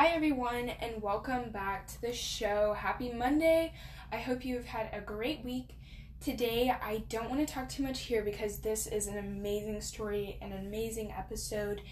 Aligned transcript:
Hi, 0.00 0.12
everyone, 0.12 0.70
and 0.80 1.02
welcome 1.02 1.50
back 1.50 1.86
to 1.88 2.00
the 2.00 2.14
show. 2.14 2.72
Happy 2.72 3.12
Monday. 3.12 3.74
I 4.10 4.16
hope 4.16 4.46
you've 4.46 4.64
had 4.64 4.88
a 4.94 5.00
great 5.02 5.44
week. 5.44 5.76
Today, 6.22 6.70
I 6.70 7.02
don't 7.10 7.28
want 7.28 7.46
to 7.46 7.54
talk 7.54 7.68
too 7.68 7.82
much 7.82 8.00
here 8.00 8.24
because 8.24 8.60
this 8.60 8.86
is 8.86 9.08
an 9.08 9.18
amazing 9.18 9.78
story, 9.82 10.38
an 10.40 10.54
amazing 10.54 11.12
episode. 11.12 11.82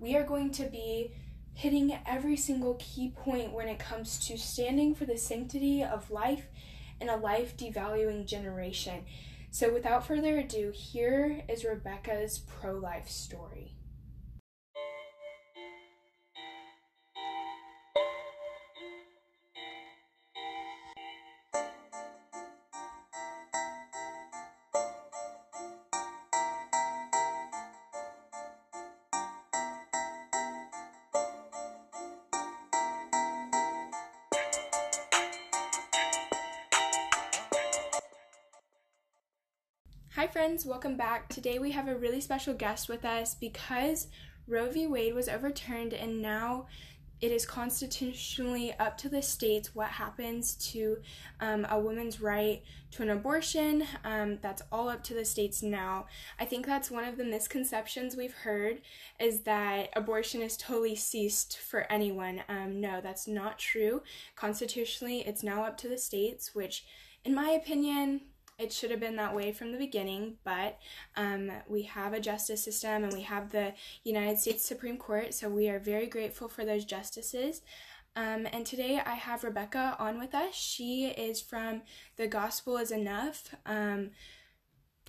We 0.00 0.16
are 0.16 0.24
going 0.24 0.50
to 0.54 0.64
be 0.64 1.12
hitting 1.54 1.96
every 2.04 2.36
single 2.36 2.74
key 2.80 3.10
point 3.10 3.52
when 3.52 3.68
it 3.68 3.78
comes 3.78 4.18
to 4.26 4.36
standing 4.36 4.92
for 4.92 5.04
the 5.04 5.16
sanctity 5.16 5.84
of 5.84 6.10
life 6.10 6.48
in 7.00 7.08
a 7.10 7.16
life 7.16 7.56
devaluing 7.56 8.26
generation. 8.26 9.04
So, 9.52 9.72
without 9.72 10.04
further 10.04 10.36
ado, 10.36 10.72
here 10.74 11.44
is 11.48 11.64
Rebekah's 11.64 12.40
pro 12.40 12.72
life 12.72 13.08
story. 13.08 13.76
Friends, 40.52 40.66
welcome 40.66 40.98
back. 40.98 41.30
Today 41.30 41.58
we 41.58 41.70
have 41.70 41.88
a 41.88 41.96
really 41.96 42.20
special 42.20 42.52
guest 42.52 42.86
with 42.86 43.06
us 43.06 43.34
because 43.34 44.08
Roe 44.46 44.70
v. 44.70 44.86
Wade 44.86 45.14
was 45.14 45.26
overturned 45.26 45.94
and 45.94 46.20
now 46.20 46.66
it 47.22 47.32
is 47.32 47.46
constitutionally 47.46 48.74
up 48.78 48.98
to 48.98 49.08
the 49.08 49.22
states 49.22 49.74
what 49.74 49.88
happens 49.88 50.56
to 50.72 50.98
um, 51.40 51.66
a 51.70 51.80
woman's 51.80 52.20
right 52.20 52.60
to 52.90 53.02
an 53.02 53.08
abortion. 53.08 53.84
Um, 54.04 54.40
that's 54.42 54.60
all 54.70 54.90
up 54.90 55.02
to 55.04 55.14
the 55.14 55.24
states 55.24 55.62
now. 55.62 56.04
I 56.38 56.44
think 56.44 56.66
that's 56.66 56.90
one 56.90 57.04
of 57.04 57.16
the 57.16 57.24
misconceptions 57.24 58.14
we've 58.14 58.34
heard 58.34 58.82
is 59.18 59.40
that 59.44 59.88
abortion 59.96 60.42
is 60.42 60.58
totally 60.58 60.96
ceased 60.96 61.60
for 61.60 61.90
anyone. 61.90 62.42
Um, 62.50 62.78
no, 62.78 63.00
that's 63.00 63.26
not 63.26 63.58
true. 63.58 64.02
Constitutionally, 64.36 65.20
it's 65.20 65.42
now 65.42 65.64
up 65.64 65.78
to 65.78 65.88
the 65.88 65.96
states, 65.96 66.54
which, 66.54 66.84
in 67.24 67.34
my 67.34 67.52
opinion, 67.52 68.20
it 68.58 68.72
should 68.72 68.90
have 68.90 69.00
been 69.00 69.16
that 69.16 69.34
way 69.34 69.52
from 69.52 69.72
the 69.72 69.78
beginning, 69.78 70.36
but 70.44 70.78
um, 71.16 71.50
we 71.68 71.82
have 71.82 72.12
a 72.12 72.20
justice 72.20 72.62
system 72.62 73.04
and 73.04 73.12
we 73.12 73.22
have 73.22 73.50
the 73.50 73.74
United 74.04 74.38
States 74.38 74.64
Supreme 74.64 74.96
Court, 74.96 75.34
so 75.34 75.48
we 75.48 75.68
are 75.68 75.78
very 75.78 76.06
grateful 76.06 76.48
for 76.48 76.64
those 76.64 76.84
justices. 76.84 77.62
Um, 78.14 78.46
and 78.52 78.66
today 78.66 79.00
I 79.04 79.14
have 79.14 79.42
Rebekah 79.42 79.96
on 79.98 80.18
with 80.18 80.34
us. 80.34 80.54
She 80.54 81.06
is 81.06 81.40
from 81.40 81.82
the 82.16 82.26
Gospel 82.26 82.76
is 82.76 82.90
Enough 82.90 83.54
um, 83.64 84.10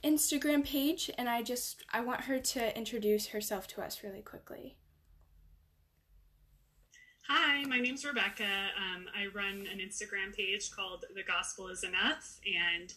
Instagram 0.04 0.66
page, 0.66 1.10
and 1.18 1.30
I 1.30 1.42
just 1.42 1.84
I 1.92 2.02
want 2.02 2.22
her 2.22 2.40
to 2.40 2.78
introduce 2.78 3.28
herself 3.28 3.68
to 3.68 3.82
us 3.82 4.04
really 4.04 4.22
quickly. 4.22 4.78
Hi, 7.30 7.64
my 7.64 7.80
name's 7.80 8.04
Rebekah. 8.04 8.44
Um, 8.44 9.06
I 9.18 9.28
run 9.34 9.66
an 9.72 9.80
Instagram 9.80 10.36
page 10.36 10.72
called 10.72 11.06
The 11.16 11.24
Gospel 11.24 11.70
is 11.70 11.84
Enough, 11.84 12.40
and 12.46 12.94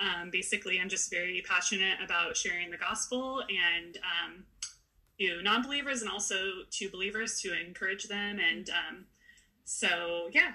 um, 0.00 0.30
basically, 0.30 0.80
I'm 0.80 0.88
just 0.88 1.10
very 1.10 1.42
passionate 1.46 1.98
about 2.04 2.36
sharing 2.36 2.70
the 2.70 2.76
gospel 2.76 3.42
and 3.42 3.98
um, 3.98 4.44
to 5.18 5.42
non-believers 5.42 6.02
and 6.02 6.10
also 6.10 6.36
to 6.70 6.88
believers 6.90 7.40
to 7.42 7.52
encourage 7.58 8.04
them. 8.04 8.38
And 8.38 8.70
um, 8.70 9.04
so, 9.64 10.28
yeah, 10.32 10.52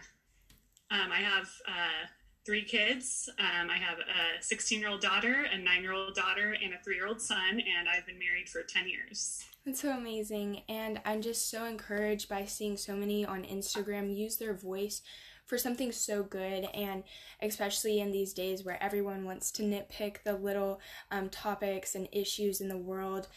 um, 0.92 1.12
I 1.12 1.18
have 1.18 1.50
uh, 1.68 2.08
three 2.46 2.64
kids. 2.64 3.30
Um, 3.40 3.70
I 3.70 3.78
have 3.78 4.00
a 4.00 4.42
16-year-old 4.42 5.02
daughter, 5.02 5.46
a 5.52 5.58
nine-year-old 5.58 6.16
daughter, 6.16 6.56
and 6.64 6.74
a 6.74 6.84
three-year-old 6.84 7.22
son. 7.22 7.52
And 7.52 7.90
I've 7.90 8.06
been 8.06 8.20
married 8.20 8.50
for 8.50 8.62
10 8.62 8.88
years. 8.88 9.44
That's 9.66 9.82
so 9.82 9.92
amazing. 9.92 10.62
And 10.68 11.02
I'm 11.06 11.22
just 11.22 11.50
so 11.50 11.66
encouraged 11.66 12.28
by 12.28 12.46
seeing 12.46 12.76
so 12.78 12.96
many 12.96 13.26
on 13.26 13.44
Instagram 13.44 14.16
use 14.16 14.38
their 14.38 14.54
voice 14.54 15.02
for 15.46 15.58
something 15.58 15.92
so 15.92 16.24
good 16.24 16.68
and 16.74 17.04
especially 17.42 18.00
in 18.00 18.12
these 18.12 18.34
days 18.34 18.64
where 18.64 18.82
everyone 18.82 19.26
wants 19.26 19.52
to 19.52 19.64
nitpick 19.64 20.24
the 20.24 20.36
little 20.36 20.80
um, 21.12 21.30
topics 21.30 21.96
and 21.96 22.08
issues 22.12 22.62
in 22.62 22.70
the 22.70 22.78
world 22.78 23.28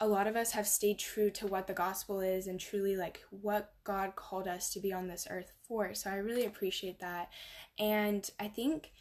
a 0.00 0.06
lot 0.06 0.26
of 0.26 0.36
us 0.36 0.52
have 0.52 0.66
stayed 0.66 0.98
true 0.98 1.30
to 1.30 1.46
what 1.46 1.66
the 1.66 1.74
gospel 1.74 2.20
is 2.20 2.46
and 2.46 2.60
truly 2.60 2.96
like 2.96 3.20
what 3.30 3.72
God 3.84 4.14
called 4.14 4.46
us 4.46 4.70
to 4.70 4.80
be 4.80 4.92
on 4.92 5.08
this 5.08 5.26
earth 5.28 5.52
for. 5.66 5.92
So 5.94 6.10
I 6.10 6.16
really 6.16 6.44
appreciate 6.44 7.00
that. 7.00 7.30
And 7.78 8.28
I 8.38 8.48
think 8.48 8.92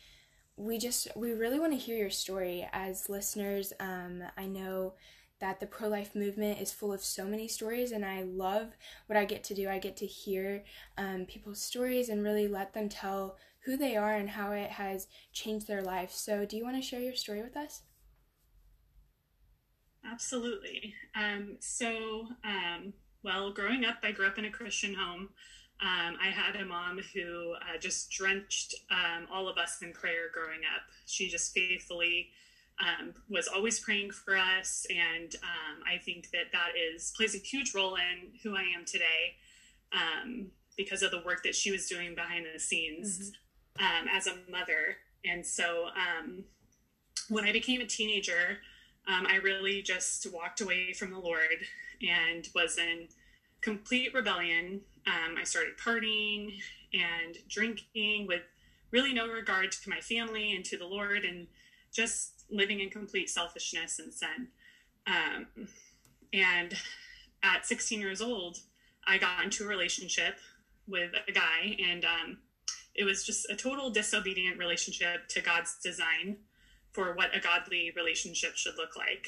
we 0.56 0.80
just 0.80 1.08
we 1.16 1.34
really 1.34 1.60
want 1.60 1.74
to 1.74 1.78
hear 1.78 1.98
your 1.98 2.10
story 2.10 2.68
as 2.74 3.10
listeners. 3.10 3.74
Um, 3.80 4.24
I 4.36 4.48
know 4.48 4.96
that 5.40 5.60
the 5.60 5.68
pro 5.68 5.88
life 5.88 6.16
movement 6.16 6.60
is 6.60 6.72
full 6.72 6.92
of 6.92 7.04
so 7.04 7.26
many 7.26 7.48
stories, 7.48 7.92
and 7.92 8.06
I 8.06 8.24
love 8.24 8.74
what 9.06 9.18
I 9.18 9.26
get 9.26 9.44
to 9.46 9.54
do. 9.54 9.70
I 9.70 9.80
get 9.80 9.98
to 9.98 10.06
hear 10.06 10.64
um, 10.98 11.26
people's 11.26 11.62
stories 11.62 12.10
and 12.10 12.24
really 12.24 12.48
let 12.48 12.74
them 12.74 12.90
tell 12.90 13.38
who 13.66 13.78
they 13.78 13.96
are 13.96 14.16
and 14.16 14.30
how 14.30 14.52
it 14.52 14.72
has 14.72 15.08
changed 15.34 15.68
their 15.68 15.82
life. 15.82 16.12
So, 16.12 16.46
do 16.46 16.58
you 16.58 16.64
want 16.64 16.78
to 16.78 16.82
share 16.82 17.02
your 17.02 17.16
story 17.16 17.42
with 17.42 17.58
us? 17.58 17.82
Absolutely. 20.10 20.94
Um, 21.16 21.58
so, 21.60 22.28
um, 22.44 22.94
well, 23.24 23.52
growing 23.52 23.84
up, 23.84 23.98
I 24.04 24.12
grew 24.12 24.28
up 24.28 24.38
in 24.38 24.46
a 24.46 24.52
Christian 24.52 24.94
home. 24.94 25.30
Um, 25.80 26.18
I 26.24 26.30
had 26.32 26.56
a 26.56 26.66
mom 26.66 27.00
who 27.14 27.54
uh, 27.54 27.78
just 27.78 28.10
drenched 28.10 28.74
um, 28.90 29.28
all 29.32 29.48
of 29.48 29.58
us 29.58 29.78
in 29.82 29.92
prayer 29.94 30.32
growing 30.34 30.62
up. 30.76 30.84
She 31.06 31.30
just 31.30 31.54
faithfully 31.54 32.30
um, 32.80 33.14
was 33.30 33.48
always 33.48 33.80
praying 33.80 34.12
for 34.12 34.38
us, 34.38 34.86
and 34.90 35.36
um, 35.44 35.84
I 35.86 35.98
think 35.98 36.30
that 36.32 36.52
that 36.54 36.70
is 36.78 37.12
plays 37.16 37.36
a 37.36 37.40
huge 37.40 37.74
role 37.74 37.96
in 37.96 38.40
who 38.44 38.56
I 38.56 38.64
am 38.78 38.86
today 38.86 39.36
um, 39.92 40.48
because 40.78 41.02
of 41.02 41.12
the 41.12 41.22
work 41.26 41.44
that 41.44 41.56
she 41.56 41.72
was 41.72 41.88
doing 41.88 42.14
behind 42.14 42.46
the 42.54 42.60
scenes 42.60 43.20
mm-hmm. 43.20 43.32
Um, 43.80 44.08
as 44.12 44.26
a 44.26 44.34
mother. 44.50 44.98
And 45.24 45.46
so, 45.46 45.90
um, 45.90 46.46
when 47.30 47.46
I 47.46 47.52
became 47.52 47.80
a 47.80 47.86
teenager, 47.86 48.58
um, 49.08 49.28
I 49.28 49.36
really 49.36 49.84
just 49.84 50.26
walked 50.34 50.62
away 50.62 50.94
from 50.94 51.12
the 51.12 51.20
Lord 51.20 51.60
and 52.02 52.50
was 52.56 52.80
in 52.80 53.08
complete 53.62 54.16
rebellion. 54.16 54.82
I 55.06 55.44
started 55.44 55.78
partying 55.78 56.60
and 56.94 57.38
drinking 57.48 58.26
with 58.28 58.42
really 58.92 59.14
no 59.14 59.28
regard 59.28 59.72
to 59.72 59.90
my 59.90 60.02
family 60.02 60.56
and 60.56 60.66
to 60.66 60.78
the 60.78 60.86
Lord, 60.86 61.24
and 61.24 61.48
just 61.94 62.37
living 62.50 62.80
in 62.80 62.90
complete 62.90 63.30
selfishness 63.30 64.00
and 64.00 64.14
sin. 64.14 64.48
Um, 65.06 65.68
and 66.34 66.74
at 67.44 67.66
16 67.66 68.00
years 68.00 68.22
old, 68.22 68.58
I 69.06 69.18
got 69.18 69.44
into 69.44 69.64
a 69.64 69.68
relationship 69.68 70.38
with 70.88 71.12
a 71.28 71.32
guy, 71.32 71.78
and 71.86 72.06
um, 72.06 72.38
it 72.96 73.04
was 73.04 73.24
just 73.24 73.50
a 73.50 73.56
total 73.56 73.90
disobedient 73.90 74.58
relationship 74.58 75.28
to 75.30 75.42
God's 75.42 75.78
design 75.82 76.38
for 76.92 77.14
what 77.14 77.36
a 77.36 77.40
godly 77.40 77.94
relationship 77.96 78.56
should 78.56 78.76
look 78.78 78.96
like. 78.98 79.28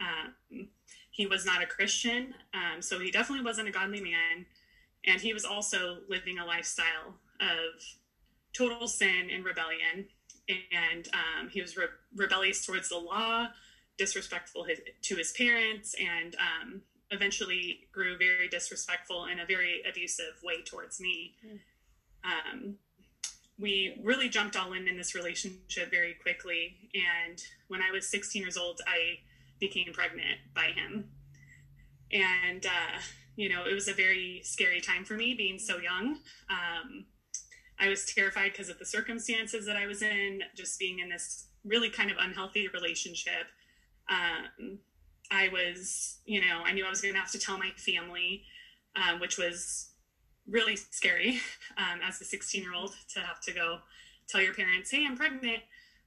Um, 0.00 0.68
he 1.10 1.26
was 1.26 1.44
not 1.44 1.62
a 1.62 1.66
Christian, 1.66 2.34
um, 2.54 2.80
so 2.80 2.98
he 2.98 3.10
definitely 3.10 3.44
wasn't 3.44 3.68
a 3.68 3.72
godly 3.72 4.00
man. 4.00 4.46
And 5.04 5.20
he 5.20 5.32
was 5.32 5.44
also 5.44 5.98
living 6.08 6.38
a 6.38 6.46
lifestyle 6.46 7.14
of 7.40 7.82
total 8.52 8.86
sin 8.86 9.28
and 9.32 9.44
rebellion 9.44 10.06
and 10.72 11.08
um, 11.12 11.48
he 11.48 11.60
was 11.60 11.76
re- 11.76 11.86
rebellious 12.14 12.64
towards 12.64 12.88
the 12.88 12.98
law, 12.98 13.48
disrespectful 13.98 14.64
his, 14.64 14.80
to 15.02 15.16
his 15.16 15.32
parents, 15.32 15.94
and 16.00 16.36
um, 16.36 16.82
eventually 17.10 17.80
grew 17.92 18.16
very 18.16 18.48
disrespectful 18.48 19.26
in 19.26 19.40
a 19.40 19.46
very 19.46 19.82
abusive 19.88 20.40
way 20.42 20.62
towards 20.62 21.00
me. 21.00 21.34
Um, 22.24 22.76
we 23.58 24.00
really 24.02 24.28
jumped 24.28 24.56
all 24.56 24.72
in 24.72 24.88
in 24.88 24.96
this 24.96 25.14
relationship 25.14 25.90
very 25.90 26.14
quickly, 26.14 26.90
and 26.94 27.42
when 27.68 27.82
I 27.82 27.90
was 27.90 28.08
16 28.08 28.40
years 28.40 28.56
old, 28.56 28.80
I 28.86 29.18
became 29.58 29.92
pregnant 29.92 30.38
by 30.54 30.68
him, 30.74 31.10
and 32.10 32.64
uh, 32.64 32.98
you 33.36 33.48
know 33.48 33.64
it 33.66 33.74
was 33.74 33.88
a 33.88 33.92
very 33.92 34.40
scary 34.44 34.80
time 34.80 35.04
for 35.04 35.14
me 35.14 35.34
being 35.34 35.58
so 35.58 35.78
young. 35.78 36.18
I 37.80 37.88
was 37.88 38.04
terrified 38.04 38.52
because 38.52 38.68
of 38.68 38.78
the 38.78 38.84
circumstances 38.84 39.66
that 39.66 39.76
I 39.76 39.86
was 39.86 40.02
in, 40.02 40.42
just 40.54 40.78
being 40.78 40.98
in 40.98 41.08
this 41.08 41.46
really 41.64 41.90
kind 41.90 42.10
of 42.10 42.18
unhealthy 42.20 42.68
relationship. 42.68 43.46
Um, 44.10 44.78
I 45.30 45.48
was, 45.48 46.18
you 46.26 46.40
know, 46.40 46.62
I 46.64 46.72
knew 46.72 46.84
I 46.84 46.90
was 46.90 47.00
going 47.00 47.14
to 47.14 47.20
have 47.20 47.30
to 47.32 47.38
tell 47.38 47.56
my 47.56 47.70
family, 47.76 48.42
um, 48.96 49.20
which 49.20 49.38
was 49.38 49.90
really 50.48 50.76
scary 50.76 51.40
um, 51.78 52.00
as 52.06 52.20
a 52.20 52.24
16 52.24 52.62
year 52.62 52.74
old 52.74 52.94
to 53.14 53.20
have 53.20 53.40
to 53.42 53.52
go 53.52 53.78
tell 54.28 54.40
your 54.40 54.54
parents, 54.54 54.90
hey, 54.90 55.06
I'm 55.06 55.16
pregnant. 55.16 55.62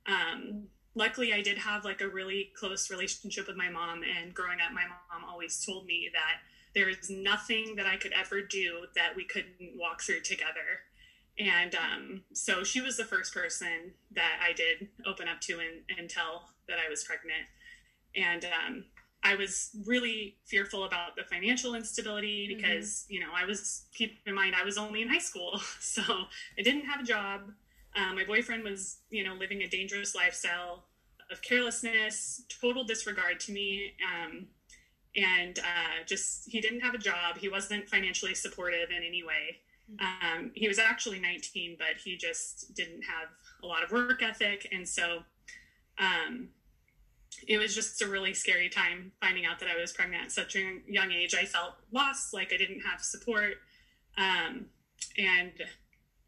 Um, 0.06 0.68
luckily, 0.96 1.34
I 1.34 1.42
did 1.42 1.58
have 1.58 1.86
like 1.86 2.02
a 2.02 2.08
really 2.08 2.52
close 2.58 2.90
relationship 2.90 3.48
with 3.48 3.58
my 3.58 3.70
mom. 3.70 4.02
And 4.04 4.34
growing 4.34 4.60
up, 4.66 4.74
my 4.74 4.84
mom 4.84 5.30
always 5.30 5.64
told 5.66 5.86
me 5.86 6.10
that 6.14 6.42
there 6.75 6.88
was 6.88 7.10
nothing 7.10 7.75
that 7.75 7.86
I 7.86 7.98
could 7.98 8.14
ever 8.14 8.42
do 8.42 8.86
that 8.96 9.16
we 9.16 9.25
couldn't 9.25 9.78
walk 9.78 10.02
through 10.02 10.22
together. 10.22 10.81
And 11.40 11.76
um, 11.76 12.22
so 12.34 12.64
she 12.64 12.80
was 12.80 12.98
the 12.98 13.06
first 13.06 13.34
person 13.34 13.94
that 14.12 14.40
I 14.48 14.54
did 14.54 14.90
open 15.06 15.28
up 15.28 15.42
to 15.42 15.54
and, 15.54 15.98
and 15.98 16.10
tell 16.10 16.50
that 16.68 16.78
I 16.86 16.90
was 16.90 17.04
pregnant. 17.04 17.46
And 18.16 18.46
um, 18.46 18.86
I 19.24 19.36
was 19.36 19.72
really 19.86 20.36
fearful 20.46 20.84
about 20.84 21.16
the 21.16 21.24
financial 21.24 21.76
instability 21.76 22.48
mm-hmm. 22.48 22.58
because, 22.58 22.88
mm-hmm. 22.88 23.14
you 23.14 23.20
know, 23.22 23.30
I 23.36 23.46
was, 23.46 23.86
keep 23.94 24.20
in 24.26 24.36
mind, 24.36 24.56
I 24.56 24.64
was 24.64 24.78
only 24.78 25.02
in 25.02 25.10
high 25.10 25.20
school. 25.20 25.60
So 25.80 26.02
I 26.02 26.62
didn't 26.64 26.86
have 26.86 27.02
a 27.02 27.04
job. 27.04 27.52
Um, 27.96 28.16
my 28.16 28.24
boyfriend 28.26 28.64
was, 28.64 28.98
you 29.10 29.24
know, 29.24 29.36
living 29.36 29.62
a 29.62 29.68
dangerous 29.68 30.16
lifestyle 30.16 30.86
of 31.32 31.42
carelessness, 31.42 32.42
total 32.62 32.84
disregard 32.84 33.40
to 33.42 33.52
me. 33.52 33.94
Um, 34.04 34.48
and 35.16 35.60
uh, 35.60 36.04
just, 36.08 36.50
he 36.50 36.62
didn't 36.62 36.80
have 36.80 36.96
a 36.96 36.98
job. 36.98 37.38
He 37.38 37.50
wasn't 37.50 37.88
financially 37.88 38.34
supportive 38.34 38.90
in 38.90 39.04
any 39.04 39.24
way. 39.24 39.60
Um, 40.00 40.51
he 40.56 40.68
was 40.68 40.80
actually 40.80 41.19
19, 41.19 41.75
but 41.78 42.01
he 42.04 42.18
just 42.18 42.74
didn't 42.74 43.04
have 43.04 43.30
a 43.63 43.68
lot 43.68 43.84
of 43.84 43.92
work 43.92 44.22
ethic. 44.22 44.68
And 44.72 44.88
so, 44.88 45.24
um, 46.00 46.50
it 47.48 47.57
was 47.57 47.75
just 47.75 48.01
a 48.01 48.07
really 48.07 48.34
scary 48.34 48.69
time 48.69 49.12
finding 49.22 49.45
out 49.45 49.60
that 49.60 49.69
I 49.69 49.80
was 49.80 49.92
pregnant 49.92 50.24
at 50.24 50.31
such 50.31 50.56
a 50.56 50.80
young 50.88 51.12
age. 51.12 51.36
I 51.36 51.45
felt 51.45 51.74
lost, 51.92 52.34
like 52.34 52.54
I 52.54 52.57
didn't 52.57 52.81
have 52.81 53.01
support. 53.01 53.56
Um, 54.18 54.68
and 55.18 55.51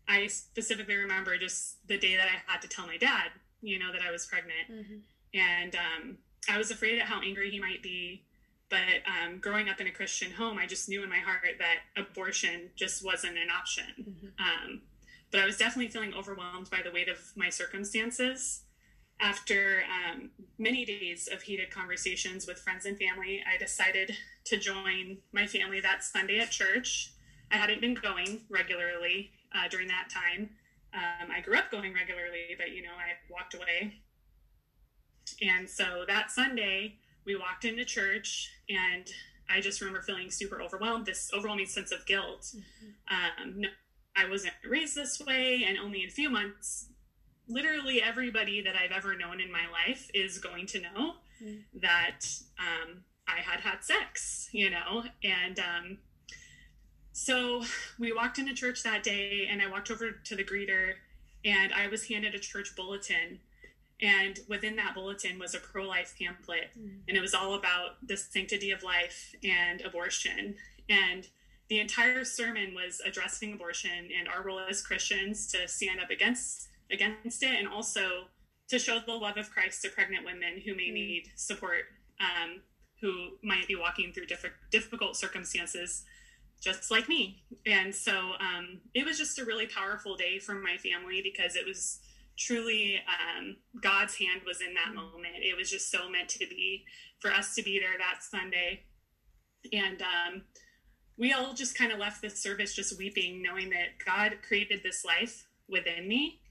I 0.08 0.28
specifically 0.28 0.96
remember 0.96 1.38
just 1.38 1.88
the 1.88 1.98
day 1.98 2.16
that 2.16 2.28
I 2.28 2.52
had 2.52 2.62
to 2.62 2.68
tell 2.68 2.88
my 2.88 2.98
dad, 2.98 3.30
you 3.62 3.80
know, 3.80 3.92
that 3.92 4.02
I 4.02 4.12
was 4.12 4.26
pregnant. 4.26 4.70
Mm-hmm. 4.72 5.40
And 5.40 5.76
um, 5.76 6.18
I 6.50 6.58
was 6.58 6.72
afraid 6.72 7.02
of 7.02 7.08
how 7.08 7.22
angry 7.22 7.50
he 7.50 7.60
might 7.60 7.82
be. 7.82 8.24
But 8.70 9.04
um, 9.06 9.40
growing 9.40 9.70
up 9.70 9.80
in 9.80 9.88
a 9.88 9.92
Christian 9.92 10.32
home, 10.32 10.58
I 10.58 10.66
just 10.66 10.90
knew 10.90 11.04
in 11.04 11.10
my 11.10 11.20
heart 11.20 11.42
that 11.60 12.02
abortion 12.02 12.72
just 12.76 13.06
wasn't 13.06 13.38
an 13.38 13.50
option. 13.50 13.86
Mm-hmm. 14.00 14.28
Um, 14.40 14.82
but 15.32 15.40
I 15.40 15.46
was 15.46 15.58
definitely 15.58 15.92
feeling 15.92 16.14
overwhelmed 16.14 16.70
by 16.70 16.80
the 16.84 16.92
weight 16.92 17.10
of 17.10 17.20
my 17.36 17.50
circumstances 17.50 18.64
after 19.22 19.84
um, 19.90 20.30
many 20.58 20.86
days 20.86 21.30
of 21.32 21.42
heated 21.42 21.72
conversations 21.72 22.48
with 22.48 22.60
friends 22.60 22.86
and 22.86 22.98
family, 22.98 23.44
I 23.52 23.58
decided 23.58 24.16
to 24.46 24.58
join 24.58 25.18
my 25.32 25.48
family 25.48 25.80
that 25.82 26.04
Sunday 26.04 26.40
at 26.40 26.52
church. 26.52 27.12
I 27.52 27.58
hadn't 27.58 27.82
been 27.82 27.94
going 27.94 28.42
regularly 28.50 29.32
uh, 29.54 29.68
during 29.70 29.88
that 29.88 30.10
time. 30.10 30.50
Um, 30.94 31.30
I 31.32 31.42
grew 31.42 31.58
up 31.58 31.72
going 31.72 31.94
regularly, 31.94 32.56
but 32.58 32.72
you 32.72 32.82
know, 32.82 32.90
I 32.90 33.32
walked 33.32 33.54
away. 33.54 34.02
And 35.42 35.68
so 35.70 36.04
that 36.08 36.32
Sunday, 36.32 36.96
we 37.26 37.36
walked 37.36 37.66
into 37.66 37.86
church, 37.86 38.52
and 38.70 39.10
I 39.50 39.62
just 39.62 39.82
remember 39.82 40.02
feeling 40.02 40.32
super 40.32 40.62
overwhelmed 40.62 41.06
this 41.06 41.32
overwhelming 41.34 41.68
sense 41.68 41.92
of 41.92 42.06
guilt. 42.06 42.54
Mm-hmm. 42.56 43.48
Um, 43.48 43.62
no, 43.62 43.70
I 44.16 44.30
wasn't 44.30 44.54
raised 44.68 44.96
this 44.96 45.22
way, 45.26 45.64
and 45.68 45.78
only 45.78 46.04
in 46.04 46.10
a 46.10 46.12
few 46.12 46.30
months 46.30 46.90
literally 47.48 48.02
everybody 48.02 48.62
that 48.62 48.76
I've 48.76 48.92
ever 48.92 49.16
known 49.16 49.40
in 49.40 49.52
my 49.52 49.68
life 49.72 50.10
is 50.14 50.38
going 50.40 50.66
to 50.68 50.82
know 50.82 51.14
mm. 51.44 51.62
that 51.82 52.22
um, 52.60 53.04
I 53.28 53.42
had 53.42 53.60
had 53.60 53.84
sex, 53.84 54.50
you 54.52 54.70
know, 54.70 55.04
and 55.24 55.60
um, 55.60 55.98
so 57.14 57.64
we 58.00 58.12
walked 58.12 58.40
into 58.40 58.54
church 58.54 58.84
that 58.84 59.04
day, 59.04 59.48
and 59.50 59.62
I 59.62 59.70
walked 59.70 59.92
over 59.92 60.12
to 60.12 60.36
the 60.36 60.44
greeter, 60.44 60.94
and 61.44 61.74
I 61.74 61.88
was 61.88 62.08
handed 62.08 62.36
a 62.36 62.40
church 62.40 62.76
bulletin. 62.76 63.40
And 64.02 64.40
within 64.50 64.76
that 64.76 64.94
bulletin 64.94 65.40
was 65.40 65.56
a 65.56 65.60
pro 65.60 65.84
life 65.88 66.16
pamphlet, 66.20 66.72
mm. 66.78 67.00
and 67.08 67.18
it 67.18 67.22
was 67.22 67.34
all 67.34 67.54
about 67.54 68.06
the 68.06 68.18
sanctity 68.18 68.72
of 68.72 68.84
life 68.84 69.34
and 69.44 69.82
abortion. 69.82 70.56
And 70.90 71.28
the 71.70 71.80
entire 71.80 72.24
sermon 72.26 72.76
was 72.76 73.02
addressing 73.06 73.54
abortion 73.54 74.10
and 74.18 74.28
our 74.28 74.44
role 74.44 74.60
as 74.60 74.82
Christians 74.82 75.48
to 75.48 75.68
stand 75.68 76.00
up 76.00 76.10
against 76.10 76.68
against 76.92 77.42
it 77.42 77.58
and 77.58 77.68
also 77.68 78.26
to 78.68 78.80
show 78.80 79.00
the 79.00 79.14
love 79.14 79.38
of 79.38 79.50
Christ 79.50 79.82
to 79.84 79.90
pregnant 79.90 80.26
women 80.26 80.62
who 80.64 80.76
may 80.76 80.90
mm. 80.90 80.94
need 80.94 81.24
support, 81.36 81.86
um, 82.20 82.62
who 83.02 83.30
might 83.44 83.68
be 83.68 83.76
walking 83.76 84.12
through 84.12 84.26
diff- 84.26 84.46
difficult 84.72 85.16
circumstances, 85.16 86.04
just 86.62 86.92
like 86.92 87.08
me. 87.08 87.44
And 87.66 87.94
so 87.94 88.34
um, 88.40 88.82
it 88.94 89.06
was 89.06 89.18
just 89.18 89.40
a 89.40 89.46
really 89.46 89.68
powerful 89.68 90.16
day 90.16 90.40
for 90.40 90.54
my 90.54 90.78
family 90.78 91.22
because 91.24 91.56
it 91.56 91.66
was 91.66 92.00
truly 92.38 93.00
um, 93.08 93.58
God's 93.82 94.16
hand 94.16 94.42
was 94.46 94.62
in 94.62 94.74
that 94.74 94.94
moment. 94.94 95.36
It 95.42 95.58
was 95.58 95.70
just 95.70 95.92
so 95.92 96.10
meant 96.10 96.30
to 96.30 96.40
be 96.40 96.84
for 97.20 97.32
us 97.32 97.56
to 97.56 97.64
be 97.64 97.80
there 97.80 97.98
that 97.98 98.24
Sunday. 98.24 98.84
And 99.74 100.02
um, 100.02 100.42
we 101.18 101.34
all 101.34 101.54
just 101.54 101.78
kind 101.78 101.92
of 101.92 102.00
left 102.00 102.22
the 102.22 102.30
service 102.30 102.76
just 102.76 102.98
weeping, 102.98 103.42
knowing 103.42 103.70
that 103.70 104.04
God 104.06 104.38
created 104.48 104.82
this 104.84 105.06
life 105.06 105.48
within 105.68 106.08
me 106.08 106.42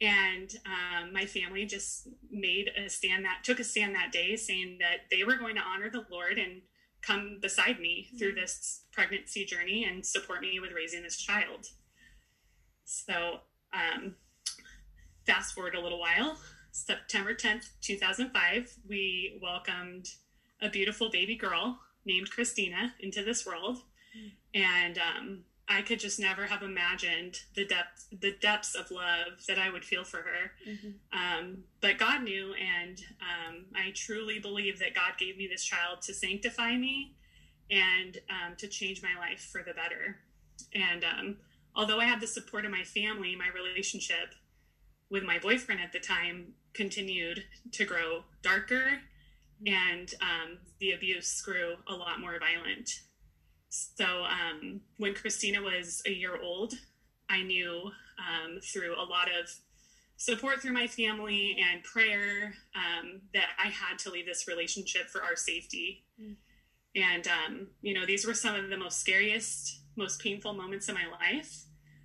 and 0.00 0.54
um, 0.64 1.12
my 1.12 1.26
family 1.26 1.66
just 1.66 2.08
made 2.30 2.70
a 2.76 2.88
stand 2.88 3.24
that 3.24 3.40
took 3.44 3.60
a 3.60 3.64
stand 3.64 3.94
that 3.94 4.12
day 4.12 4.34
saying 4.34 4.78
that 4.80 5.00
they 5.10 5.24
were 5.24 5.36
going 5.36 5.54
to 5.56 5.60
honor 5.60 5.90
the 5.90 6.06
lord 6.10 6.38
and 6.38 6.62
come 7.02 7.38
beside 7.40 7.78
me 7.78 8.06
mm-hmm. 8.06 8.18
through 8.18 8.34
this 8.34 8.84
pregnancy 8.92 9.44
journey 9.44 9.84
and 9.84 10.04
support 10.04 10.40
me 10.40 10.58
with 10.60 10.72
raising 10.72 11.02
this 11.02 11.16
child 11.16 11.66
so 12.84 13.40
um, 13.72 14.14
fast 15.26 15.54
forward 15.54 15.74
a 15.74 15.80
little 15.80 16.00
while 16.00 16.36
september 16.72 17.34
10th 17.34 17.70
2005 17.80 18.76
we 18.88 19.38
welcomed 19.42 20.08
a 20.62 20.68
beautiful 20.68 21.10
baby 21.10 21.36
girl 21.36 21.78
named 22.04 22.30
kristina 22.30 22.92
into 23.00 23.24
this 23.24 23.46
world 23.46 23.82
and 24.54 24.98
um, 24.98 25.44
I 25.70 25.82
could 25.82 26.00
just 26.00 26.18
never 26.18 26.46
have 26.46 26.62
imagined 26.62 27.38
the 27.54 27.64
depth 27.64 28.08
the 28.10 28.32
depths 28.40 28.74
of 28.74 28.90
love 28.90 29.44
that 29.46 29.58
I 29.58 29.70
would 29.70 29.84
feel 29.84 30.02
for 30.02 30.18
her. 30.18 30.52
Mm-hmm. 30.68 31.18
Um, 31.18 31.58
but 31.80 31.96
God 31.96 32.24
knew, 32.24 32.54
and 32.54 33.00
um, 33.20 33.66
I 33.74 33.92
truly 33.94 34.40
believe 34.40 34.80
that 34.80 34.94
God 34.94 35.12
gave 35.16 35.36
me 35.36 35.46
this 35.46 35.64
child 35.64 36.02
to 36.02 36.14
sanctify 36.14 36.76
me 36.76 37.14
and 37.70 38.18
um, 38.28 38.56
to 38.56 38.66
change 38.66 39.00
my 39.00 39.16
life 39.18 39.48
for 39.52 39.62
the 39.62 39.72
better. 39.72 40.16
And 40.74 41.04
um, 41.04 41.36
although 41.76 42.00
I 42.00 42.04
had 42.04 42.20
the 42.20 42.26
support 42.26 42.64
of 42.64 42.72
my 42.72 42.82
family, 42.82 43.36
my 43.36 43.48
relationship 43.54 44.34
with 45.10 45.24
my 45.24 45.38
boyfriend 45.38 45.80
at 45.80 45.92
the 45.92 45.98
time 45.98 46.54
continued 46.72 47.44
to 47.72 47.84
grow 47.84 48.22
darker, 48.42 49.00
and 49.66 50.14
um, 50.22 50.58
the 50.78 50.92
abuse 50.92 51.42
grew 51.42 51.74
a 51.88 51.94
lot 51.94 52.20
more 52.20 52.38
violent. 52.38 52.90
So 53.68 54.24
um, 54.24 54.80
when 54.96 55.14
Kristina 55.14 55.62
was 55.62 56.02
a 56.06 56.10
year 56.10 56.40
old, 56.40 56.74
I 57.28 57.42
knew 57.42 57.90
um, 58.18 58.60
through 58.62 58.94
a 58.94 59.04
lot 59.04 59.28
of 59.28 59.50
support 60.16 60.60
through 60.60 60.72
my 60.72 60.86
family 60.86 61.56
and 61.70 61.82
prayer 61.82 62.54
um, 62.74 63.22
that 63.32 63.48
I 63.62 63.68
had 63.68 63.98
to 64.00 64.10
leave 64.10 64.26
this 64.26 64.46
relationship 64.46 65.08
for 65.08 65.22
our 65.22 65.36
safety. 65.36 66.04
Mm. 66.20 66.36
And, 66.96 67.28
um, 67.28 67.68
you 67.80 67.94
know, 67.94 68.04
these 68.04 68.26
were 68.26 68.34
some 68.34 68.54
of 68.54 68.68
the 68.68 68.76
most 68.76 68.98
scariest, 68.98 69.80
most 69.96 70.20
painful 70.20 70.52
moments 70.52 70.88
in 70.88 70.94
my 70.94 71.06
life. 71.06 71.64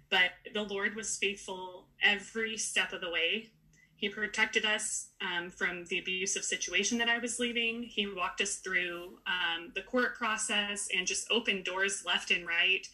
But 0.10 0.32
the 0.54 0.62
Lord 0.62 0.96
was 0.96 1.18
faithful 1.18 1.85
every 2.04 2.58
step 2.58 2.94
of 2.94 3.02
the 3.02 3.10
way. 3.10 3.50
He 3.98 4.10
protected 4.10 4.66
us 4.66 5.08
um, 5.22 5.50
from 5.50 5.86
the 5.86 6.00
abusive 6.00 6.44
situation 6.44 6.98
that 6.98 7.10
I 7.10 7.18
was 7.18 7.40
leaving. 7.40 7.84
He 7.84 8.08
walked 8.08 8.42
us 8.42 8.56
through 8.56 9.20
um, 9.25 9.72
the 9.74 9.82
court 9.82 10.16
process 10.16 10.90
and 10.96 11.08
just 11.08 11.32
opened 11.32 11.64
doors 11.64 12.04
left 12.06 12.30
and 12.30 12.46
right 12.46 12.86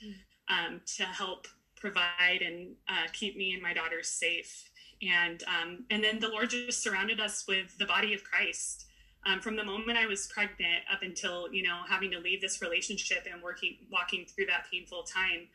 um, 0.47 0.81
to 0.97 1.03
help 1.03 1.47
provide 1.75 2.41
and 2.45 2.75
uh, 2.87 3.07
keep 3.13 3.35
me 3.35 3.53
and 3.53 3.63
my 3.63 3.73
daughters 3.73 4.09
safe. 4.09 4.69
And 5.01 5.43
um, 5.47 5.85
and 5.89 6.03
then 6.03 6.19
the 6.19 6.29
Lord 6.29 6.51
just 6.51 6.83
surrounded 6.83 7.19
us 7.19 7.45
with 7.47 7.75
the 7.79 7.85
body 7.85 8.13
of 8.13 8.23
Christ. 8.23 8.85
Um, 9.25 9.39
from 9.39 9.55
the 9.55 9.63
moment 9.63 9.97
I 9.97 10.05
was 10.05 10.27
pregnant 10.27 10.83
up 10.91 11.01
until 11.01 11.51
you 11.51 11.63
know 11.63 11.79
having 11.89 12.11
to 12.11 12.19
leave 12.19 12.41
this 12.41 12.61
relationship 12.61 13.27
and 13.31 13.41
working 13.41 13.77
walking 13.91 14.25
through 14.25 14.45
that 14.47 14.65
painful 14.71 15.03
time, 15.03 15.47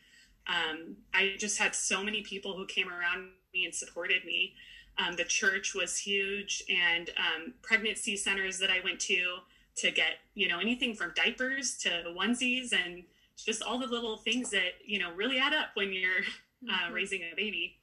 um, 0.49 0.97
I 1.15 1.35
just 1.39 1.59
had 1.59 1.75
so 1.75 2.03
many 2.03 2.23
people 2.23 2.57
who 2.57 2.67
came 2.67 2.89
around 2.89 3.29
me 3.53 3.65
and 3.65 3.75
supported 3.75 4.25
me. 4.25 4.55
Um, 4.99 5.15
the 5.17 5.25
church 5.25 5.75
was 5.75 5.99
huge, 5.99 6.63
and 6.71 7.11
um, 7.19 7.55
pregnancy 7.63 8.17
centers 8.17 8.59
that 8.59 8.71
I 8.71 8.81
went 8.83 9.01
to 9.01 9.39
to 9.77 9.91
get, 9.91 10.21
you 10.35 10.49
know, 10.49 10.59
anything 10.59 10.95
from 10.95 11.13
diapers 11.15 11.77
to 11.77 11.91
onesies 12.17 12.73
and 12.73 13.05
just 13.37 13.63
all 13.63 13.79
the 13.79 13.87
little 13.87 14.17
things 14.17 14.51
that, 14.51 14.73
you 14.85 14.99
know, 14.99 15.13
really 15.13 15.39
add 15.39 15.53
up 15.53 15.69
when 15.75 15.93
you're 15.93 16.23
uh, 16.71 16.73
mm-hmm. 16.73 16.95
raising 16.95 17.21
a 17.21 17.37
baby. 17.37 17.77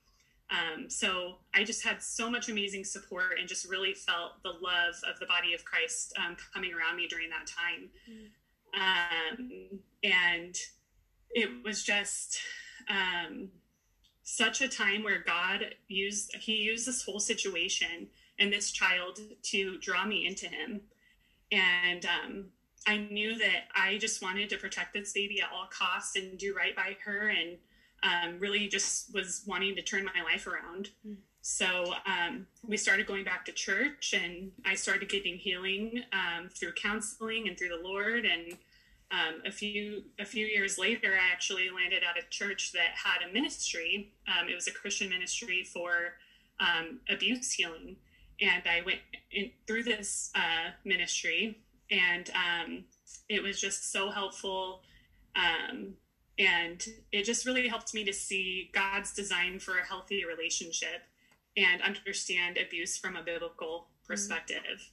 Um, 0.49 0.89
so 0.89 1.35
I 1.53 1.63
just 1.63 1.83
had 1.83 2.01
so 2.01 2.29
much 2.29 2.49
amazing 2.49 2.83
support 2.83 3.39
and 3.39 3.47
just 3.47 3.69
really 3.69 3.93
felt 3.93 4.41
the 4.43 4.49
love 4.49 4.95
of 5.07 5.19
the 5.19 5.25
body 5.27 5.53
of 5.53 5.63
Christ 5.65 6.13
um, 6.17 6.35
coming 6.53 6.73
around 6.73 6.95
me 6.95 7.07
during 7.07 7.29
that 7.29 7.47
time. 7.47 7.89
Mm-hmm. 8.09 9.75
and 10.03 10.55
it 11.33 11.63
was 11.63 11.83
just, 11.83 12.39
um, 12.89 13.49
such 14.23 14.61
a 14.61 14.67
time 14.67 15.03
where 15.03 15.19
God 15.19 15.75
used 15.87 16.33
he 16.35 16.55
used 16.55 16.87
this 16.87 17.03
whole 17.03 17.19
situation 17.19 18.07
and 18.39 18.51
this 18.51 18.71
child 18.71 19.19
to 19.43 19.77
draw 19.79 20.05
me 20.05 20.25
into 20.25 20.47
him. 20.47 20.81
And 21.51 22.05
um, 22.05 22.45
I 22.87 22.97
knew 22.97 23.37
that 23.37 23.65
I 23.75 23.97
just 23.97 24.21
wanted 24.21 24.49
to 24.49 24.57
protect 24.57 24.93
this 24.93 25.13
baby 25.13 25.41
at 25.41 25.49
all 25.53 25.67
costs 25.67 26.15
and 26.15 26.37
do 26.37 26.55
right 26.55 26.75
by 26.75 26.97
her, 27.05 27.29
and 27.29 27.57
um, 28.01 28.39
really 28.39 28.67
just 28.67 29.13
was 29.13 29.43
wanting 29.45 29.75
to 29.75 29.81
turn 29.81 30.05
my 30.05 30.23
life 30.23 30.47
around. 30.47 30.89
Mm. 31.07 31.17
So 31.41 31.93
um, 32.05 32.47
we 32.65 32.77
started 32.77 33.05
going 33.05 33.25
back 33.25 33.45
to 33.45 33.51
church, 33.51 34.13
and 34.13 34.51
I 34.65 34.75
started 34.75 35.09
getting 35.09 35.37
healing 35.37 36.03
um, 36.13 36.49
through 36.49 36.73
counseling 36.73 37.47
and 37.47 37.57
through 37.57 37.69
the 37.69 37.87
Lord. 37.87 38.25
And 38.25 38.57
um, 39.13 39.41
a 39.45 39.51
few 39.51 40.03
a 40.19 40.25
few 40.25 40.45
years 40.45 40.77
later, 40.79 41.13
I 41.13 41.31
actually 41.31 41.69
landed 41.69 42.01
at 42.03 42.21
a 42.21 42.27
church 42.29 42.71
that 42.71 42.91
had 42.95 43.27
a 43.27 43.31
ministry. 43.31 44.11
Um, 44.27 44.49
it 44.49 44.55
was 44.55 44.67
a 44.67 44.71
Christian 44.71 45.09
ministry 45.09 45.63
for 45.63 46.15
um, 46.59 46.99
abuse 47.09 47.51
healing, 47.51 47.97
and 48.41 48.63
I 48.65 48.81
went 48.83 48.99
in, 49.31 49.51
through 49.67 49.83
this 49.83 50.31
uh, 50.35 50.71
ministry, 50.83 51.59
and 51.91 52.29
um, 52.31 52.85
it 53.29 53.43
was 53.43 53.61
just 53.61 53.91
so 53.91 54.09
helpful. 54.09 54.81
and 56.39 56.83
it 57.11 57.25
just 57.25 57.45
really 57.45 57.67
helped 57.67 57.93
me 57.93 58.03
to 58.03 58.13
see 58.13 58.71
God's 58.73 59.13
design 59.13 59.59
for 59.59 59.77
a 59.77 59.85
healthy 59.85 60.25
relationship 60.25 61.03
and 61.55 61.81
understand 61.83 62.57
abuse 62.57 62.97
from 62.97 63.15
a 63.15 63.21
biblical 63.21 63.87
perspective. 64.07 64.91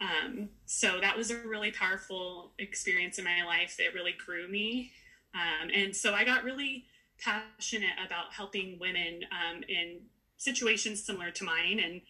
Um, 0.00 0.50
so 0.66 1.00
that 1.00 1.16
was 1.16 1.30
a 1.30 1.38
really 1.38 1.70
powerful 1.70 2.52
experience 2.58 3.18
in 3.18 3.24
my 3.24 3.44
life. 3.44 3.76
It 3.78 3.94
really 3.94 4.14
grew 4.24 4.48
me. 4.48 4.92
Um, 5.34 5.70
and 5.74 5.94
so 5.94 6.14
I 6.14 6.24
got 6.24 6.44
really 6.44 6.84
passionate 7.22 7.96
about 8.04 8.32
helping 8.32 8.78
women 8.78 9.22
um, 9.32 9.62
in 9.68 10.00
situations 10.36 11.04
similar 11.04 11.30
to 11.30 11.44
mine. 11.44 11.80
And 11.82 12.00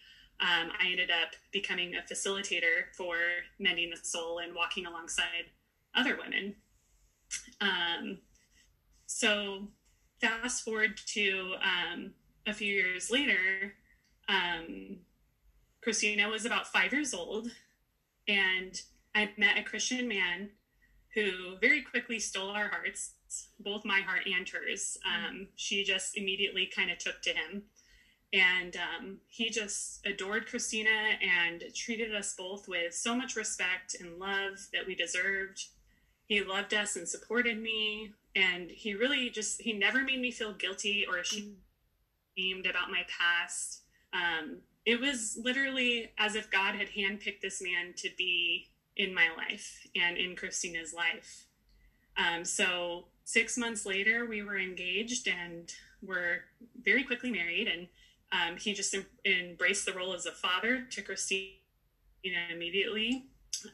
um, 0.41 0.73
I 0.81 0.91
ended 0.91 1.11
up 1.11 1.31
becoming 1.53 1.95
a 1.95 2.13
facilitator 2.13 2.93
for 2.97 3.17
Mending 3.59 3.91
the 3.91 3.97
Soul 3.97 4.39
and 4.39 4.55
walking 4.55 4.87
alongside 4.87 5.47
other 5.95 6.17
women. 6.17 6.57
Um, 7.61 8.19
so 9.07 9.69
fast 10.21 10.65
forward 10.65 11.01
to 11.15 11.55
um, 11.63 12.13
a 12.47 12.53
few 12.53 12.73
years 12.73 13.11
later, 13.11 13.75
Kristina 15.87 16.31
was 16.31 16.45
about 16.45 16.67
five 16.67 16.93
years 16.93 17.15
old, 17.15 17.49
and 18.29 18.81
I 19.15 19.31
met 19.37 19.59
a 19.59 19.63
Christian 19.63 20.09
man 20.09 20.51
who 21.15 21.57
very 21.61 21.81
quickly 21.83 22.19
stole 22.19 22.51
our 22.51 22.69
hearts, 22.69 23.13
both 23.59 23.85
my 23.85 24.01
heart 24.01 24.27
and 24.27 24.47
hers. 24.49 24.99
Um, 25.07 25.49
she 25.57 25.85
just 25.85 26.17
immediately 26.17 26.67
kind 26.67 26.91
of 26.91 26.99
took 26.99 27.23
to 27.23 27.31
him. 27.31 27.63
And 28.33 28.77
um, 28.77 29.19
he 29.29 29.49
just 29.49 30.05
adored 30.05 30.47
Kristina 30.47 31.15
and 31.23 31.65
treated 31.75 32.15
us 32.15 32.35
both 32.37 32.69
with 32.69 32.95
so 32.95 33.15
much 33.15 33.37
respect 33.37 33.97
and 33.99 34.19
love 34.19 34.67
that 34.75 34.87
we 34.87 34.95
deserved. 34.95 35.65
He 36.27 36.43
loved 36.43 36.75
us 36.75 36.97
and 36.97 37.09
supported 37.09 37.59
me. 37.59 38.13
And 38.35 38.71
he 38.71 38.95
really 38.95 39.31
just, 39.31 39.63
he 39.63 39.73
never 39.73 40.03
made 40.03 40.21
me 40.21 40.31
feel 40.31 40.53
guilty 40.53 41.07
or 41.09 41.19
ashamed 41.19 42.67
about 42.69 42.91
my 42.91 43.07
past. 43.09 43.83
Um, 44.13 44.59
it 44.87 45.01
was 45.01 45.37
literally 45.43 46.13
as 46.17 46.37
if 46.37 46.51
God 46.51 46.77
had 46.77 46.89
handpicked 46.89 47.41
this 47.43 47.61
man 47.61 47.93
to 47.97 48.09
be 48.17 48.69
in 48.97 49.13
my 49.13 49.29
life 49.37 49.87
and 49.97 50.17
in 50.17 50.37
Kristina's 50.37 50.95
life. 50.95 51.45
Um, 52.17 52.45
so 52.45 53.07
six 53.25 53.59
months 53.59 53.85
later, 53.85 54.25
we 54.25 54.43
were 54.43 54.59
engaged 54.59 55.29
and 55.29 55.71
were 56.01 56.45
very 56.81 57.03
quickly 57.03 57.31
married. 57.31 57.69
And 57.69 57.89
um, 58.33 58.57
he 58.57 58.73
just 58.73 58.95
em- 58.95 59.07
embraced 59.25 59.87
the 59.87 59.93
role 59.93 60.15
as 60.15 60.25
a 60.25 60.33
father 60.33 60.87
to 60.91 61.03
Kristina 61.03 61.51
immediately. 62.51 63.25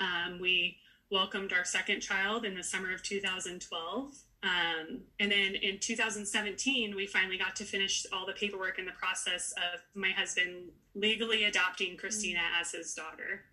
Um, 0.01 0.39
we 0.41 0.79
welcomed 1.11 1.53
our 1.53 1.65
second 1.65 2.01
child 2.01 2.47
in 2.47 2.55
the 2.55 2.65
summer 2.65 2.93
of 2.93 3.03
2012. 3.03 4.15
Um, 4.43 5.03
and 5.21 5.31
then 5.31 5.55
in 5.55 5.79
2017, 5.79 6.97
we 6.97 7.07
finally 7.07 7.39
got 7.39 7.55
to 7.57 7.65
finish 7.65 8.05
all 8.13 8.27
the 8.27 8.33
paperwork 8.33 8.79
in 8.79 8.85
the 8.85 8.93
process 8.93 9.53
of 9.53 9.81
my 9.95 10.11
husband 10.11 10.71
legally 10.95 11.45
adopting 11.45 11.97
Kristina 11.97 12.39
mm-hmm. 12.39 12.61
as 12.61 12.73
his 12.73 12.93
daughter. 12.95 13.45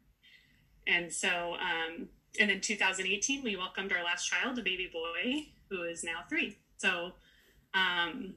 And 0.87 1.13
so, 1.13 1.55
um, 1.55 2.09
and 2.39 2.49
then 2.49 2.61
2018, 2.61 3.43
we 3.43 3.55
welcomed 3.55 3.91
our 3.91 4.03
last 4.03 4.25
child, 4.25 4.57
a 4.57 4.63
baby 4.63 4.89
boy 4.91 5.47
who 5.69 5.83
is 5.83 6.03
now 6.03 6.21
three. 6.27 6.57
So, 6.77 7.13
um, 7.75 8.33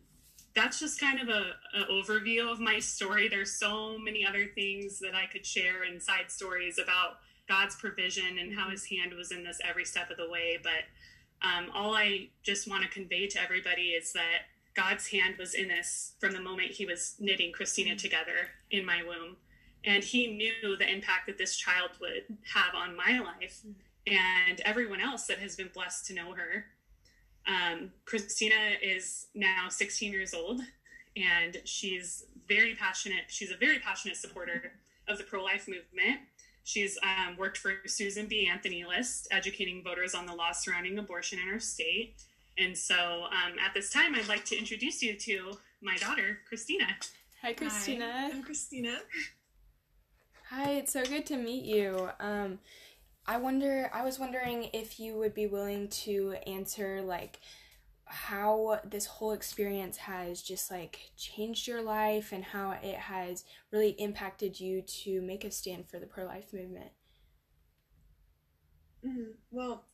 that's 0.55 0.79
just 0.79 1.01
kind 1.01 1.21
of 1.21 1.29
a, 1.31 1.53
a, 1.81 1.85
overview 1.91 2.51
of 2.51 2.61
my 2.61 2.79
story. 2.79 3.27
There's 3.27 3.59
so 3.59 3.97
many 3.97 4.27
other 4.27 4.51
things 4.55 4.99
that 4.99 5.15
I 5.15 5.25
could 5.25 5.47
share 5.47 5.85
and 5.85 6.03
side 6.03 6.31
stories 6.31 6.79
about 6.79 7.21
God's 7.49 7.75
provision 7.77 8.39
and 8.39 8.55
how 8.55 8.65
mm-hmm. 8.65 8.73
His 8.73 8.85
hand 8.85 9.15
was 9.15 9.33
in 9.33 9.45
this 9.45 9.61
every 9.67 9.87
step 9.87 10.11
of 10.11 10.19
the 10.19 10.29
way. 10.29 10.59
But 10.63 10.85
um, 11.43 11.71
all 11.75 11.95
I 11.95 12.29
just 12.43 12.69
want 12.69 12.83
to 12.83 12.89
convey 12.89 13.27
to 13.29 13.43
everybody 13.43 13.91
is 13.91 14.13
that 14.13 14.43
God's 14.75 15.09
hand 15.09 15.37
was 15.39 15.55
in 15.55 15.69
this 15.69 16.13
from 16.19 16.33
the 16.33 16.41
moment 16.41 16.71
He 16.71 16.87
was 16.87 17.15
knitting 17.19 17.53
Kristina 17.53 17.89
mm-hmm. 17.89 17.97
together 17.97 18.49
in 18.71 18.85
my 18.85 19.03
womb. 19.03 19.37
And 19.85 20.03
He 20.03 20.29
knew 20.29 20.77
the 20.77 20.91
impact 20.91 21.27
that 21.27 21.39
this 21.39 21.57
child 21.57 21.91
would 22.01 22.37
have 22.55 22.75
on 22.75 22.97
my 22.97 23.19
life 23.19 23.61
mm-hmm. 23.67 24.15
and 24.49 24.61
everyone 24.65 25.01
else 25.01 25.27
that 25.27 25.39
has 25.39 25.57
been 25.57 25.71
blessed 25.75 26.07
to 26.07 26.15
know 26.15 26.33
her. 26.35 26.67
Um, 27.47 27.91
Kristina 28.07 28.77
is 28.81 29.27
now 29.35 29.69
16 29.69 30.13
years 30.13 30.33
old 30.33 30.61
and 31.17 31.59
she's 31.65 32.25
very 32.49 32.75
passionate. 32.75 33.25
She's 33.29 33.51
a 33.51 33.57
very 33.57 33.79
passionate 33.79 34.17
supporter 34.17 34.73
of 35.09 35.19
the 35.19 35.25
pro 35.25 35.43
life 35.43 35.69
movement. 35.69 36.21
She's 36.65 36.99
um, 37.03 37.37
worked 37.37 37.59
for 37.59 37.73
Susan 37.87 38.27
B. 38.27 38.49
Anthony 38.51 38.85
List, 38.85 39.29
educating 39.31 39.83
voters 39.83 40.15
on 40.15 40.27
the 40.27 40.35
laws 40.35 40.63
surrounding 40.63 40.99
abortion 40.99 41.39
in 41.39 41.53
our 41.53 41.61
state. 41.61 42.15
And 42.59 42.77
so 42.77 43.25
um, 43.25 43.59
at 43.65 43.75
this 43.75 43.91
time, 43.91 44.15
I'd 44.15 44.29
like 44.29 44.45
to 44.47 44.57
introduce 44.57 45.03
you 45.03 45.17
to 45.17 45.53
my 45.81 45.97
daughter, 45.97 46.39
Kristina. 46.51 46.87
Hi, 47.43 47.55
Kristina. 47.55 48.11
Hi, 48.13 48.31
I'm 48.31 48.45
Kristina. 48.45 48.97
Hi, 50.51 50.73
it's 50.73 50.93
so 50.93 51.05
good 51.05 51.27
to 51.27 51.37
meet 51.37 51.65
you. 51.65 52.11
Um, 52.21 52.59
I 53.27 53.39
wonder, 53.39 53.91
I 53.93 54.05
was 54.05 54.19
wondering 54.19 54.69
if 54.73 55.01
you 55.01 55.17
would 55.17 55.35
be 55.35 55.47
willing 55.47 55.89
to 55.89 56.35
answer 56.47 57.03
like 57.03 57.41
how 58.13 58.79
this 58.85 59.07
whole 59.07 59.33
experience 59.33 59.97
has 59.97 60.43
just 60.43 60.71
like 60.71 61.11
changed 61.17 61.67
your 61.67 61.81
life 61.81 62.31
and 62.31 62.45
how 62.45 62.73
it 62.83 62.97
has 62.97 63.45
really 63.71 63.91
impacted 63.93 64.61
you 64.61 64.83
to 64.83 65.23
make 65.23 65.45
a 65.45 65.51
stand 65.51 65.89
for 65.89 65.99
the 65.99 66.07
pro 66.07 66.27
life 66.27 66.53
movement. 66.53 66.91
Mm-hmm. 69.03 69.31
Well, 69.51 69.85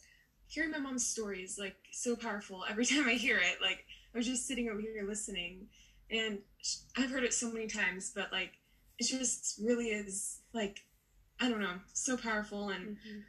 hearing 0.48 0.72
my 0.72 0.78
mom's 0.78 1.06
story 1.06 1.42
is 1.42 1.60
like 1.60 1.76
so 1.92 2.16
powerful. 2.16 2.64
Every 2.68 2.84
time 2.86 3.06
I 3.06 3.14
hear 3.14 3.38
it, 3.38 3.58
like 3.62 3.84
I 4.12 4.18
was 4.18 4.26
just 4.26 4.48
sitting 4.48 4.68
over 4.68 4.80
here 4.80 5.06
listening, 5.06 5.68
and 6.10 6.38
I've 6.96 7.10
heard 7.10 7.22
it 7.22 7.32
so 7.32 7.52
many 7.52 7.68
times, 7.68 8.10
but 8.12 8.32
like 8.32 8.50
it 8.98 9.04
just 9.04 9.60
really 9.62 9.90
is 9.90 10.40
like 10.52 10.80
I 11.40 11.48
don't 11.48 11.60
know, 11.60 11.78
so 11.92 12.16
powerful. 12.16 12.70
And 12.70 12.96
mm-hmm. 12.96 13.20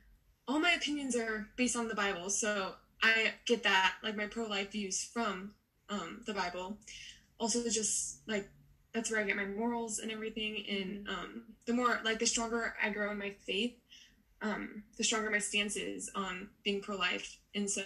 all 0.48 0.60
my 0.60 0.72
opinions 0.72 1.16
are 1.16 1.48
based 1.58 1.76
on 1.76 1.88
the 1.88 1.96
Bible, 1.96 2.32
so 2.32 2.74
I 3.02 3.34
get 3.46 3.64
that, 3.64 3.96
like 4.04 4.16
my 4.16 4.28
pro 4.28 4.46
life 4.46 4.72
views 4.72 5.04
from 5.04 5.52
um, 5.90 6.22
the 6.26 6.34
Bible. 6.34 6.78
Also, 7.40 7.64
just 7.70 8.20
like 8.28 8.50
that's 8.94 9.12
where 9.12 9.20
I 9.20 9.24
get 9.24 9.36
my 9.36 9.46
morals 9.46 10.00
and 10.00 10.12
everything. 10.12 10.66
And 10.70 11.08
um, 11.08 11.44
the 11.66 11.74
more, 11.74 12.00
like, 12.04 12.20
the 12.20 12.26
stronger 12.26 12.76
I 12.82 12.90
grow 12.90 13.12
in 13.12 13.20
my 13.20 13.34
faith, 13.46 13.76
um, 14.42 14.84
the 14.98 15.04
stronger 15.04 15.30
my 15.30 15.40
stance 15.40 15.76
is 15.76 16.10
on 16.16 16.50
being 16.64 16.82
pro 16.82 16.96
life. 16.96 17.40
And 17.54 17.70
so, 17.70 17.84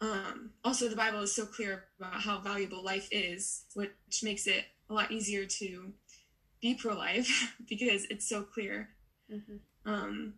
um, 0.00 0.50
also, 0.64 0.88
the 0.88 0.96
Bible 0.96 1.20
is 1.20 1.34
so 1.34 1.46
clear 1.46 1.84
about 1.98 2.20
how 2.20 2.40
valuable 2.40 2.84
life 2.84 3.08
is, 3.10 3.64
which 3.74 3.90
makes 4.22 4.46
it 4.46 4.64
a 4.90 4.94
lot 4.94 5.10
easier 5.10 5.46
to 5.46 5.92
be 6.60 6.74
pro 6.74 6.94
life 6.94 7.54
because 7.68 8.06
it's 8.10 8.28
so 8.28 8.42
clear. 8.42 8.90
Mm-hmm. 9.32 9.90
Um, 9.90 10.34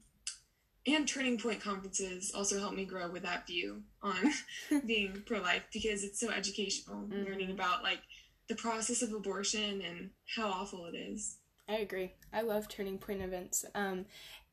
and 0.87 1.07
turning 1.07 1.39
point 1.39 1.61
conferences 1.61 2.33
also 2.35 2.59
helped 2.59 2.77
me 2.77 2.85
grow 2.85 3.11
with 3.11 3.23
that 3.23 3.47
view 3.47 3.83
on 4.03 4.33
being 4.87 5.23
pro-life 5.27 5.65
because 5.73 6.05
it's 6.05 6.21
so 6.21 6.31
educational 6.31 7.03
mm-hmm. 7.03 7.25
learning 7.25 7.51
about 7.51 7.83
like 7.83 8.01
the 8.49 8.55
process 8.55 9.03
of 9.03 9.13
abortion 9.13 9.83
and 9.83 10.11
how 10.37 10.49
awful 10.49 10.87
it 10.87 10.97
is 10.97 11.39
i 11.69 11.77
agree 11.77 12.13
i 12.33 12.41
love 12.41 12.69
turning 12.69 12.99
point 12.99 13.23
events 13.23 13.65
um, 13.75 14.07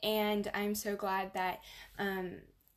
and 0.03 0.49
i'm 0.53 0.75
so 0.75 0.95
glad 0.95 1.33
that 1.33 1.59
um, 1.99 2.33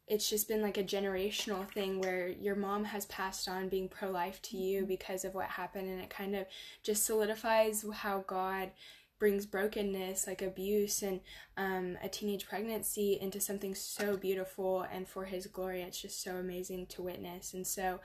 it's 0.07 0.29
just 0.29 0.49
been 0.49 0.63
like 0.63 0.79
a 0.79 0.85
generational 0.85 1.69
thing 1.73 2.01
where 2.01 2.29
your 2.29 2.55
mom 2.55 2.85
has 2.85 3.05
passed 3.07 3.49
on 3.49 3.69
being 3.69 3.89
pro-life 3.89 4.41
to 4.43 4.57
you 4.57 4.81
mm-hmm. 4.81 4.89
because 4.89 5.25
of 5.25 5.35
what 5.35 5.47
happened 5.47 5.89
and 5.89 6.01
it 6.01 6.11
kind 6.11 6.37
of 6.37 6.47
just 6.83 7.05
solidifies 7.05 7.85
how 7.93 8.25
god 8.27 8.71
brings 9.19 9.47
brokenness 9.47 10.27
like 10.27 10.43
abuse 10.43 11.03
and 11.03 11.21
um, 11.57 11.99
a 12.03 12.09
teenage 12.09 12.47
pregnancy 12.47 13.19
into 13.21 13.41
something 13.41 13.75
so 13.75 14.17
beautiful 14.17 14.87
and 14.93 15.09
for 15.09 15.25
his 15.25 15.47
glory. 15.47 15.83
It's 15.83 16.01
just 16.01 16.23
so 16.23 16.37
amazing 16.37 16.87
to 16.87 17.03
witness. 17.03 17.55
And 17.55 17.67
so 17.67 18.01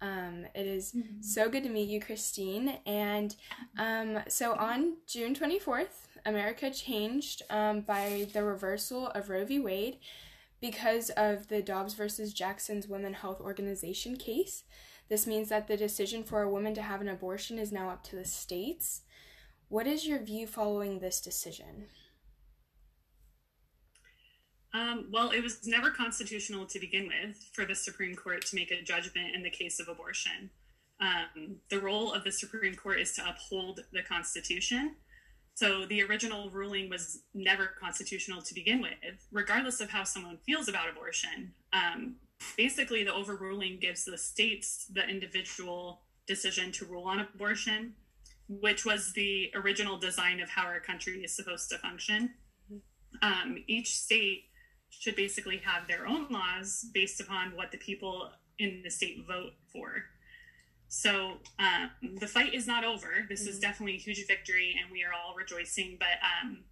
um, 0.00 0.46
it 0.54 0.66
is 0.66 0.92
mm-hmm. 0.92 1.20
so 1.20 1.48
good 1.48 1.64
to 1.64 1.68
meet 1.68 1.88
you 1.88 2.00
christine. 2.00 2.78
And 2.86 3.34
um, 3.78 4.20
so 4.28 4.54
on 4.54 4.94
june 5.06 5.34
24th 5.34 6.06
america 6.24 6.70
changed 6.70 7.42
um, 7.50 7.80
by 7.80 8.28
the 8.32 8.44
reversal 8.44 9.08
of 9.08 9.28
roe 9.28 9.44
v. 9.44 9.58
Wade 9.58 9.98
Because 10.60 11.10
of 11.10 11.48
the 11.48 11.62
Dobbs 11.62 11.94
versus 11.94 12.32
Jackson's 12.32 12.88
Women 12.88 13.14
Health 13.14 13.40
Organization 13.40 14.16
case, 14.16 14.64
this 15.08 15.26
means 15.26 15.48
that 15.48 15.68
the 15.68 15.76
decision 15.76 16.24
for 16.24 16.42
a 16.42 16.50
woman 16.50 16.74
to 16.74 16.82
have 16.82 17.00
an 17.00 17.08
abortion 17.08 17.58
is 17.58 17.72
now 17.72 17.90
up 17.90 18.02
to 18.04 18.16
the 18.16 18.24
states. 18.24 19.02
What 19.68 19.86
is 19.86 20.06
your 20.06 20.18
view 20.22 20.46
following 20.46 20.98
this 20.98 21.20
decision? 21.20 21.88
Um, 24.72 25.08
well, 25.12 25.30
it 25.30 25.42
was 25.42 25.66
never 25.66 25.90
constitutional 25.90 26.66
to 26.66 26.78
begin 26.78 27.08
with 27.08 27.36
for 27.52 27.66
the 27.66 27.74
Supreme 27.74 28.14
Court 28.14 28.44
to 28.46 28.56
make 28.56 28.70
a 28.70 28.82
judgment 28.82 29.34
in 29.34 29.42
the 29.42 29.50
case 29.50 29.78
of 29.78 29.88
abortion. 29.88 30.50
Um, 31.00 31.56
the 31.68 31.80
role 31.80 32.12
of 32.12 32.24
the 32.24 32.32
Supreme 32.32 32.74
Court 32.74 33.00
is 33.00 33.12
to 33.12 33.28
uphold 33.28 33.80
the 33.92 34.02
Constitution. 34.02 34.96
So 35.54 35.84
the 35.84 36.02
original 36.02 36.50
ruling 36.50 36.88
was 36.88 37.22
never 37.34 37.66
constitutional 37.80 38.40
to 38.42 38.54
begin 38.54 38.80
with, 38.80 39.26
regardless 39.32 39.80
of 39.80 39.90
how 39.90 40.04
someone 40.04 40.38
feels 40.46 40.68
about 40.68 40.88
abortion. 40.88 41.52
Um, 41.72 42.16
basically, 42.56 43.04
the 43.04 43.12
overruling 43.12 43.78
gives 43.80 44.04
the 44.04 44.16
states 44.16 44.86
the 44.90 45.06
individual 45.06 46.02
decision 46.26 46.72
to 46.72 46.84
rule 46.84 47.04
on 47.04 47.20
abortion, 47.20 47.94
which 48.48 48.84
was 48.84 49.12
the 49.12 49.50
original 49.54 49.98
design 49.98 50.40
of 50.40 50.48
how 50.48 50.64
our 50.64 50.80
country 50.80 51.22
is 51.22 51.34
supposed 51.34 51.68
to 51.70 51.78
function. 51.78 52.30
Um, 53.22 53.64
each 53.66 53.96
state 53.96 54.44
should 54.90 55.16
basically 55.16 55.58
have 55.58 55.86
their 55.86 56.06
own 56.06 56.28
laws 56.30 56.86
based 56.94 57.20
upon 57.20 57.54
what 57.56 57.70
the 57.72 57.78
people 57.78 58.30
in 58.58 58.80
the 58.82 58.90
state 58.90 59.24
vote 59.26 59.52
for. 59.72 60.04
So 60.88 61.36
um, 61.58 61.90
the 62.18 62.26
fight 62.26 62.54
is 62.54 62.66
not 62.66 62.84
over. 62.84 63.26
This 63.28 63.42
mm-hmm. 63.42 63.50
is 63.50 63.58
definitely 63.58 63.96
a 63.96 63.98
huge 63.98 64.26
victory, 64.26 64.74
and 64.80 64.90
we 64.90 65.04
are 65.04 65.12
all 65.12 65.34
rejoicing. 65.34 65.98
But 65.98 66.18
um, 66.42 66.64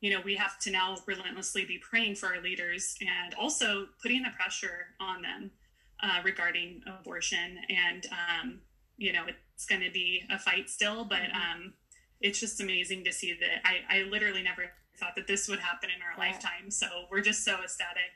you 0.00 0.10
know, 0.10 0.20
we 0.24 0.34
have 0.36 0.58
to 0.60 0.70
now 0.70 0.96
relentlessly 1.06 1.64
be 1.64 1.78
praying 1.78 2.16
for 2.16 2.26
our 2.34 2.42
leaders 2.42 2.96
and 3.00 3.34
also 3.34 3.86
putting 4.02 4.22
the 4.22 4.30
pressure 4.30 4.88
on 5.00 5.22
them 5.22 5.50
uh, 6.02 6.20
regarding 6.24 6.82
abortion. 6.86 7.58
And 7.70 8.06
um, 8.10 8.60
you 8.98 9.12
know, 9.12 9.24
it's 9.62 9.68
going 9.68 9.82
to 9.82 9.92
be 9.92 10.22
a 10.28 10.38
fight 10.38 10.68
still, 10.68 11.04
but 11.04 11.18
mm-hmm. 11.18 11.36
Um, 11.36 11.72
it's 12.20 12.38
just 12.38 12.60
amazing 12.60 13.04
to 13.04 13.12
see 13.12 13.36
that. 13.38 13.66
I, 13.66 13.98
I 13.98 14.02
literally 14.04 14.42
never 14.42 14.70
thought 14.96 15.14
that 15.16 15.26
this 15.26 15.48
would 15.48 15.58
happen 15.58 15.88
in 15.94 16.02
our 16.02 16.12
yeah. 16.16 16.32
lifetime. 16.32 16.70
So 16.70 16.86
we're 17.10 17.20
just 17.20 17.44
so 17.44 17.56
ecstatic. 17.62 18.12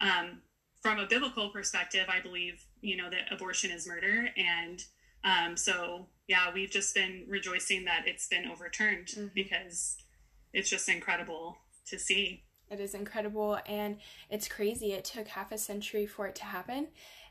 Um, 0.00 0.42
from 0.82 0.98
a 0.98 1.06
biblical 1.06 1.50
perspective, 1.50 2.06
I 2.08 2.20
believe, 2.20 2.64
you 2.80 2.96
know, 2.96 3.10
that 3.10 3.32
abortion 3.32 3.70
is 3.70 3.86
murder. 3.86 4.28
And 4.36 4.82
um, 5.24 5.56
so, 5.56 6.06
yeah, 6.26 6.52
we've 6.52 6.70
just 6.70 6.94
been 6.94 7.24
rejoicing 7.28 7.84
that 7.84 8.06
it's 8.06 8.26
been 8.26 8.46
overturned 8.46 9.08
mm-hmm. 9.08 9.26
because 9.34 9.98
it's 10.52 10.70
just 10.70 10.88
incredible 10.88 11.58
to 11.86 11.98
see. 11.98 12.44
It 12.70 12.80
is 12.80 12.94
incredible. 12.94 13.58
And 13.66 13.98
it's 14.30 14.48
crazy. 14.48 14.92
It 14.92 15.04
took 15.04 15.28
half 15.28 15.52
a 15.52 15.58
century 15.58 16.06
for 16.06 16.26
it 16.26 16.34
to 16.36 16.44
happen. 16.44 16.88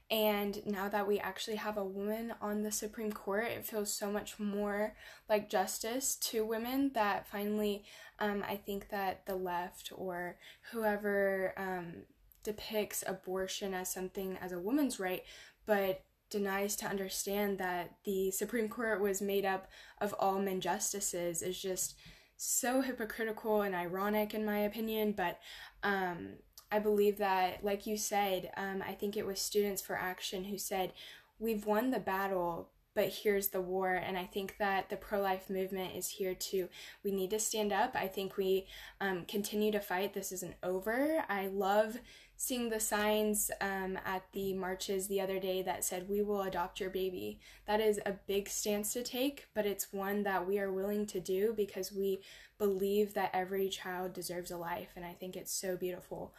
And 0.09 0.65
now 0.65 0.87
that 0.87 1.07
we 1.07 1.19
actually 1.19 1.57
have 1.57 1.77
a 1.77 1.83
woman 1.83 2.33
on 2.41 2.63
the 2.63 2.71
Supreme 2.71 3.11
Court, 3.11 3.45
it 3.45 3.65
feels 3.65 3.93
so 3.93 4.09
much 4.09 4.39
more 4.39 4.95
like 5.27 5.49
justice 5.49 6.15
to 6.15 6.45
women 6.45 6.91
that 6.93 7.27
finally, 7.27 7.83
um, 8.19 8.43
I 8.47 8.55
think 8.55 8.89
that 8.89 9.25
the 9.25 9.35
left 9.35 9.91
or 9.93 10.37
whoever 10.71 11.53
um, 11.57 12.03
depicts 12.43 13.03
abortion 13.05 13.73
as 13.73 13.91
something 13.91 14.37
as 14.41 14.53
a 14.53 14.59
woman's 14.59 14.97
right, 14.97 15.23
but 15.65 16.03
denies 16.29 16.77
to 16.77 16.85
understand 16.85 17.57
that 17.57 17.95
the 18.05 18.31
Supreme 18.31 18.69
Court 18.69 19.01
was 19.01 19.21
made 19.21 19.45
up 19.45 19.67
of 19.99 20.13
all 20.19 20.39
men 20.39 20.61
justices 20.61 21.41
is 21.41 21.61
just 21.61 21.95
so 22.37 22.81
hypocritical 22.81 23.61
and 23.61 23.75
ironic 23.75 24.33
in 24.33 24.45
my 24.45 24.59
opinion. 24.59 25.11
But 25.11 25.39
um, 25.83 26.35
I 26.71 26.79
believe 26.79 27.17
that, 27.17 27.63
like 27.63 27.87
you 27.87 27.97
said, 27.97 28.51
um, 28.57 28.83
I 28.85 28.93
think 28.93 29.15
it 29.15 29.25
was 29.25 29.39
Students 29.39 29.81
for 29.81 29.95
Action 29.95 30.45
who 30.45 30.57
said, 30.57 30.93
We've 31.39 31.65
won 31.65 31.91
the 31.91 31.99
battle, 31.99 32.69
but 32.95 33.09
here's 33.09 33.49
the 33.49 33.61
war. 33.61 33.93
And 33.93 34.17
I 34.17 34.25
think 34.25 34.55
that 34.57 34.89
the 34.89 34.97
pro 34.97 35.21
life 35.21 35.49
movement 35.51 35.95
is 35.95 36.09
here 36.09 36.33
too. 36.33 36.67
We 37.03 37.11
need 37.11 37.29
to 37.29 37.39
stand 37.39 37.71
up. 37.71 37.95
I 37.95 38.07
think 38.07 38.37
we 38.37 38.65
um, 38.99 39.25
continue 39.27 39.71
to 39.71 39.79
fight. 39.79 40.13
This 40.13 40.31
isn't 40.31 40.55
over. 40.63 41.23
I 41.29 41.47
love 41.47 41.99
seeing 42.37 42.69
the 42.69 42.79
signs 42.79 43.49
um, 43.59 43.97
at 44.05 44.23
the 44.31 44.53
marches 44.53 45.07
the 45.07 45.19
other 45.19 45.39
day 45.39 45.63
that 45.63 45.83
said, 45.83 46.07
We 46.07 46.21
will 46.21 46.43
adopt 46.43 46.79
your 46.79 46.91
baby. 46.91 47.39
That 47.65 47.81
is 47.81 47.99
a 48.05 48.13
big 48.13 48.47
stance 48.47 48.93
to 48.93 49.03
take, 49.03 49.47
but 49.55 49.65
it's 49.65 49.91
one 49.91 50.23
that 50.23 50.47
we 50.47 50.59
are 50.59 50.71
willing 50.71 51.07
to 51.07 51.19
do 51.19 51.53
because 51.57 51.91
we 51.91 52.21
believe 52.59 53.13
that 53.15 53.31
every 53.33 53.69
child 53.69 54.13
deserves 54.13 54.51
a 54.51 54.57
life, 54.57 54.89
and 54.95 55.03
I 55.03 55.13
think 55.13 55.35
it's 55.35 55.51
so 55.53 55.75
beautiful. 55.75 56.33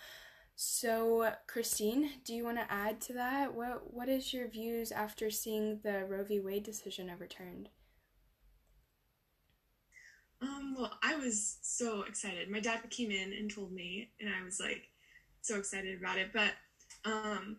So, 0.55 1.33
Christine, 1.47 2.11
do 2.25 2.35
you 2.35 2.45
want 2.45 2.59
to 2.59 2.73
add 2.73 3.01
to 3.03 3.13
that? 3.15 3.55
What 3.55 3.93
What 3.93 4.09
is 4.09 4.33
your 4.33 4.49
views 4.49 4.93
after 4.93 5.31
seeing 5.31 5.81
the 5.83 6.05
Roe 6.05 6.25
v. 6.25 6.41
Wade 6.41 6.65
decision 6.65 7.11
overturned? 7.11 7.71
Um, 10.41 10.75
well, 10.79 10.93
I 11.03 11.17
was 11.17 11.59
so 11.63 12.03
excited. 12.03 12.49
My 12.51 12.61
dad 12.61 12.89
came 12.91 13.11
in 13.11 13.33
and 13.33 13.51
told 13.51 13.73
me, 13.73 14.11
and 14.21 14.31
I 14.33 14.45
was 14.45 14.61
like 14.61 14.88
so 15.49 15.57
excited 15.57 15.99
about 15.99 16.19
it. 16.19 16.31
But 16.33 16.53
um, 17.05 17.57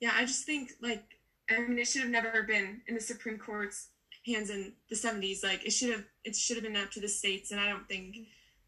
yeah, 0.00 0.12
I 0.14 0.22
just 0.24 0.44
think 0.44 0.72
like 0.82 1.04
I 1.48 1.60
mean, 1.60 1.78
it 1.78 1.86
should 1.86 2.02
have 2.02 2.10
never 2.10 2.42
been 2.42 2.82
in 2.86 2.94
the 2.94 3.00
Supreme 3.00 3.38
Court's 3.38 3.88
hands 4.26 4.50
in 4.50 4.72
the 4.90 4.96
70s 4.96 5.42
like 5.42 5.64
it 5.64 5.70
should 5.70 5.90
have 5.90 6.04
it 6.24 6.36
should 6.36 6.56
have 6.56 6.64
been 6.64 6.76
up 6.76 6.90
to 6.90 7.00
the 7.00 7.08
states 7.08 7.52
and 7.52 7.60
i 7.60 7.66
don't 7.66 7.88
think 7.88 8.14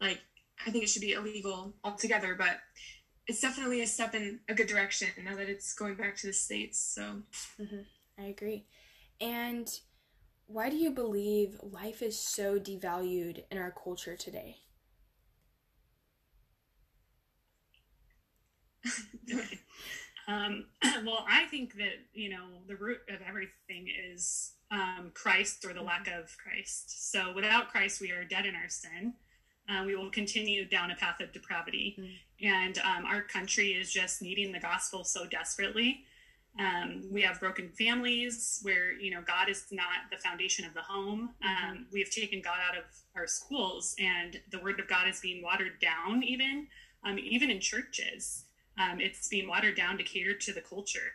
like 0.01 0.19
i 0.65 0.71
think 0.71 0.83
it 0.83 0.87
should 0.87 1.01
be 1.01 1.13
illegal 1.13 1.73
altogether. 1.83 2.35
But 2.35 2.57
it's 3.27 3.39
definitely 3.39 3.81
a 3.81 3.87
step 3.87 4.15
in 4.15 4.39
a 4.49 4.53
good 4.53 4.67
direction 4.67 5.09
now 5.23 5.35
that 5.35 5.49
it's 5.49 5.73
going 5.73 5.95
back 5.95 6.17
to 6.17 6.27
the 6.27 6.33
states 6.33 6.79
so. 6.79 7.21
Mm-hmm. 7.61 7.81
i 8.19 8.23
agree. 8.25 8.65
And 9.21 9.69
why 10.47 10.69
do 10.69 10.75
you 10.75 10.91
believe 10.91 11.57
life 11.61 12.01
is 12.01 12.19
so 12.19 12.59
devalued 12.59 13.43
in 13.49 13.57
our 13.57 13.71
culture 13.71 14.17
today 14.17 14.57
um, 20.27 20.65
well 21.05 21.25
i 21.29 21.45
think 21.45 21.75
that 21.77 21.99
you 22.13 22.29
know 22.29 22.45
the 22.67 22.75
root 22.75 22.99
of 23.09 23.19
everything 23.27 23.87
is 24.11 24.53
um, 24.73 25.11
Christ 25.13 25.63
or 25.65 25.73
the 25.73 25.81
lack 25.81 26.07
of 26.07 26.35
Christ. 26.37 27.11
So 27.11 27.31
without 27.33 27.69
Christ, 27.69 28.01
we 28.01 28.11
are 28.11 28.23
dead 28.23 28.45
in 28.45 28.55
our 28.55 28.69
sin. 28.69 29.13
Uh, 29.69 29.83
we 29.85 29.95
will 29.95 30.09
continue 30.09 30.65
down 30.65 30.91
a 30.91 30.95
path 30.95 31.21
of 31.21 31.31
depravity. 31.31 31.95
Mm-hmm. 31.97 32.45
And 32.45 32.77
um, 32.79 33.05
our 33.05 33.21
country 33.21 33.69
is 33.69 33.93
just 33.93 34.21
needing 34.21 34.51
the 34.51 34.59
gospel 34.59 35.03
so 35.03 35.25
desperately. 35.25 36.03
Um, 36.59 37.03
we 37.11 37.21
have 37.21 37.39
broken 37.39 37.69
families 37.69 38.59
where, 38.63 38.93
you 38.93 39.11
know, 39.11 39.21
God 39.25 39.47
is 39.47 39.65
not 39.71 40.11
the 40.11 40.17
foundation 40.17 40.65
of 40.65 40.73
the 40.73 40.81
home. 40.81 41.29
Mm-hmm. 41.43 41.71
Um, 41.71 41.85
we 41.91 41.99
have 41.99 42.09
taken 42.09 42.41
God 42.41 42.57
out 42.67 42.77
of 42.77 42.83
our 43.15 43.27
schools, 43.27 43.95
and 43.99 44.39
the 44.51 44.59
word 44.59 44.79
of 44.79 44.87
God 44.87 45.07
is 45.07 45.19
being 45.19 45.41
watered 45.43 45.79
down, 45.79 46.23
even, 46.23 46.67
um, 47.05 47.17
even 47.19 47.49
in 47.49 47.59
churches. 47.59 48.45
Um, 48.77 48.99
it's 48.99 49.27
being 49.27 49.47
watered 49.47 49.75
down 49.75 49.97
to 49.97 50.03
cater 50.03 50.33
to 50.33 50.53
the 50.53 50.61
culture. 50.61 51.13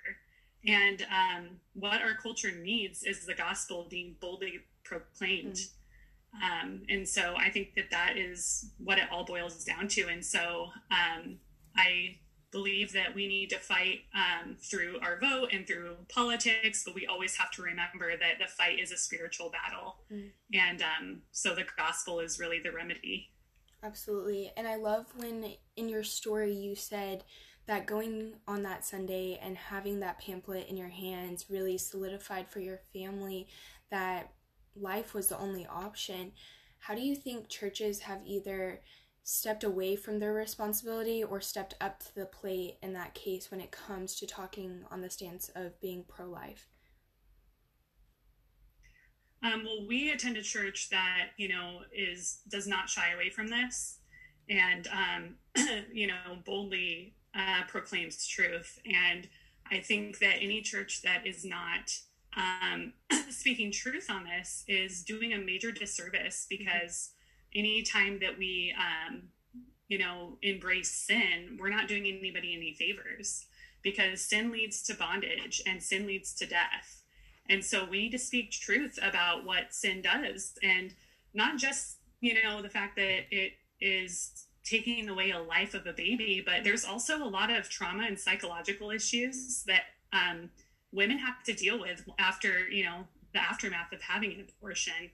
And 0.67 1.03
um, 1.03 1.49
what 1.75 2.03
our 2.03 2.15
culture 2.15 2.53
needs 2.53 3.03
is 3.05 3.25
the 3.25 3.35
gospel 3.35 3.87
being 3.89 4.17
boldly 4.21 4.61
proclaimed. 4.85 5.55
Mm-hmm. 5.55 6.69
Um, 6.69 6.83
and 6.89 7.09
so 7.09 7.35
I 7.37 7.51
think 7.51 7.75
that 7.75 7.91
that 7.91 8.17
is 8.17 8.71
what 8.79 8.99
it 8.99 9.05
all 9.11 9.25
boils 9.25 9.65
down 9.65 9.89
to. 9.89 10.09
And 10.09 10.25
so 10.25 10.69
um, 10.91 11.39
I 11.77 12.19
believe 12.51 12.93
that 12.93 13.15
we 13.15 13.27
need 13.27 13.51
to 13.51 13.59
fight 13.59 14.01
um, 14.15 14.57
through 14.59 14.99
our 15.03 15.19
vote 15.21 15.49
and 15.53 15.67
through 15.67 15.97
politics, 16.09 16.83
but 16.85 16.95
we 16.95 17.07
always 17.07 17.37
have 17.37 17.51
to 17.53 17.63
remember 17.63 18.17
that 18.17 18.39
the 18.39 18.51
fight 18.51 18.79
is 18.79 18.91
a 18.91 18.97
spiritual 18.97 19.51
battle. 19.51 19.97
Mm-hmm. 20.13 20.29
And 20.55 20.83
um, 20.83 21.23
so 21.31 21.55
the 21.55 21.65
gospel 21.77 22.21
is 22.21 22.39
really 22.39 22.61
the 22.63 22.73
remedy. 22.73 23.31
Absolutely. 23.83 24.51
And 24.57 24.67
I 24.67 24.77
love 24.77 25.07
when 25.17 25.53
in 25.77 25.89
your 25.89 26.03
story 26.03 26.53
you 26.53 26.75
said, 26.75 27.25
that 27.69 27.87
going 27.87 28.33
on 28.49 28.63
that 28.63 28.85
Sunday 28.85 29.39
and 29.41 29.57
having 29.57 30.01
that 30.01 30.19
pamphlet 30.19 30.69
in 30.69 30.77
your 30.77 30.89
hands 30.89 31.45
really 31.51 31.77
solidified 31.77 32.49
for 32.49 32.61
your 32.61 32.81
family 32.95 33.47
that 33.91 34.33
life 34.75 35.13
was 35.13 35.29
the 35.29 35.39
only 35.39 35.67
option. 35.67 36.33
How 36.79 36.95
do 36.95 37.03
you 37.03 37.15
think 37.15 37.49
churches 37.49 38.01
have 38.01 38.21
either 38.25 38.81
stepped 39.23 39.65
away 39.65 39.97
from 39.97 40.19
their 40.19 40.33
responsibility 40.33 41.23
or 41.23 41.43
stepped 41.43 41.75
up 41.79 42.01
to 42.01 42.15
the 42.15 42.25
plate 42.25 42.79
in 42.83 42.95
that 42.95 43.13
case 43.13 43.51
when 43.51 43.61
it 43.61 43.71
comes 43.71 44.15
to 44.17 44.27
talking 44.27 44.85
on 44.91 45.03
the 45.03 45.11
stance 45.11 45.51
of 45.55 45.79
being 45.79 46.05
pro 46.09 46.25
life? 46.25 46.69
Um, 49.43 49.63
well, 49.65 49.87
we 49.87 50.11
attend 50.11 50.39
a 50.39 50.43
church 50.43 50.89
that 50.91 51.29
you 51.37 51.49
know 51.49 51.81
is 51.95 52.41
does 52.49 52.67
not 52.67 52.89
shy 52.89 53.13
away 53.13 53.31
from 53.31 53.49
this, 53.49 53.99
and 54.49 54.89
um, 54.89 55.35
you 55.93 56.09
know 56.09 56.39
boldly 56.45 57.15
uh, 57.35 57.63
proclaims 57.69 58.27
truth. 58.27 58.79
And 58.87 59.29
I 59.71 59.81
think 59.81 60.19
that 60.19 60.37
any 60.41 60.63
church 60.63 61.03
that 61.03 61.27
is 61.27 61.45
not 61.45 61.99
um, 62.37 62.93
speaking 63.31 63.73
truth 63.73 64.11
on 64.11 64.25
this 64.25 64.65
is 64.69 65.03
doing 65.03 65.33
a 65.33 65.39
major 65.39 65.73
disservice 65.73 66.47
because 66.49 67.11
any 67.55 67.83
time 67.83 68.19
that 68.21 68.39
we 68.39 68.75
um, 68.79 69.23
you 69.89 69.99
know, 69.99 70.37
embrace 70.43 70.91
sin, 70.91 71.57
we're 71.59 71.71
not 71.71 71.89
doing 71.89 72.07
anybody 72.07 72.55
any 72.55 72.75
favors 72.75 73.47
because 73.83 74.21
sin 74.21 74.53
leads 74.53 74.83
to 74.83 74.95
bondage 74.95 75.63
and 75.67 75.83
sin 75.83 76.07
leads 76.07 76.35
to 76.35 76.47
death. 76.47 77.03
And 77.49 77.65
so 77.65 77.87
we 77.87 78.03
need 78.03 78.13
to 78.13 78.19
speak 78.19 78.51
truth 78.51 78.99
about 79.03 79.45
what 79.45 79.75
sin 79.75 80.03
does 80.03 80.55
and 80.63 80.95
not 81.33 81.57
just, 81.57 81.97
you 82.21 82.35
know, 82.43 82.61
the 82.61 82.69
fact 82.69 82.97
that 82.97 83.25
it 83.31 83.53
is 83.81 84.45
taking 84.69 85.09
away 85.09 85.31
a 85.31 85.41
life 85.41 85.75
of 85.75 85.87
a 85.87 85.93
baby, 85.93 86.43
but 86.45 86.65
there's 86.65 86.85
also 86.85 87.23
a 87.23 87.29
lot 87.29 87.51
of 87.51 87.69
trauma 87.69 88.05
and 88.05 88.19
psychological 88.19 88.91
issues 88.91 89.65
that 89.67 89.83
um, 90.13 90.51
women 90.93 91.19
have 91.19 91.43
to 91.45 91.53
deal 91.53 91.79
with 91.79 92.05
after, 92.19 92.69
you 92.69 92.85
know, 92.85 93.05
the 93.33 93.41
aftermath 93.41 93.93
of 93.93 94.01
having 94.03 94.33
an 94.33 94.47
abortion. 94.59 95.11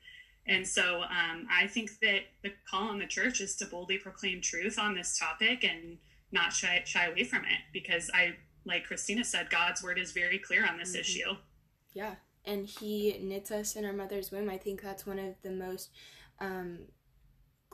And 0.46 0.66
so 0.66 1.02
um, 1.02 1.46
I 1.50 1.66
think 1.66 1.98
that 2.00 2.20
the 2.42 2.52
call 2.68 2.88
on 2.88 2.98
the 2.98 3.06
church 3.06 3.40
is 3.40 3.56
to 3.56 3.66
boldly 3.66 3.98
proclaim 3.98 4.40
truth 4.40 4.78
on 4.78 4.94
this 4.94 5.18
topic 5.18 5.64
and 5.64 5.98
not 6.32 6.52
shy, 6.52 6.82
shy 6.84 7.06
away 7.06 7.24
from 7.24 7.44
it 7.44 7.60
because 7.72 8.10
I, 8.12 8.36
like 8.64 8.86
Kristina 8.86 9.24
said, 9.24 9.50
God's 9.50 9.82
word 9.82 9.98
is 9.98 10.12
very 10.12 10.38
clear 10.38 10.66
on 10.66 10.78
this 10.78 10.90
mm-hmm. 10.90 11.00
issue. 11.00 11.36
Yeah. 11.92 12.14
And 12.44 12.66
he 12.66 13.18
knits 13.22 13.50
us 13.50 13.74
in 13.74 13.86
our 13.86 13.92
mother's 13.92 14.30
womb. 14.30 14.50
I 14.50 14.58
think 14.58 14.82
that's 14.82 15.06
one 15.06 15.18
of 15.18 15.34
the 15.42 15.50
most 15.50 15.90
um, 16.40 16.80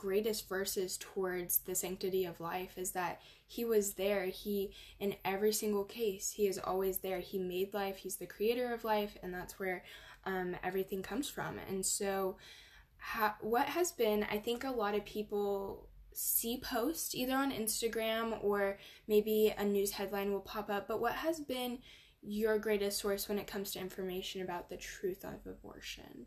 greatest 0.01 0.49
verses 0.49 0.97
towards 0.97 1.59
the 1.59 1.75
sanctity 1.75 2.25
of 2.25 2.39
life 2.39 2.75
is 2.75 2.89
that 2.89 3.21
he 3.45 3.63
was 3.63 3.93
there. 3.93 4.25
He, 4.25 4.71
in 4.99 5.15
every 5.23 5.53
single 5.53 5.83
case, 5.83 6.31
he 6.31 6.47
is 6.47 6.57
always 6.57 6.97
there. 6.97 7.19
He 7.19 7.37
made 7.37 7.71
life, 7.75 7.97
he's 7.97 8.15
the 8.15 8.25
creator 8.25 8.73
of 8.73 8.83
life, 8.83 9.15
and 9.21 9.31
that's 9.31 9.59
where 9.59 9.83
um, 10.25 10.55
everything 10.63 11.03
comes 11.03 11.29
from. 11.29 11.59
And 11.69 11.85
so, 11.85 12.37
what 13.41 13.67
has 13.67 13.91
been, 13.91 14.25
I 14.31 14.39
think 14.39 14.63
a 14.63 14.71
lot 14.71 14.95
of 14.95 15.05
people 15.05 15.87
see 16.13 16.59
posts 16.63 17.13
either 17.13 17.35
on 17.35 17.51
Instagram 17.51 18.43
or 18.43 18.79
maybe 19.07 19.53
a 19.55 19.63
news 19.63 19.91
headline 19.91 20.31
will 20.31 20.41
pop 20.41 20.71
up, 20.71 20.87
but 20.87 20.99
what 20.99 21.13
has 21.13 21.39
been 21.39 21.77
your 22.23 22.57
greatest 22.57 22.97
source 22.97 23.29
when 23.29 23.37
it 23.37 23.45
comes 23.45 23.71
to 23.71 23.79
information 23.79 24.41
about 24.41 24.67
the 24.67 24.77
truth 24.77 25.23
of 25.23 25.45
abortion? 25.45 26.25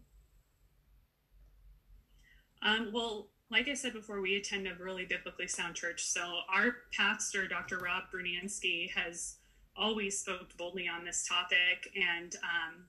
Um, 2.63 2.91
well, 2.93 3.29
like 3.51 3.69
I 3.69 3.75
said 3.75 3.93
before, 3.93 4.21
we 4.21 4.37
attend 4.37 4.67
a 4.67 4.75
really 4.83 5.05
biblically 5.05 5.49
sound 5.49 5.75
church. 5.75 6.05
So 6.05 6.21
our 6.53 6.77
pastor, 6.93 7.47
Dr. 7.47 7.79
Rob 7.79 8.05
Bruniansky, 8.13 8.91
has 8.93 9.37
always 9.77 10.19
spoke 10.19 10.57
boldly 10.57 10.89
on 10.89 11.05
this 11.05 11.27
topic, 11.27 11.93
and 11.95 12.35
um, 12.37 12.85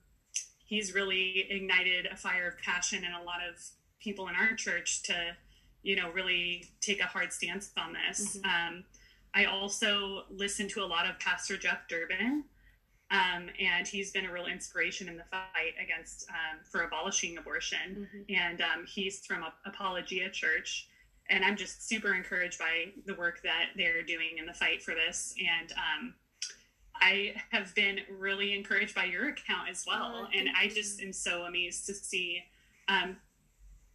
he's 0.64 0.94
really 0.94 1.46
ignited 1.50 2.06
a 2.06 2.16
fire 2.16 2.48
of 2.48 2.58
passion 2.58 3.04
in 3.04 3.12
a 3.12 3.22
lot 3.22 3.40
of 3.48 3.62
people 4.00 4.28
in 4.28 4.34
our 4.34 4.54
church 4.54 5.02
to, 5.04 5.36
you 5.82 5.96
know, 5.96 6.10
really 6.10 6.64
take 6.80 7.00
a 7.00 7.06
hard 7.06 7.32
stance 7.32 7.70
on 7.76 7.92
this. 7.92 8.38
Mm-hmm. 8.38 8.76
Um, 8.76 8.84
I 9.34 9.44
also 9.44 10.24
listen 10.30 10.68
to 10.68 10.82
a 10.82 10.86
lot 10.86 11.08
of 11.08 11.18
Pastor 11.18 11.56
Jeff 11.56 11.86
Durbin, 11.88 12.44
um, 13.10 13.48
and 13.60 13.86
he's 13.86 14.10
been 14.10 14.26
a 14.26 14.32
real 14.32 14.46
inspiration 14.46 15.08
in 15.08 15.16
the 15.16 15.24
fight 15.24 15.74
against 15.82 16.28
um, 16.30 16.58
for 16.64 16.82
abolishing 16.82 17.38
abortion. 17.38 18.08
Mm-hmm. 18.08 18.34
And 18.34 18.60
um, 18.60 18.86
he's 18.86 19.24
from 19.24 19.44
Apologia 19.64 20.28
Church, 20.30 20.88
and 21.30 21.44
I'm 21.44 21.56
just 21.56 21.88
super 21.88 22.14
encouraged 22.14 22.58
by 22.58 22.86
the 23.06 23.14
work 23.14 23.42
that 23.42 23.66
they're 23.76 24.02
doing 24.02 24.38
in 24.38 24.46
the 24.46 24.54
fight 24.54 24.82
for 24.82 24.94
this. 24.94 25.34
And 25.38 25.72
um, 25.72 26.14
I 27.00 27.34
have 27.50 27.74
been 27.74 28.00
really 28.18 28.54
encouraged 28.54 28.94
by 28.94 29.04
your 29.04 29.28
account 29.28 29.68
as 29.70 29.84
well. 29.86 30.26
Oh, 30.26 30.28
and 30.36 30.48
I 30.58 30.68
just 30.68 31.00
am 31.00 31.12
so 31.12 31.42
amazed 31.42 31.86
to 31.86 31.94
see 31.94 32.42
um, 32.88 33.16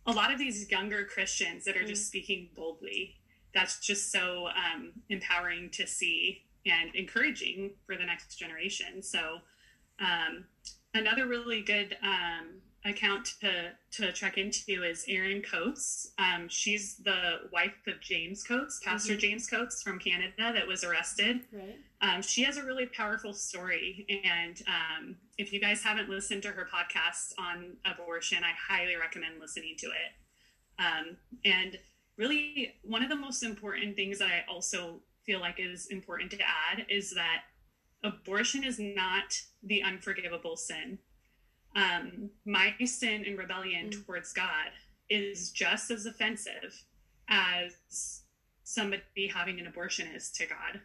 a 0.06 0.12
lot 0.12 0.32
of 0.32 0.40
these 0.40 0.70
younger 0.72 1.04
Christians 1.06 1.66
that 1.66 1.76
are 1.76 1.80
mm-hmm. 1.80 1.90
just 1.90 2.08
speaking 2.08 2.50
boldly. 2.56 3.16
That's 3.54 3.80
just 3.80 4.12
so 4.12 4.48
um, 4.48 4.94
empowering 5.10 5.70
to 5.72 5.86
see 5.86 6.44
and 6.66 6.96
encouraging 6.96 7.72
for 7.86 7.96
the 7.96 8.06
next 8.06 8.36
generation. 8.36 9.02
So, 9.02 9.40
um, 10.00 10.46
another 10.94 11.28
really 11.28 11.62
good 11.62 11.98
um, 12.04 12.62
account 12.86 13.36
to 13.42 13.72
to 13.92 14.12
check 14.12 14.38
into 14.38 14.84
is 14.84 15.06
Erin 15.08 15.42
Coates. 15.42 16.12
Um, 16.18 16.48
she's 16.50 16.96
the 16.98 17.42
wife 17.52 17.74
of 17.88 18.00
James 18.02 18.44
Coates, 18.44 18.80
Pastor 18.84 19.14
mm-hmm. 19.14 19.20
James 19.20 19.48
Coates 19.48 19.84
from 19.84 20.00
Canada, 20.00 20.52
that 20.54 20.68
was 20.68 20.84
arrested. 20.84 21.42
Right. 21.52 21.78
Um, 22.02 22.22
she 22.22 22.44
has 22.44 22.58
a 22.58 22.64
really 22.64 22.88
powerful 22.88 23.34
story, 23.34 24.08
and 24.24 24.62
um, 24.68 25.16
if 25.38 25.54
you 25.54 25.60
guys 25.60 25.84
haven't 25.84 26.10
listened 26.10 26.42
to 26.44 26.50
her 26.50 26.68
podcast 26.74 27.34
on 27.38 27.78
abortion, 27.86 28.40
I 28.44 28.54
highly 28.58 28.96
recommend 28.96 29.40
listening 29.40 29.76
to 29.80 29.88
it. 29.88 30.80
Um, 30.80 31.18
and 31.46 31.78
really, 32.18 32.74
one 32.84 33.04
of 33.04 33.10
the 33.10 33.16
most 33.16 33.44
important 33.44 33.96
things 33.96 34.18
that 34.20 34.30
I 34.30 34.52
also 34.52 35.02
feel 35.26 35.40
like 35.40 35.60
is 35.60 35.88
important 35.88 36.32
to 36.32 36.38
add 36.42 36.86
is 36.90 37.14
that 37.14 37.44
abortion 38.04 38.64
is 38.64 38.80
not 38.80 39.40
the 39.64 39.84
unforgivable 39.84 40.56
sin 40.56 40.98
um, 41.76 42.30
my 42.46 42.74
sin 42.84 43.24
and 43.26 43.38
rebellion 43.38 43.90
mm. 43.90 44.06
towards 44.06 44.34
God 44.34 44.70
is 45.10 45.52
just 45.52 45.92
as 45.92 46.06
offensive 46.06 46.84
as 47.30 48.22
somebody 48.64 49.28
having 49.34 49.60
an 49.60 49.68
abortion 49.68 50.08
is 50.08 50.32
to 50.32 50.46
God. 50.46 50.82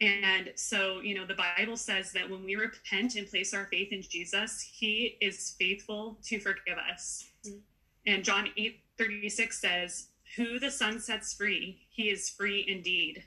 And 0.00 0.50
so, 0.56 1.00
you 1.00 1.14
know, 1.14 1.26
the 1.26 1.34
Bible 1.34 1.76
says 1.76 2.12
that 2.12 2.28
when 2.28 2.44
we 2.44 2.54
repent 2.54 3.14
and 3.14 3.26
place 3.26 3.54
our 3.54 3.66
faith 3.66 3.92
in 3.92 4.02
Jesus, 4.02 4.60
he 4.60 5.16
is 5.20 5.54
faithful 5.58 6.18
to 6.24 6.38
forgive 6.38 6.76
us. 6.92 7.28
Mm. 7.46 7.60
And 8.06 8.24
John 8.24 8.48
8 8.56 8.80
36 8.98 9.60
says, 9.60 10.08
Who 10.36 10.58
the 10.58 10.70
Son 10.70 11.00
sets 11.00 11.34
free, 11.34 11.86
he 11.90 12.04
is 12.04 12.30
free 12.30 12.64
indeed. 12.66 13.24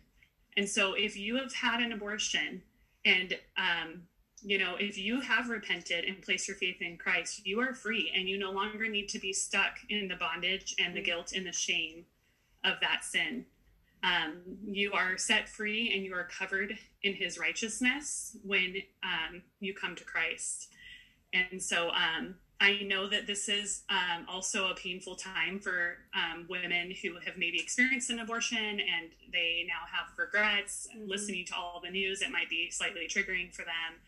And 0.59 0.67
so, 0.67 0.93
if 0.93 1.15
you 1.15 1.37
have 1.37 1.53
had 1.53 1.79
an 1.79 1.93
abortion 1.93 2.61
and 3.05 3.33
um, 3.55 4.01
you 4.43 4.57
know, 4.57 4.75
if 4.77 4.97
you 4.97 5.21
have 5.21 5.47
repented 5.47 6.03
and 6.03 6.21
placed 6.21 6.49
your 6.49 6.57
faith 6.57 6.81
in 6.81 6.97
Christ, 6.97 7.45
you 7.45 7.61
are 7.61 7.73
free 7.73 8.11
and 8.13 8.27
you 8.27 8.37
no 8.37 8.51
longer 8.51 8.89
need 8.89 9.07
to 9.09 9.19
be 9.19 9.31
stuck 9.31 9.77
in 9.87 10.09
the 10.09 10.17
bondage 10.17 10.75
and 10.77 10.93
the 10.93 11.01
guilt 11.01 11.31
and 11.33 11.47
the 11.47 11.53
shame 11.53 12.03
of 12.65 12.73
that 12.81 13.05
sin. 13.05 13.45
Um, 14.03 14.41
you 14.65 14.91
are 14.91 15.17
set 15.17 15.47
free 15.47 15.93
and 15.95 16.03
you 16.03 16.13
are 16.13 16.25
covered 16.25 16.77
in 17.03 17.13
his 17.13 17.39
righteousness 17.39 18.35
when 18.43 18.75
um, 19.01 19.41
you 19.61 19.73
come 19.73 19.95
to 19.95 20.03
Christ. 20.03 20.67
And 21.31 21.63
so 21.63 21.91
um, 21.91 22.35
I 22.61 22.79
know 22.81 23.07
that 23.07 23.25
this 23.25 23.47
is 23.47 23.83
um, 23.89 24.25
also 24.27 24.69
a 24.69 24.75
painful 24.75 25.15
time 25.15 25.59
for 25.59 25.97
um, 26.13 26.45
women 26.49 26.91
who 27.01 27.15
have 27.25 27.37
maybe 27.37 27.57
experienced 27.57 28.09
an 28.09 28.19
abortion 28.19 28.57
and 28.57 29.09
they 29.31 29.65
now 29.65 29.85
have 29.91 30.07
regrets. 30.17 30.87
Mm-hmm. 30.93 31.09
Listening 31.09 31.45
to 31.45 31.55
all 31.55 31.81
the 31.83 31.89
news, 31.89 32.21
it 32.21 32.31
might 32.31 32.49
be 32.49 32.69
slightly 32.69 33.07
triggering 33.07 33.53
for 33.53 33.63
them 33.63 33.99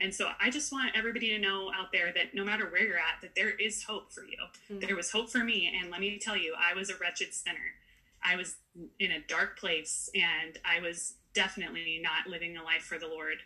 and 0.00 0.14
so 0.14 0.30
I 0.40 0.50
just 0.50 0.72
want 0.72 0.90
everybody 0.94 1.28
to 1.28 1.38
know 1.38 1.70
out 1.74 1.90
there 1.90 2.12
that 2.12 2.34
no 2.34 2.44
matter 2.44 2.66
where 2.66 2.82
you're 2.82 2.98
at, 2.98 3.22
that 3.22 3.34
there 3.34 3.50
is 3.50 3.82
hope 3.84 4.12
for 4.12 4.22
you. 4.24 4.36
Mm-hmm. 4.70 4.86
There 4.86 4.96
was 4.96 5.10
hope 5.10 5.30
for 5.30 5.38
me. 5.38 5.72
And 5.80 5.90
let 5.90 6.00
me 6.00 6.18
tell 6.18 6.36
you, 6.36 6.54
I 6.58 6.74
was 6.74 6.90
a 6.90 6.96
wretched 6.96 7.32
sinner. 7.32 7.74
I 8.22 8.36
was 8.36 8.56
in 8.98 9.12
a 9.12 9.20
dark 9.20 9.58
place 9.58 10.10
and 10.14 10.58
I 10.64 10.80
was 10.80 11.14
definitely 11.32 12.00
not 12.02 12.30
living 12.30 12.56
a 12.56 12.62
life 12.62 12.82
for 12.82 12.98
the 12.98 13.08
Lord. 13.08 13.36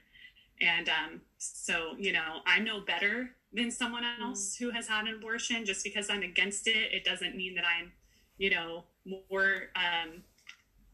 And 0.60 0.88
um, 0.88 1.20
so, 1.38 1.94
you 1.98 2.12
know, 2.12 2.40
I 2.46 2.58
know 2.58 2.80
better 2.80 3.30
than 3.52 3.70
someone 3.70 4.02
mm-hmm. 4.02 4.22
else 4.22 4.56
who 4.56 4.70
has 4.70 4.88
had 4.88 5.06
an 5.06 5.14
abortion. 5.14 5.64
Just 5.64 5.84
because 5.84 6.10
I'm 6.10 6.22
against 6.22 6.66
it, 6.66 6.92
it 6.92 7.04
doesn't 7.04 7.36
mean 7.36 7.54
that 7.54 7.64
I'm, 7.64 7.92
you 8.38 8.50
know, 8.50 8.84
more 9.04 9.70
um, 9.76 10.22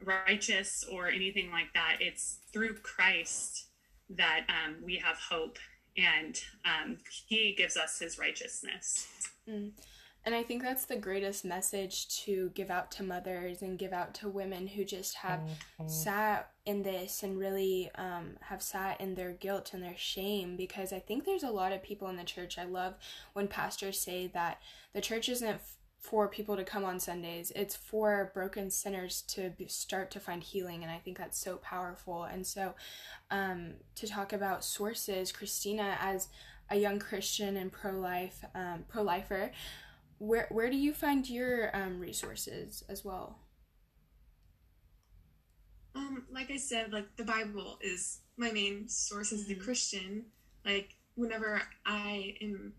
righteous 0.05 0.85
or 0.91 1.09
anything 1.09 1.51
like 1.51 1.73
that. 1.75 1.97
It's 2.01 2.39
through 2.53 2.75
Christ 2.77 3.67
that 4.11 4.47
um, 4.49 4.77
we 4.85 4.97
have 4.97 5.19
hope 5.19 5.59
and 5.97 6.41
um, 6.65 6.99
he 7.27 7.55
gives 7.57 7.77
us 7.77 7.99
his 7.99 8.19
righteousness. 8.19 9.09
Mm. 9.49 9.73
And 10.25 10.35
I 10.35 10.43
think 10.43 10.63
that's 10.63 10.85
the 10.85 10.97
greatest 10.97 11.45
message 11.45 12.09
to 12.25 12.51
give 12.55 12.71
out 12.71 12.91
to 12.93 13.03
mothers 13.03 13.63
and 13.63 13.79
give 13.79 13.93
out 13.93 14.13
to 14.15 14.29
women 14.29 14.67
who 14.67 14.85
just 14.85 15.15
have 15.17 15.41
mm-hmm. 15.41 15.89
sat 15.89 16.51
in 16.67 16.83
this 16.83 17.23
and 17.23 17.39
really 17.39 17.91
um, 17.95 18.37
have 18.43 18.61
sat 18.61 19.01
in 19.01 19.15
their 19.15 19.33
guilt 19.33 19.71
and 19.73 19.83
their 19.83 19.97
shame. 19.97 20.57
Because 20.57 20.93
I 20.93 20.99
think 20.99 21.25
there's 21.25 21.45
a 21.45 21.51
lot 21.51 21.73
of 21.73 21.83
people 21.83 22.09
in 22.09 22.17
the 22.17 22.25
church. 22.25 22.59
I 22.59 22.65
love 22.65 22.95
when 23.33 23.49
pastors 23.49 23.99
say 23.99 24.27
that 24.35 24.61
the 24.93 25.01
church 25.01 25.29
isn't 25.29 25.61
for 25.99 26.29
people 26.29 26.57
to 26.57 26.65
come 26.65 26.85
on 26.85 27.01
Sundays. 27.01 27.53
It's 27.57 27.75
for 27.75 28.31
broken 28.35 28.71
sinners 28.71 29.23
to 29.29 29.53
start 29.69 30.11
to 30.13 30.21
find 30.21 30.43
healing, 30.43 30.83
and 30.83 30.93
I 30.93 30.99
think 30.99 31.19
that's 31.19 31.39
so 31.39 31.57
powerful. 31.57 32.25
And 32.25 32.47
so, 32.47 32.75
um, 33.31 33.75
to 33.97 34.07
talk 34.07 34.33
about 34.33 34.65
sources, 34.65 35.33
Kristina, 35.33 35.97
as 36.01 36.29
a 36.71 36.77
young 36.77 36.99
Christian 36.99 37.57
and 37.57 37.73
pro 37.73 37.93
life 37.93 38.45
um, 38.55 38.85
pro 38.89 39.03
lifer, 39.03 39.51
where 40.19 40.47
where 40.51 40.71
do 40.71 40.77
you 40.77 40.93
find 40.93 41.29
your 41.29 41.75
um, 41.77 41.99
resources 41.99 42.85
as 42.89 43.05
well? 43.05 43.39
Um, 45.97 46.25
like 46.31 46.51
I 46.51 46.59
said, 46.59 46.93
like 46.93 47.17
the 47.17 47.25
Bible 47.25 47.79
is 47.81 48.21
my 48.37 48.53
main 48.53 48.89
source 48.89 49.33
as 49.33 49.45
mm-hmm. 49.45 49.61
a 49.61 49.65
Christian. 49.65 50.27
Like 50.65 50.95
whenever 51.15 51.63
I 51.85 52.37
am 52.43 52.75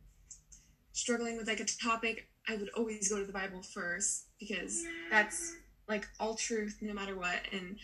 struggling 0.93 1.38
with 1.38 1.47
like 1.47 1.60
a 1.60 1.65
topic 1.65 2.27
I 2.47 2.56
would 2.56 2.69
always 2.69 3.10
go 3.10 3.19
to 3.19 3.25
the 3.25 3.34
Bible 3.34 3.62
first 3.62 4.25
because 4.39 4.86
that's 5.12 5.56
like 5.88 6.08
all 6.19 6.36
truth 6.36 6.77
no 6.82 6.93
matter 6.93 7.15
what. 7.15 7.41
And 7.51 7.77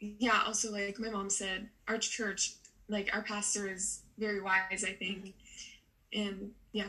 yeah, 0.00 0.42
also 0.46 0.70
like 0.70 0.98
my 0.98 1.08
mom 1.08 1.30
said, 1.30 1.68
our 1.88 1.98
church, 1.98 2.54
like 2.88 3.08
our 3.14 3.22
pastor 3.22 3.70
is 3.70 4.02
very 4.18 4.40
wise, 4.42 4.84
I 4.86 4.92
think. 4.92 5.34
And 6.12 6.52
yeah. 6.72 6.88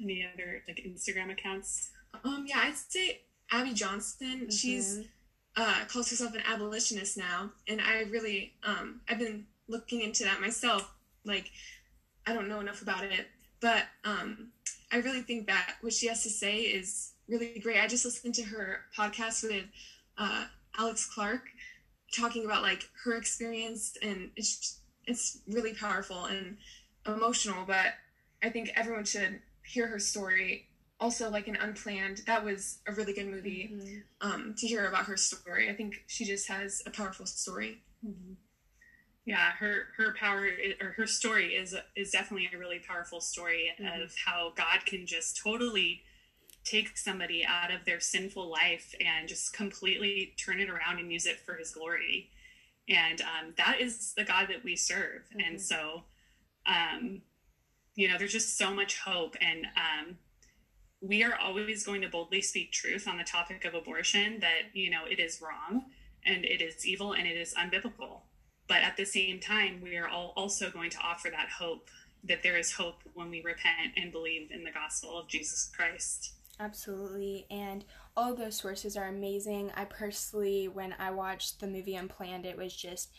Any 0.00 0.26
other 0.32 0.62
like 0.66 0.80
Instagram 0.86 1.32
accounts? 1.32 1.90
Um, 2.24 2.46
yeah, 2.48 2.60
I'd 2.62 2.76
say 2.76 3.22
Abby 3.50 3.74
Johnson. 3.74 4.42
Mm-hmm. 4.42 4.50
She's 4.50 5.00
uh, 5.58 5.84
calls 5.88 6.08
herself 6.08 6.34
an 6.34 6.42
abolitionist 6.48 7.18
now, 7.18 7.50
and 7.66 7.80
I 7.80 8.02
really 8.02 8.52
um, 8.62 9.00
I've 9.08 9.18
been 9.18 9.44
looking 9.66 10.02
into 10.02 10.22
that 10.22 10.40
myself. 10.40 10.88
Like, 11.24 11.50
I 12.26 12.32
don't 12.32 12.48
know 12.48 12.60
enough 12.60 12.80
about 12.80 13.02
it, 13.02 13.26
but 13.60 13.82
um, 14.04 14.50
I 14.92 14.98
really 14.98 15.22
think 15.22 15.48
that 15.48 15.74
what 15.80 15.92
she 15.92 16.06
has 16.06 16.22
to 16.22 16.30
say 16.30 16.60
is 16.60 17.12
really 17.28 17.58
great. 17.58 17.82
I 17.82 17.88
just 17.88 18.04
listened 18.04 18.36
to 18.36 18.44
her 18.44 18.82
podcast 18.96 19.42
with 19.42 19.64
uh, 20.16 20.44
Alex 20.78 21.10
Clark, 21.12 21.42
talking 22.16 22.44
about 22.44 22.62
like 22.62 22.88
her 23.04 23.16
experience, 23.16 23.96
and 24.00 24.30
it's 24.36 24.78
it's 25.06 25.40
really 25.48 25.74
powerful 25.74 26.26
and 26.26 26.56
emotional. 27.04 27.64
But 27.66 27.94
I 28.44 28.50
think 28.50 28.70
everyone 28.76 29.04
should 29.04 29.40
hear 29.64 29.88
her 29.88 29.98
story 29.98 30.67
also 31.00 31.30
like 31.30 31.48
an 31.48 31.56
unplanned 31.56 32.22
that 32.26 32.44
was 32.44 32.78
a 32.86 32.92
really 32.92 33.12
good 33.12 33.28
movie 33.28 33.70
mm-hmm. 33.72 33.98
um, 34.28 34.54
to 34.56 34.66
hear 34.66 34.86
about 34.86 35.06
her 35.06 35.16
story 35.16 35.70
i 35.70 35.74
think 35.74 35.94
she 36.06 36.24
just 36.24 36.48
has 36.48 36.82
a 36.86 36.90
powerful 36.90 37.26
story 37.26 37.82
mm-hmm. 38.04 38.32
yeah 39.24 39.52
her 39.58 39.86
her 39.96 40.14
power 40.18 40.48
or 40.80 40.88
her 40.96 41.06
story 41.06 41.54
is 41.54 41.74
is 41.96 42.10
definitely 42.10 42.48
a 42.52 42.58
really 42.58 42.80
powerful 42.80 43.20
story 43.20 43.70
mm-hmm. 43.80 44.02
of 44.02 44.12
how 44.26 44.52
god 44.56 44.84
can 44.86 45.06
just 45.06 45.40
totally 45.42 46.02
take 46.64 46.98
somebody 46.98 47.44
out 47.46 47.70
of 47.70 47.84
their 47.86 48.00
sinful 48.00 48.50
life 48.50 48.94
and 49.00 49.28
just 49.28 49.52
completely 49.52 50.34
turn 50.36 50.60
it 50.60 50.68
around 50.68 50.98
and 50.98 51.12
use 51.12 51.26
it 51.26 51.38
for 51.40 51.54
his 51.54 51.70
glory 51.70 52.28
and 52.88 53.20
um, 53.20 53.54
that 53.56 53.80
is 53.80 54.12
the 54.16 54.24
god 54.24 54.48
that 54.48 54.64
we 54.64 54.74
serve 54.74 55.22
and 55.32 55.56
mm-hmm. 55.56 55.58
so 55.58 56.02
um, 56.66 57.22
you 57.94 58.08
know 58.08 58.18
there's 58.18 58.32
just 58.32 58.58
so 58.58 58.74
much 58.74 58.98
hope 58.98 59.36
and 59.40 59.66
um, 59.76 60.16
we 61.00 61.22
are 61.22 61.36
always 61.36 61.84
going 61.84 62.00
to 62.02 62.08
boldly 62.08 62.42
speak 62.42 62.72
truth 62.72 63.06
on 63.06 63.18
the 63.18 63.24
topic 63.24 63.64
of 63.64 63.74
abortion 63.74 64.40
that 64.40 64.74
you 64.74 64.90
know 64.90 65.04
it 65.08 65.20
is 65.20 65.40
wrong 65.40 65.84
and 66.26 66.44
it 66.44 66.60
is 66.60 66.86
evil 66.86 67.12
and 67.12 67.26
it 67.26 67.36
is 67.36 67.54
unbiblical. 67.54 68.20
But 68.66 68.82
at 68.82 68.96
the 68.96 69.04
same 69.04 69.40
time 69.40 69.80
we 69.82 69.96
are 69.96 70.08
all 70.08 70.32
also 70.36 70.70
going 70.70 70.90
to 70.90 70.98
offer 70.98 71.28
that 71.30 71.48
hope 71.58 71.88
that 72.24 72.42
there 72.42 72.58
is 72.58 72.72
hope 72.72 73.02
when 73.14 73.30
we 73.30 73.42
repent 73.42 73.92
and 73.96 74.10
believe 74.10 74.50
in 74.50 74.64
the 74.64 74.72
gospel 74.72 75.18
of 75.18 75.28
jesus 75.28 75.70
christ. 75.74 76.32
Absolutely. 76.60 77.46
And 77.48 77.84
all 78.16 78.34
those 78.34 78.56
sources 78.56 78.96
are 78.96 79.06
amazing. 79.06 79.70
I 79.76 79.84
personally 79.84 80.66
when 80.66 80.94
i 80.98 81.10
watched 81.10 81.60
the 81.60 81.68
movie 81.68 81.94
unplanned 81.94 82.44
it 82.44 82.56
was 82.56 82.74
just 82.74 83.10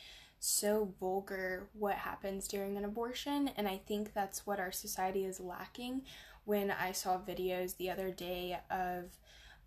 so 0.41 0.93
vulgar 0.99 1.67
what 1.73 1.95
happens 1.95 2.47
during 2.47 2.75
an 2.75 2.83
abortion. 2.83 3.49
And 3.55 3.69
i 3.69 3.79
think 3.87 4.13
that's 4.13 4.45
what 4.45 4.59
our 4.59 4.73
society 4.73 5.23
is 5.23 5.39
lacking 5.39 6.01
when 6.49 6.71
I 6.71 6.93
saw 6.93 7.19
videos 7.19 7.77
the 7.77 7.91
other 7.91 8.09
day 8.09 8.57
of 8.71 9.19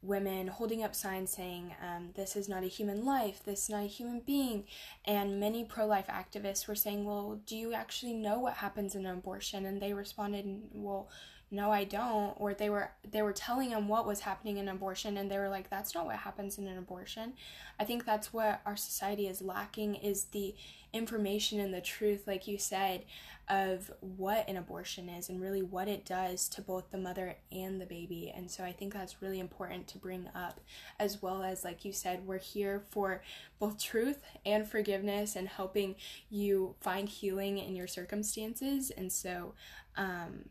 women 0.02 0.48
holding 0.48 0.82
up 0.82 0.96
signs 0.96 1.30
saying, 1.30 1.72
um, 1.80 2.10
This 2.16 2.34
is 2.34 2.48
not 2.48 2.64
a 2.64 2.66
human 2.66 3.04
life, 3.04 3.40
this 3.44 3.62
is 3.62 3.70
not 3.70 3.84
a 3.84 3.86
human 3.86 4.18
being. 4.18 4.64
And 5.04 5.38
many 5.38 5.64
pro 5.64 5.86
life 5.86 6.08
activists 6.08 6.66
were 6.66 6.74
saying, 6.74 7.04
Well, 7.04 7.38
do 7.46 7.56
you 7.56 7.72
actually 7.72 8.14
know 8.14 8.40
what 8.40 8.54
happens 8.54 8.96
in 8.96 9.06
an 9.06 9.12
abortion? 9.12 9.64
And 9.64 9.80
they 9.80 9.92
responded, 9.92 10.44
Well, 10.72 11.08
no 11.52 11.70
i 11.70 11.84
don't 11.84 12.34
or 12.38 12.54
they 12.54 12.68
were 12.68 12.90
they 13.08 13.22
were 13.22 13.32
telling 13.32 13.70
him 13.70 13.86
what 13.86 14.06
was 14.06 14.20
happening 14.20 14.56
in 14.56 14.68
abortion 14.68 15.16
and 15.16 15.30
they 15.30 15.38
were 15.38 15.48
like 15.48 15.70
that's 15.70 15.94
not 15.94 16.06
what 16.06 16.16
happens 16.16 16.58
in 16.58 16.66
an 16.66 16.78
abortion 16.78 17.32
i 17.78 17.84
think 17.84 18.04
that's 18.04 18.32
what 18.32 18.60
our 18.66 18.76
society 18.76 19.28
is 19.28 19.40
lacking 19.40 19.94
is 19.94 20.24
the 20.26 20.54
information 20.92 21.60
and 21.60 21.72
the 21.72 21.80
truth 21.80 22.26
like 22.26 22.48
you 22.48 22.58
said 22.58 23.04
of 23.48 23.92
what 24.00 24.48
an 24.48 24.56
abortion 24.56 25.08
is 25.08 25.28
and 25.28 25.40
really 25.40 25.62
what 25.62 25.88
it 25.88 26.04
does 26.04 26.48
to 26.48 26.62
both 26.62 26.90
the 26.90 26.98
mother 26.98 27.36
and 27.50 27.80
the 27.80 27.86
baby. 27.86 28.32
And 28.34 28.50
so 28.50 28.64
I 28.64 28.72
think 28.72 28.94
that's 28.94 29.20
really 29.20 29.40
important 29.40 29.88
to 29.88 29.98
bring 29.98 30.28
up, 30.34 30.60
as 30.98 31.20
well 31.20 31.42
as, 31.42 31.64
like 31.64 31.84
you 31.84 31.92
said, 31.92 32.26
we're 32.26 32.38
here 32.38 32.84
for 32.90 33.22
both 33.58 33.82
truth 33.82 34.22
and 34.46 34.66
forgiveness 34.66 35.34
and 35.34 35.48
helping 35.48 35.96
you 36.30 36.76
find 36.80 37.08
healing 37.08 37.58
in 37.58 37.74
your 37.74 37.88
circumstances. 37.88 38.90
And 38.90 39.12
so 39.12 39.54
um, 39.96 40.46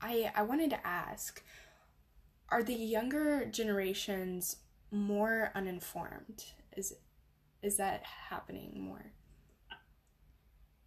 I, 0.00 0.30
I 0.34 0.42
wanted 0.42 0.70
to 0.70 0.86
ask 0.86 1.42
are 2.50 2.62
the 2.62 2.74
younger 2.74 3.44
generations 3.44 4.56
more 4.90 5.50
uninformed? 5.54 6.44
Is, 6.76 6.94
is 7.62 7.76
that 7.76 8.02
happening 8.04 8.72
more? 8.80 9.12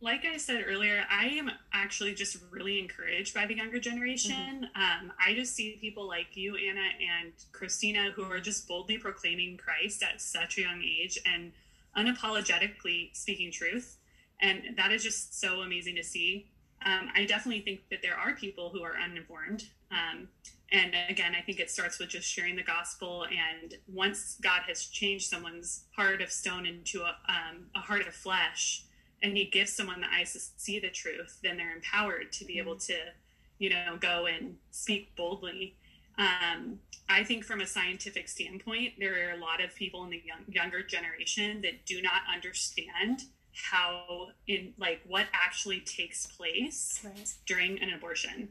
like 0.01 0.25
I 0.25 0.37
said 0.37 0.65
earlier, 0.67 1.05
I 1.09 1.27
am 1.27 1.51
actually 1.71 2.15
just 2.15 2.37
really 2.49 2.79
encouraged 2.79 3.35
by 3.35 3.45
the 3.45 3.55
younger 3.55 3.79
generation. 3.79 4.67
Mm-hmm. 4.75 5.05
Um, 5.07 5.13
I 5.23 5.35
just 5.35 5.53
see 5.53 5.77
people 5.79 6.07
like 6.07 6.35
you, 6.35 6.55
Anna, 6.55 6.81
and 7.21 7.33
Kristina, 7.53 8.11
who 8.11 8.23
are 8.23 8.39
just 8.39 8.67
boldly 8.67 8.97
proclaiming 8.97 9.57
Christ 9.57 10.01
at 10.01 10.19
such 10.19 10.57
a 10.57 10.61
young 10.61 10.81
age 10.81 11.19
and 11.23 11.51
unapologetically 11.95 13.15
speaking 13.15 13.51
truth. 13.51 13.97
And 14.41 14.75
that 14.75 14.91
is 14.91 15.03
just 15.03 15.39
so 15.39 15.61
amazing 15.61 15.95
to 15.97 16.03
see. 16.03 16.47
Um, 16.85 17.09
I 17.15 17.25
definitely 17.25 17.61
think 17.61 17.81
that 17.89 18.01
there 18.01 18.15
are 18.15 18.33
people 18.33 18.69
who 18.69 18.81
are 18.83 18.95
uninformed. 18.97 19.65
Um, 19.91 20.29
and 20.71 20.93
again, 21.09 21.35
I 21.37 21.41
think 21.41 21.59
it 21.59 21.69
starts 21.69 21.99
with 21.99 22.09
just 22.09 22.27
sharing 22.27 22.55
the 22.55 22.63
gospel. 22.63 23.25
And 23.25 23.75
once 23.87 24.37
God 24.41 24.61
has 24.67 24.85
changed 24.85 25.29
someone's 25.29 25.83
heart 25.95 26.21
of 26.21 26.31
stone 26.31 26.65
into 26.65 27.01
a, 27.01 27.15
um, 27.27 27.67
a 27.75 27.79
heart 27.79 28.07
of 28.07 28.13
flesh, 28.13 28.85
and 29.21 29.37
he 29.37 29.45
gives 29.45 29.73
someone 29.73 30.01
the 30.01 30.07
eyes 30.11 30.33
to 30.33 30.39
see 30.57 30.79
the 30.79 30.89
truth, 30.89 31.39
then 31.43 31.57
they're 31.57 31.75
empowered 31.75 32.31
to 32.33 32.45
be 32.45 32.57
able 32.57 32.75
mm-hmm. 32.75 32.93
to, 32.93 33.11
you 33.59 33.69
know, 33.69 33.97
go 33.99 34.25
and 34.25 34.55
speak 34.71 35.15
boldly. 35.15 35.75
Um, 36.17 36.79
I 37.09 37.23
think 37.23 37.43
from 37.43 37.61
a 37.61 37.67
scientific 37.67 38.29
standpoint, 38.29 38.93
there 38.99 39.29
are 39.29 39.33
a 39.33 39.37
lot 39.37 39.63
of 39.63 39.75
people 39.75 40.03
in 40.03 40.09
the 40.09 40.23
young, 40.25 40.45
younger 40.47 40.83
generation 40.83 41.61
that 41.61 41.85
do 41.85 42.01
not 42.01 42.21
understand 42.33 43.23
how 43.53 44.29
in 44.47 44.73
like 44.77 45.01
what 45.07 45.27
actually 45.33 45.81
takes 45.81 46.25
place 46.25 47.01
right. 47.03 47.33
during 47.45 47.81
an 47.81 47.93
abortion, 47.93 48.49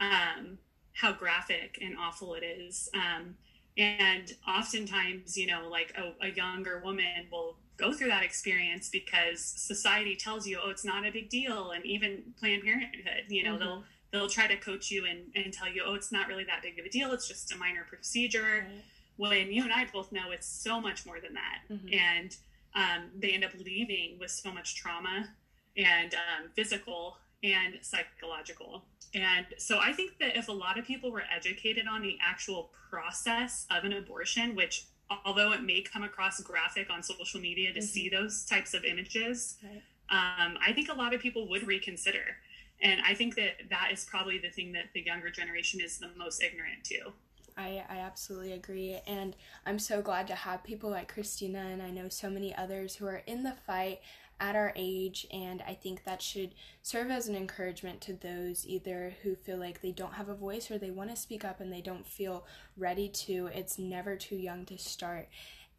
um, 0.00 0.58
how 0.94 1.12
graphic 1.12 1.78
and 1.80 1.96
awful 1.98 2.34
it 2.34 2.44
is. 2.44 2.88
Um, 2.94 3.36
and 3.78 4.32
oftentimes, 4.48 5.36
you 5.36 5.46
know, 5.46 5.68
like 5.68 5.94
a, 5.98 6.26
a 6.26 6.30
younger 6.30 6.80
woman 6.82 7.26
will 7.30 7.56
go 7.76 7.92
through 7.92 8.08
that 8.08 8.22
experience 8.22 8.88
because 8.88 9.40
society 9.40 10.16
tells 10.16 10.46
you, 10.46 10.58
oh, 10.62 10.70
it's 10.70 10.84
not 10.84 11.06
a 11.06 11.10
big 11.10 11.28
deal. 11.28 11.72
And 11.72 11.84
even 11.84 12.22
Planned 12.38 12.62
Parenthood, 12.62 13.24
you 13.28 13.42
know, 13.44 13.52
mm-hmm. 13.52 13.60
they'll 13.60 13.84
they'll 14.12 14.28
try 14.28 14.46
to 14.46 14.56
coach 14.56 14.90
you 14.90 15.04
and, 15.04 15.24
and 15.34 15.52
tell 15.52 15.68
you, 15.68 15.82
oh, 15.84 15.94
it's 15.94 16.10
not 16.10 16.28
really 16.28 16.44
that 16.44 16.62
big 16.62 16.78
of 16.78 16.86
a 16.86 16.88
deal. 16.88 17.12
It's 17.12 17.28
just 17.28 17.52
a 17.52 17.58
minor 17.58 17.84
procedure. 17.86 18.66
Right. 18.66 18.84
When 19.18 19.52
you 19.52 19.62
and 19.62 19.72
I 19.72 19.86
both 19.92 20.12
know 20.12 20.30
it's 20.30 20.46
so 20.46 20.80
much 20.80 21.04
more 21.04 21.20
than 21.20 21.34
that. 21.34 21.60
Mm-hmm. 21.70 21.88
And 21.92 22.36
um, 22.76 23.10
they 23.18 23.30
end 23.30 23.44
up 23.44 23.52
leaving 23.58 24.18
with 24.20 24.30
so 24.30 24.52
much 24.52 24.76
trauma 24.76 25.28
and 25.76 26.14
um, 26.14 26.48
physical 26.54 27.16
and 27.42 27.74
psychological. 27.80 28.84
And 29.14 29.46
so 29.58 29.78
I 29.78 29.92
think 29.92 30.18
that 30.20 30.36
if 30.36 30.48
a 30.48 30.52
lot 30.52 30.78
of 30.78 30.84
people 30.84 31.10
were 31.10 31.22
educated 31.34 31.86
on 31.90 32.02
the 32.02 32.18
actual 32.22 32.70
process 32.90 33.66
of 33.70 33.84
an 33.84 33.94
abortion, 33.94 34.54
which 34.54 34.86
although 35.24 35.52
it 35.52 35.62
may 35.62 35.80
come 35.80 36.02
across 36.02 36.40
graphic 36.40 36.90
on 36.90 37.02
social 37.02 37.40
media 37.40 37.72
to 37.72 37.78
mm-hmm. 37.78 37.86
see 37.86 38.08
those 38.08 38.44
types 38.44 38.74
of 38.74 38.84
images, 38.84 39.56
right. 39.62 39.82
um, 40.10 40.58
I 40.64 40.72
think 40.72 40.90
a 40.90 40.94
lot 40.94 41.14
of 41.14 41.20
people 41.20 41.48
would 41.48 41.66
reconsider. 41.66 42.36
And 42.82 43.00
I 43.06 43.14
think 43.14 43.36
that 43.36 43.70
that 43.70 43.90
is 43.92 44.04
probably 44.04 44.38
the 44.38 44.50
thing 44.50 44.72
that 44.72 44.86
the 44.92 45.00
younger 45.00 45.30
generation 45.30 45.80
is 45.80 45.98
the 45.98 46.10
most 46.16 46.42
ignorant 46.42 46.84
to. 46.84 47.12
I, 47.56 47.84
I 47.88 47.98
absolutely 47.98 48.52
agree. 48.52 48.98
And 49.06 49.34
I'm 49.64 49.78
so 49.78 50.02
glad 50.02 50.26
to 50.28 50.34
have 50.34 50.62
people 50.62 50.90
like 50.90 51.14
Kristina 51.14 51.72
and 51.72 51.82
I 51.82 51.90
know 51.90 52.08
so 52.08 52.28
many 52.28 52.54
others 52.54 52.96
who 52.96 53.06
are 53.06 53.22
in 53.26 53.42
the 53.44 53.54
fight 53.66 54.00
at 54.38 54.54
our 54.54 54.72
age, 54.76 55.26
and 55.32 55.62
I 55.66 55.72
think 55.72 56.04
that 56.04 56.20
should 56.20 56.54
serve 56.82 57.10
as 57.10 57.26
an 57.26 57.34
encouragement 57.34 58.02
to 58.02 58.12
those 58.12 58.66
either 58.66 59.14
who 59.22 59.34
feel 59.34 59.56
like 59.56 59.80
they 59.80 59.92
don't 59.92 60.12
have 60.14 60.28
a 60.28 60.34
voice 60.34 60.70
or 60.70 60.76
they 60.76 60.90
want 60.90 61.08
to 61.08 61.16
speak 61.16 61.42
up 61.42 61.58
and 61.58 61.72
they 61.72 61.80
don't 61.80 62.06
feel 62.06 62.44
ready 62.76 63.08
to. 63.08 63.48
It's 63.54 63.78
never 63.78 64.14
too 64.16 64.36
young 64.36 64.66
to 64.66 64.76
start. 64.76 65.28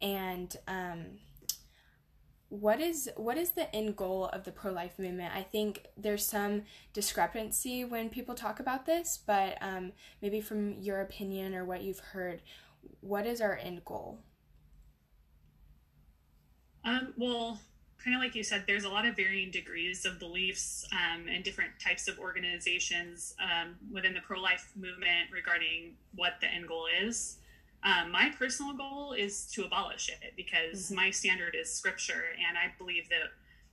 And 0.02 0.56
um, 0.66 1.04
what 2.50 2.80
is 2.80 3.10
what 3.16 3.36
is 3.36 3.50
the 3.50 3.74
end 3.74 3.96
goal 3.96 4.26
of 4.26 4.44
the 4.44 4.52
pro 4.52 4.72
life 4.72 4.98
movement? 4.98 5.34
I 5.34 5.42
think 5.42 5.86
there's 5.96 6.24
some 6.24 6.62
discrepancy 6.92 7.84
when 7.84 8.08
people 8.08 8.34
talk 8.34 8.58
about 8.58 8.86
this, 8.86 9.18
but 9.26 9.58
um, 9.60 9.92
maybe 10.22 10.40
from 10.40 10.80
your 10.80 11.00
opinion 11.00 11.54
or 11.54 11.64
what 11.64 11.82
you've 11.82 11.98
heard, 11.98 12.40
what 13.00 13.26
is 13.26 13.40
our 13.40 13.56
end 13.56 13.84
goal? 13.84 14.20
Um, 16.84 17.12
well, 17.18 17.60
kind 18.02 18.16
of 18.16 18.22
like 18.22 18.34
you 18.34 18.42
said, 18.42 18.64
there's 18.66 18.84
a 18.84 18.88
lot 18.88 19.04
of 19.04 19.14
varying 19.14 19.50
degrees 19.50 20.06
of 20.06 20.18
beliefs 20.18 20.86
um, 20.92 21.26
and 21.28 21.44
different 21.44 21.72
types 21.78 22.08
of 22.08 22.18
organizations 22.18 23.34
um, 23.42 23.74
within 23.92 24.14
the 24.14 24.20
pro 24.20 24.40
life 24.40 24.72
movement 24.74 25.30
regarding 25.30 25.96
what 26.14 26.34
the 26.40 26.46
end 26.46 26.66
goal 26.66 26.86
is. 27.02 27.38
Um, 27.84 28.10
my 28.10 28.30
personal 28.36 28.74
goal 28.74 29.12
is 29.12 29.46
to 29.52 29.64
abolish 29.64 30.08
it 30.08 30.34
because 30.36 30.86
mm-hmm. 30.86 30.96
my 30.96 31.10
standard 31.10 31.54
is 31.54 31.72
scripture, 31.72 32.24
and 32.48 32.58
I 32.58 32.72
believe 32.76 33.08
that 33.08 33.30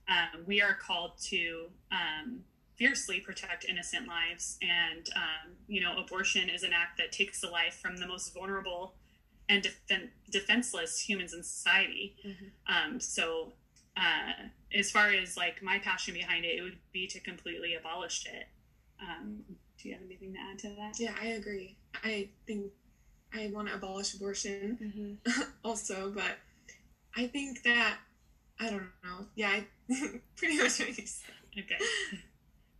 um, 0.08 0.44
we 0.46 0.62
are 0.62 0.74
called 0.74 1.12
to 1.22 1.66
um, 1.90 2.40
fiercely 2.76 3.20
protect 3.20 3.64
innocent 3.64 4.06
lives. 4.06 4.58
And, 4.62 5.08
um, 5.16 5.52
you 5.66 5.80
know, 5.80 5.96
abortion 5.98 6.48
is 6.48 6.62
an 6.62 6.72
act 6.72 6.98
that 6.98 7.10
takes 7.10 7.40
the 7.40 7.48
life 7.48 7.78
from 7.82 7.96
the 7.96 8.06
most 8.06 8.32
vulnerable 8.32 8.94
and 9.48 9.62
defen- 9.62 10.10
defenseless 10.30 11.00
humans 11.00 11.32
in 11.32 11.42
society. 11.42 12.16
Mm-hmm. 12.24 12.92
Um, 12.92 13.00
so, 13.00 13.52
uh, 13.96 14.48
as 14.74 14.90
far 14.90 15.10
as 15.10 15.36
like 15.36 15.62
my 15.62 15.78
passion 15.78 16.14
behind 16.14 16.44
it, 16.44 16.58
it 16.58 16.62
would 16.62 16.78
be 16.92 17.06
to 17.08 17.20
completely 17.20 17.74
abolish 17.74 18.26
it. 18.26 18.46
Um, 19.00 19.40
do 19.80 19.88
you 19.88 19.94
have 19.94 20.02
anything 20.04 20.34
to 20.34 20.38
add 20.38 20.58
to 20.60 20.68
that? 20.70 21.00
Yeah, 21.00 21.14
I 21.20 21.28
agree. 21.28 21.76
I 22.04 22.28
think 22.46 22.72
I 23.34 23.50
want 23.52 23.68
to 23.68 23.74
abolish 23.74 24.14
abortion 24.14 25.18
mm-hmm. 25.26 25.42
also, 25.64 26.10
but 26.14 26.38
I 27.16 27.26
think 27.26 27.62
that 27.64 27.98
I 28.58 28.70
don't 28.70 28.88
know. 29.04 29.26
Yeah, 29.34 29.50
I 29.50 29.66
pretty 30.36 30.56
much 30.58 30.78
what 30.78 30.96
you 30.96 31.06
said. 31.06 31.34
Okay. 31.58 31.78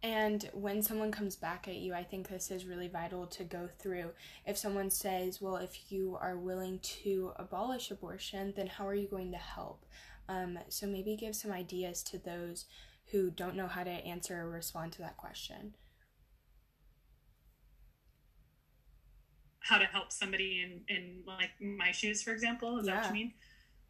And 0.02 0.48
when 0.52 0.82
someone 0.82 1.11
comes 1.11 1.37
back 1.37 1.66
at 1.66 1.76
you, 1.76 1.92
I 1.92 2.04
think 2.04 2.28
this 2.28 2.50
is 2.50 2.64
really 2.64 2.88
vital 2.88 3.26
to 3.26 3.44
go 3.44 3.68
through. 3.78 4.11
If 4.46 4.56
someone 4.56 4.90
says, 4.90 5.40
Well, 5.40 5.56
if 5.56 5.90
you 5.90 6.16
are 6.20 6.37
willing 6.37 6.78
to 7.02 7.32
abolish 7.37 7.90
abortion, 7.90 8.52
then 8.56 8.66
how 8.66 8.87
are 8.87 8.94
you 8.94 9.09
going 9.09 9.32
to 9.32 9.38
help? 9.38 9.85
Um, 10.28 10.59
so 10.68 10.87
maybe 10.87 11.16
give 11.16 11.35
some 11.35 11.52
ideas 11.52 12.02
to 12.04 12.18
those 12.18 12.66
who 13.11 13.30
don't 13.30 13.56
know 13.56 13.68
how 13.68 13.85
to 13.85 13.90
answer 13.90 14.40
or 14.40 14.50
respond 14.50 14.92
to 14.92 14.98
that 14.98 15.16
question. 15.16 15.74
How 19.68 19.79
to 19.79 19.85
help 19.87 20.12
somebody 20.12 20.62
in, 20.62 20.94
in 20.94 21.22
like 21.26 21.50
my 21.61 21.90
shoes, 21.90 22.22
for 22.22 22.33
example? 22.33 22.79
Is 22.79 22.87
yeah. 22.87 22.94
that 22.94 23.02
what 23.02 23.09
you 23.09 23.24
mean? 23.24 23.33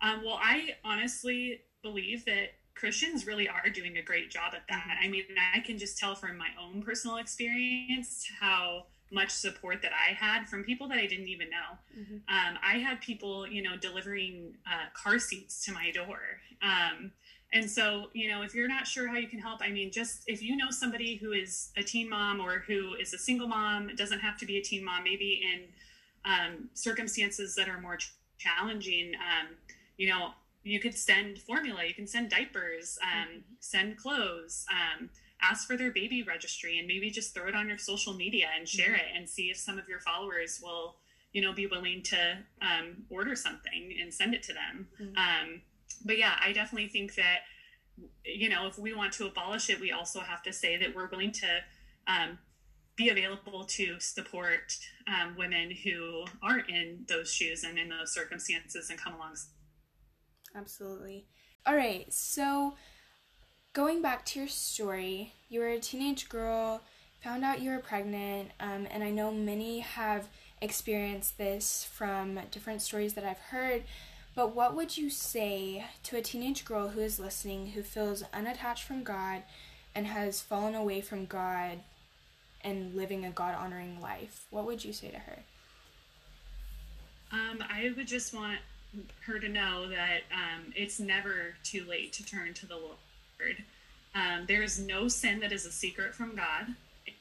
Um, 0.01 0.23
well, 0.25 0.39
I 0.43 0.77
honestly 0.85 1.61
believe 1.83 2.25
that 2.25 2.55
Christians 2.75 3.27
really 3.27 3.49
are 3.49 3.71
doing 3.71 3.97
a 3.97 4.03
great 4.03 4.31
job 4.31 4.53
at 4.55 4.62
that. 4.69 4.87
Mm-hmm. 4.89 5.05
I 5.05 5.09
mean, 5.09 5.25
I 5.55 5.61
can 5.61 5.79
just 5.79 5.99
tell 5.99 6.15
from 6.15 6.37
my 6.37 6.49
own 6.62 6.83
personal 6.83 7.17
experience 7.17 8.27
how 8.39 8.87
much 9.11 9.31
support 9.31 9.83
that 9.83 9.93
I 9.93 10.12
had 10.12 10.49
from 10.49 10.65
people 10.65 10.89
that 10.89 10.99
I 10.99 11.07
didn't 11.07 11.29
even 11.29 11.49
know. 11.49 11.79
Mm-hmm. 11.99 12.15
Um, 12.29 12.59
I 12.62 12.79
had 12.79 13.01
people, 13.01 13.47
you 13.47 13.62
know, 13.62 13.77
delivering 13.77 14.55
uh, 14.67 14.87
car 14.95 15.19
seats 15.19 15.65
to 15.65 15.73
my 15.73 15.91
door. 15.91 16.21
Um, 16.62 17.12
and 17.53 17.71
so, 17.71 18.07
you 18.13 18.29
know, 18.29 18.43
if 18.43 18.55
you're 18.55 18.69
not 18.69 18.87
sure 18.87 19.09
how 19.09 19.17
you 19.17 19.29
can 19.29 19.39
help, 19.39 19.61
I 19.63 19.71
mean, 19.71 19.91
just 19.91 20.25
if 20.27 20.43
you 20.43 20.57
know 20.57 20.71
somebody 20.71 21.17
who 21.17 21.33
is 21.33 21.71
a 21.77 21.83
teen 21.83 22.09
mom 22.09 22.41
or 22.41 22.65
who 22.67 22.95
is 22.95 23.15
a 23.15 23.19
single 23.19 23.49
mom, 23.49 23.89
it 23.89 23.97
doesn't 23.97 24.21
have 24.21 24.37
to 24.39 24.47
be 24.47 24.59
a 24.59 24.63
teen 24.63 24.85
mom, 24.85 25.05
maybe 25.05 25.43
in 25.43 25.63
um, 26.25 26.69
circumstances 26.75 27.55
that 27.55 27.69
are 27.69 27.81
more 27.81 27.99
challenging, 28.39 29.13
um, 29.15 29.55
you 29.97 30.09
know, 30.09 30.31
you 30.65 30.81
could 30.81 30.95
send 30.95 31.39
formula, 31.39 31.85
you 31.87 31.95
can 31.95 32.07
send 32.07 32.29
diapers, 32.31 32.99
um, 33.03 33.29
mm-hmm. 33.29 33.39
send 33.61 33.97
clothes, 33.97 34.67
um, 34.71 35.09
ask 35.41 35.67
for 35.67 35.77
their 35.77 35.93
baby 35.93 36.25
registry, 36.25 36.79
and 36.79 36.89
maybe 36.89 37.11
just 37.11 37.33
throw 37.33 37.47
it 37.47 37.55
on 37.55 37.69
your 37.69 37.79
social 37.79 38.13
media 38.13 38.49
and 38.59 38.69
share 38.69 38.87
mm-hmm. 38.87 38.95
it 38.97 39.17
and 39.17 39.29
see 39.29 39.51
if 39.51 39.57
some 39.57 39.79
of 39.79 39.89
your 39.89 40.01
followers 40.01 40.61
will, 40.61 40.97
you 41.33 41.41
know, 41.41 41.53
be 41.53 41.67
willing 41.67 42.03
to 42.03 42.39
um, 42.61 43.05
order 43.09 43.37
something 43.37 43.95
and 44.03 44.13
send 44.13 44.35
it 44.35 44.43
to 44.43 44.53
them. 44.53 44.89
Mm-hmm. 45.01 45.55
But 46.05 46.19
yeah, 46.19 46.37
I 46.43 46.53
definitely 46.53 46.89
think 46.89 47.15
that, 47.15 47.41
you 48.25 48.49
know, 48.49 48.67
if 48.67 48.79
we 48.79 48.95
want 48.95 49.13
to 49.15 49.27
abolish 49.27 49.71
it, 49.71 49.81
we 49.81 49.93
also 49.93 50.21
have 50.21 50.43
to 50.43 50.53
say 50.53 50.77
that 50.77 50.95
we're 50.95 51.09
willing 51.09 51.33
to 51.33 51.47
um, 52.07 52.39
be 52.97 53.09
available 53.09 53.65
to 53.65 54.01
support 54.01 54.75
um, 55.07 55.37
women 55.37 55.71
who 55.71 56.25
are 56.43 56.61
in 56.61 57.05
those 57.09 57.33
shoes 57.33 57.65
and 57.65 57.79
in 57.79 57.89
those 57.89 58.13
circumstances 58.13 58.91
and 58.91 58.99
come 58.99 59.15
along. 59.15 59.37
Absolutely. 60.55 61.27
All 61.67 61.77
right, 61.77 62.13
so 62.13 62.75
going 63.73 64.01
back 64.01 64.25
to 64.27 64.39
your 64.39 64.49
story, 64.49 65.35
you 65.49 65.61
were 65.61 65.69
a 65.69 65.81
teenage 65.81 66.29
girl, 66.29 66.81
found 67.23 67.45
out 67.45 67.61
you 67.61 67.71
were 67.71 67.79
pregnant, 67.79 68.51
um, 68.61 68.87
and 68.91 69.03
I 69.03 69.11
know 69.11 69.31
many 69.33 69.81
have 69.81 70.29
experienced 70.63 71.37
this 71.37 71.85
from 71.93 72.41
different 72.51 72.81
stories 72.81 73.15
that 73.15 73.25
I've 73.25 73.39
heard. 73.39 73.83
But 74.37 74.55
what 74.55 74.77
would 74.77 74.99
you 74.99 75.09
say 75.09 75.87
to 76.05 76.18
a 76.18 76.22
teenage 76.22 76.66
girl 76.66 76.88
who 76.88 77.01
is 77.01 77.18
listening 77.18 77.68
who 77.68 77.83
feels 77.83 78.22
unattached 78.35 78.85
from 78.85 79.03
God 79.03 79.42
and 79.94 80.07
has 80.07 80.42
fallen 80.42 80.75
away 80.75 81.01
from 81.01 81.25
God 81.25 81.81
and 82.61 82.94
living 82.94 83.25
a 83.25 83.31
God 83.31 83.55
honoring 83.55 83.99
life? 83.99 84.44
What 84.51 84.66
would 84.66 84.85
you 84.85 84.92
say 84.92 85.09
to 85.09 85.18
her? 85.18 85.38
Um, 87.33 87.64
I 87.70 87.94
would 87.96 88.07
just 88.07 88.35
want 88.35 88.59
her 89.27 89.38
to 89.38 89.49
know 89.49 89.88
that 89.88 90.20
um, 90.31 90.70
it's 90.77 91.01
never 91.01 91.55
too 91.64 91.87
late 91.88 92.12
to 92.12 92.25
turn 92.25 92.53
to 92.55 92.66
the 92.66 92.77
Lord. 92.77 93.64
Um, 94.14 94.44
there 94.46 94.62
is 94.62 94.79
no 94.79 95.09
sin 95.09 95.40
that 95.40 95.51
is 95.51 95.64
a 95.64 95.72
secret 95.72 96.14
from 96.14 96.37
God, 96.37 96.66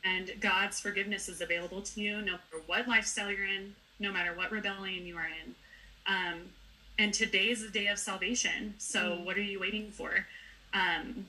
and 0.03 0.31
God's 0.41 0.81
forgiveness 0.81 1.29
is 1.29 1.39
available 1.39 1.81
to 1.81 2.01
you 2.01 2.17
no 2.17 2.33
matter 2.33 2.61
what 2.65 2.89
lifestyle 2.89 3.31
you're 3.31 3.45
in, 3.45 3.73
no 3.99 4.11
matter 4.11 4.33
what 4.35 4.51
rebellion 4.51 5.05
you 5.05 5.15
are 5.15 5.27
in. 5.27 5.55
Um, 6.07 6.41
and 6.97 7.13
today 7.13 7.49
is 7.49 7.61
the 7.61 7.69
day 7.69 7.87
of 7.87 7.99
salvation. 7.99 8.73
So, 8.77 8.99
mm. 8.99 9.25
what 9.25 9.37
are 9.37 9.41
you 9.41 9.59
waiting 9.59 9.91
for? 9.91 10.25
Um, 10.73 11.25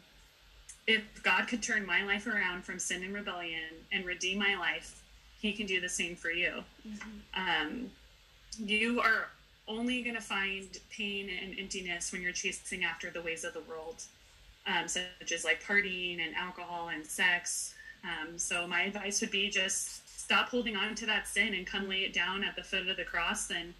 if 0.86 1.02
God 1.22 1.48
could 1.48 1.62
turn 1.62 1.84
my 1.84 2.04
life 2.04 2.26
around 2.26 2.64
from 2.64 2.78
sin 2.78 3.02
and 3.02 3.14
rebellion 3.14 3.74
and 3.92 4.04
redeem 4.04 4.38
my 4.38 4.56
life, 4.56 5.02
He 5.40 5.52
can 5.52 5.66
do 5.66 5.80
the 5.80 5.88
same 5.88 6.16
for 6.16 6.30
you. 6.30 6.62
Mm-hmm. 6.86 7.10
Um, 7.34 7.90
you 8.58 9.00
are 9.00 9.28
only 9.68 10.02
going 10.02 10.14
to 10.14 10.22
find 10.22 10.66
pain 10.90 11.28
and 11.42 11.58
emptiness 11.58 12.12
when 12.12 12.22
you're 12.22 12.32
chasing 12.32 12.84
after 12.84 13.10
the 13.10 13.20
ways 13.20 13.44
of 13.44 13.52
the 13.52 13.60
world, 13.60 14.02
um, 14.66 14.86
such 14.86 15.32
as 15.34 15.44
like 15.44 15.62
partying 15.62 16.24
and 16.24 16.34
alcohol 16.36 16.88
and 16.88 17.04
sex. 17.04 17.74
Um, 18.04 18.38
so 18.38 18.68
my 18.68 18.82
advice 18.82 19.20
would 19.20 19.32
be 19.32 19.50
just 19.50 20.08
stop 20.20 20.48
holding 20.48 20.76
on 20.76 20.94
to 20.96 21.06
that 21.06 21.26
sin 21.26 21.54
and 21.54 21.66
come 21.66 21.88
lay 21.88 22.00
it 22.00 22.12
down 22.12 22.44
at 22.44 22.54
the 22.54 22.62
foot 22.62 22.86
of 22.88 22.96
the 22.96 23.04
cross 23.04 23.50
and 23.50 23.74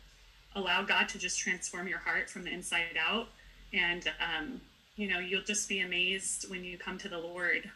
allow 0.57 0.83
God 0.83 1.09
to 1.11 1.19
just 1.19 1.39
transform 1.39 1.87
your 1.87 1.99
heart 1.99 2.29
from 2.29 2.43
the 2.45 2.51
inside 2.51 2.99
out. 2.99 3.29
And, 3.73 4.11
um, 4.21 4.61
you 4.97 5.09
know, 5.09 5.21
you'll 5.21 5.43
just 5.43 5.69
be 5.69 5.81
amazed 5.81 6.51
when 6.51 6.65
you 6.65 6.77
come 6.79 6.99
to 6.99 7.09
the 7.09 7.19
Lord 7.19 7.71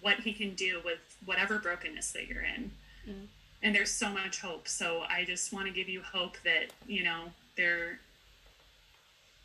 what 0.00 0.20
He 0.20 0.32
can 0.32 0.54
do 0.54 0.80
with 0.84 1.00
whatever 1.24 1.58
brokenness 1.58 2.12
that 2.12 2.28
you're 2.28 2.44
in. 2.44 2.70
Mm. 3.08 3.26
And 3.62 3.74
there's 3.74 3.90
so 3.90 4.10
much 4.10 4.40
hope. 4.40 4.68
So 4.68 5.02
I 5.10 5.24
just 5.24 5.52
want 5.52 5.66
to 5.66 5.72
give 5.72 5.88
you 5.88 6.02
hope 6.02 6.36
that, 6.44 6.66
you 6.86 7.02
know, 7.02 7.24
they're 7.56 7.98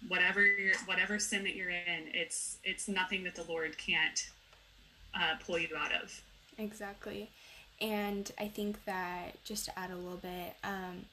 whatever 0.07 0.43
you're, 0.43 0.75
whatever 0.85 1.19
sin 1.19 1.43
that 1.43 1.55
you're 1.55 1.69
in, 1.69 2.07
it's 2.13 2.57
it's 2.63 2.87
nothing 2.87 3.23
that 3.23 3.35
the 3.35 3.43
Lord 3.43 3.77
can't 3.77 4.27
uh, 5.15 5.35
pull 5.45 5.59
you 5.59 5.69
out 5.77 5.91
of. 5.93 6.21
Exactly, 6.57 7.29
and 7.79 8.31
I 8.39 8.47
think 8.47 8.83
that 8.85 9.43
just 9.43 9.65
to 9.65 9.79
add 9.79 9.91
a 9.91 9.95
little 9.95 10.17
bit, 10.17 10.55
um, 10.63 11.05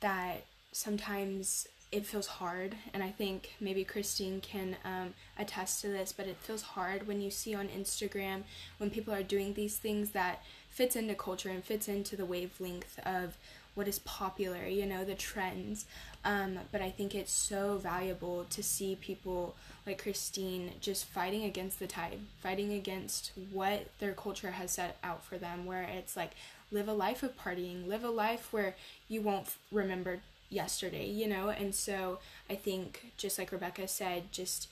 that 0.00 0.44
sometimes 0.72 1.68
it 1.92 2.06
feels 2.06 2.26
hard, 2.26 2.74
and 2.94 3.02
I 3.02 3.10
think 3.10 3.54
maybe 3.60 3.84
Christine 3.84 4.40
can 4.40 4.76
um, 4.82 5.12
attest 5.38 5.82
to 5.82 5.88
this, 5.88 6.12
but 6.12 6.26
it 6.26 6.38
feels 6.38 6.62
hard 6.62 7.06
when 7.06 7.20
you 7.20 7.30
see 7.30 7.54
on 7.54 7.68
Instagram 7.68 8.44
when 8.78 8.88
people 8.88 9.12
are 9.12 9.22
doing 9.22 9.52
these 9.52 9.76
things 9.76 10.10
that 10.10 10.42
fits 10.70 10.96
into 10.96 11.14
culture 11.14 11.50
and 11.50 11.62
fits 11.62 11.88
into 11.88 12.16
the 12.16 12.24
wavelength 12.24 12.98
of 13.04 13.36
what 13.74 13.88
is 13.88 13.98
popular, 14.00 14.66
you 14.66 14.86
know, 14.86 15.04
the 15.04 15.14
trends. 15.14 15.84
Um, 16.24 16.60
but 16.70 16.80
I 16.80 16.90
think 16.90 17.14
it's 17.14 17.32
so 17.32 17.76
valuable 17.76 18.44
to 18.50 18.62
see 18.62 18.96
people 18.96 19.54
like 19.86 20.02
Christine 20.02 20.72
just 20.80 21.04
fighting 21.04 21.44
against 21.44 21.78
the 21.78 21.86
tide, 21.86 22.20
fighting 22.42 22.72
against 22.72 23.32
what 23.50 23.88
their 23.98 24.12
culture 24.12 24.52
has 24.52 24.72
set 24.72 24.96
out 25.04 25.24
for 25.24 25.36
them, 25.36 25.66
where 25.66 25.82
it's 25.82 26.16
like 26.16 26.32
live 26.70 26.88
a 26.88 26.92
life 26.92 27.22
of 27.22 27.36
partying, 27.36 27.86
live 27.86 28.04
a 28.04 28.10
life 28.10 28.52
where 28.52 28.76
you 29.08 29.20
won't 29.20 29.56
remember 29.70 30.20
yesterday, 30.52 31.06
you 31.06 31.26
know? 31.26 31.48
And 31.48 31.74
so 31.74 32.18
I 32.50 32.54
think, 32.54 33.12
just 33.16 33.38
like 33.38 33.52
Rebekah 33.52 33.88
said, 33.88 34.32
just 34.32 34.68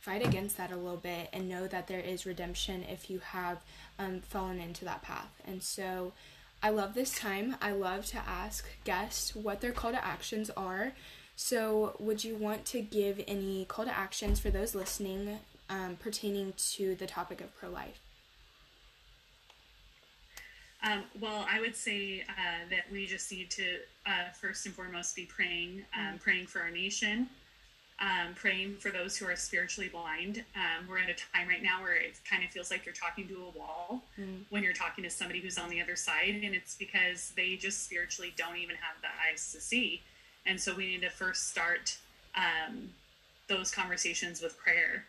fight 0.00 0.26
against 0.26 0.56
that 0.56 0.72
a 0.72 0.76
little 0.76 0.96
bit 0.96 1.28
and 1.32 1.48
know 1.48 1.66
that 1.68 1.86
there 1.86 2.00
is 2.00 2.26
redemption 2.26 2.84
if 2.88 3.08
you 3.08 3.20
have 3.20 3.58
um, 3.98 4.20
fallen 4.20 4.60
into 4.60 4.84
that 4.84 5.02
path. 5.02 5.40
And 5.46 5.62
so 5.62 6.12
I 6.62 6.70
love 6.70 6.94
this 6.94 7.18
time. 7.18 7.56
I 7.60 7.72
love 7.72 8.06
to 8.06 8.18
ask 8.18 8.64
guests 8.84 9.34
what 9.34 9.60
their 9.60 9.72
call 9.72 9.92
to 9.92 10.04
actions 10.04 10.50
are. 10.56 10.92
So, 11.34 11.96
would 11.98 12.22
you 12.22 12.36
want 12.36 12.66
to 12.66 12.82
give 12.82 13.20
any 13.26 13.64
call 13.64 13.84
to 13.86 13.96
actions 13.96 14.38
for 14.38 14.50
those 14.50 14.74
listening 14.74 15.38
um, 15.68 15.96
pertaining 15.98 16.52
to 16.74 16.94
the 16.94 17.06
topic 17.06 17.40
of 17.40 17.56
pro 17.58 17.70
life? 17.70 18.00
Um, 20.84 21.04
well, 21.20 21.46
I 21.50 21.60
would 21.60 21.76
say 21.76 22.24
uh, 22.28 22.68
that 22.70 22.90
we 22.92 23.06
just 23.06 23.30
need 23.32 23.50
to 23.52 23.78
uh, 24.06 24.30
first 24.40 24.66
and 24.66 24.74
foremost 24.74 25.14
be 25.14 25.24
praying, 25.24 25.84
um, 25.96 26.14
mm. 26.14 26.20
praying 26.20 26.46
for 26.46 26.60
our 26.60 26.70
nation, 26.70 27.28
um, 28.00 28.34
praying 28.34 28.76
for 28.76 28.90
those 28.90 29.16
who 29.16 29.26
are 29.26 29.36
spiritually 29.36 29.88
blind. 29.88 30.44
Um, 30.56 30.88
we're 30.88 30.98
at 30.98 31.08
a 31.08 31.14
time 31.14 31.48
right 31.48 31.62
now 31.62 31.82
where 31.82 31.94
it 31.94 32.18
kind 32.28 32.42
of 32.42 32.50
feels 32.50 32.70
like 32.70 32.84
you're 32.84 32.94
talking 32.94 33.28
to 33.28 33.34
a 33.34 33.58
wall 33.58 34.02
mm. 34.18 34.40
when 34.50 34.62
you're 34.62 34.72
talking 34.72 35.04
to 35.04 35.10
somebody 35.10 35.40
who's 35.40 35.58
on 35.58 35.70
the 35.70 35.80
other 35.80 35.96
side, 35.96 36.40
and 36.42 36.54
it's 36.54 36.74
because 36.74 37.32
they 37.36 37.56
just 37.56 37.84
spiritually 37.84 38.32
don't 38.36 38.56
even 38.56 38.76
have 38.76 39.00
the 39.02 39.08
eyes 39.30 39.52
to 39.52 39.60
see. 39.60 40.02
And 40.46 40.60
so 40.60 40.74
we 40.74 40.86
need 40.86 41.02
to 41.02 41.10
first 41.10 41.48
start 41.50 41.96
um, 42.34 42.90
those 43.48 43.70
conversations 43.70 44.42
with 44.42 44.58
prayer. 44.58 45.04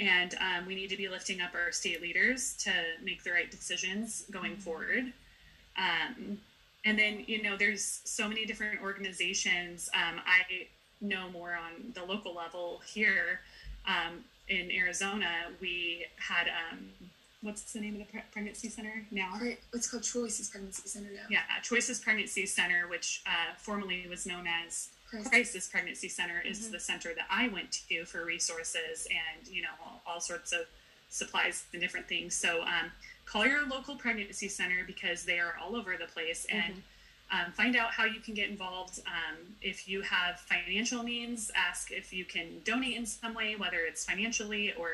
And 0.00 0.34
um, 0.34 0.66
we 0.66 0.74
need 0.74 0.90
to 0.90 0.96
be 0.96 1.08
lifting 1.08 1.40
up 1.40 1.54
our 1.54 1.70
state 1.70 2.02
leaders 2.02 2.56
to 2.64 2.72
make 3.04 3.22
the 3.22 3.30
right 3.30 3.50
decisions 3.50 4.24
going 4.30 4.56
forward. 4.56 5.12
Um, 5.76 6.38
and 6.84 6.98
then, 6.98 7.24
you 7.26 7.42
know, 7.42 7.56
there's 7.56 8.00
so 8.04 8.28
many 8.28 8.44
different 8.44 8.82
organizations. 8.82 9.88
Um, 9.94 10.20
I 10.26 10.66
know 11.00 11.30
more 11.30 11.54
on 11.54 11.92
the 11.94 12.04
local 12.04 12.34
level 12.34 12.80
here 12.86 13.40
um, 13.86 14.24
in 14.48 14.70
Arizona. 14.70 15.30
We 15.60 16.06
had, 16.16 16.48
um, 16.48 16.88
what's 17.42 17.72
the 17.72 17.80
name 17.80 17.94
of 17.94 17.98
the 18.00 18.06
pre- 18.06 18.22
pregnancy 18.32 18.68
center 18.68 19.04
now? 19.10 19.38
It's 19.72 19.90
called 19.90 20.02
Choices 20.02 20.48
Pregnancy 20.48 20.88
Center 20.88 21.10
now. 21.14 21.26
Yeah, 21.30 21.40
Choices 21.62 22.00
Pregnancy 22.00 22.46
Center, 22.46 22.88
which 22.88 23.22
uh, 23.26 23.54
formerly 23.56 24.06
was 24.08 24.26
known 24.26 24.46
as 24.46 24.88
Crisis 25.08 25.68
Pregnancy 25.68 26.08
Center, 26.08 26.40
is 26.40 26.70
the 26.70 26.80
center 26.80 27.14
that 27.14 27.26
I 27.30 27.48
went 27.48 27.82
to 27.88 28.04
for 28.06 28.24
resources 28.24 29.06
and 29.10 29.46
you 29.46 29.62
know 29.62 29.68
all, 29.84 30.00
all 30.06 30.20
sorts 30.20 30.52
of 30.52 30.60
supplies 31.10 31.64
and 31.72 31.82
different 31.82 32.08
things. 32.08 32.34
So 32.34 32.62
um, 32.62 32.90
call 33.24 33.46
your 33.46 33.66
local 33.66 33.96
pregnancy 33.96 34.48
center 34.48 34.84
because 34.86 35.24
they 35.24 35.38
are 35.38 35.54
all 35.62 35.76
over 35.76 35.96
the 35.98 36.06
place 36.06 36.46
and. 36.50 36.82
Um, 37.34 37.50
find 37.52 37.76
out 37.76 37.92
how 37.92 38.04
you 38.04 38.20
can 38.20 38.34
get 38.34 38.50
involved. 38.50 39.00
Um, 39.06 39.38
if 39.62 39.88
you 39.88 40.02
have 40.02 40.38
financial 40.38 41.02
means, 41.02 41.50
ask 41.56 41.90
if 41.90 42.12
you 42.12 42.26
can 42.26 42.60
donate 42.62 42.94
in 42.94 43.06
some 43.06 43.32
way, 43.32 43.56
whether 43.56 43.78
it's 43.78 44.04
financially 44.04 44.74
or 44.74 44.90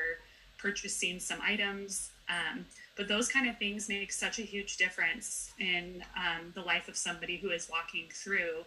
purchasing 0.57 1.19
some 1.19 1.39
items. 1.41 2.11
Um, 2.29 2.65
but 2.95 3.07
those 3.07 3.29
kind 3.29 3.49
of 3.49 3.57
things 3.57 3.89
make 3.89 4.11
such 4.11 4.39
a 4.39 4.41
huge 4.41 4.77
difference 4.77 5.51
in 5.57 6.03
um, 6.15 6.51
the 6.53 6.61
life 6.61 6.87
of 6.87 6.97
somebody 6.97 7.37
who 7.37 7.49
is 7.49 7.69
walking 7.69 8.07
through 8.11 8.65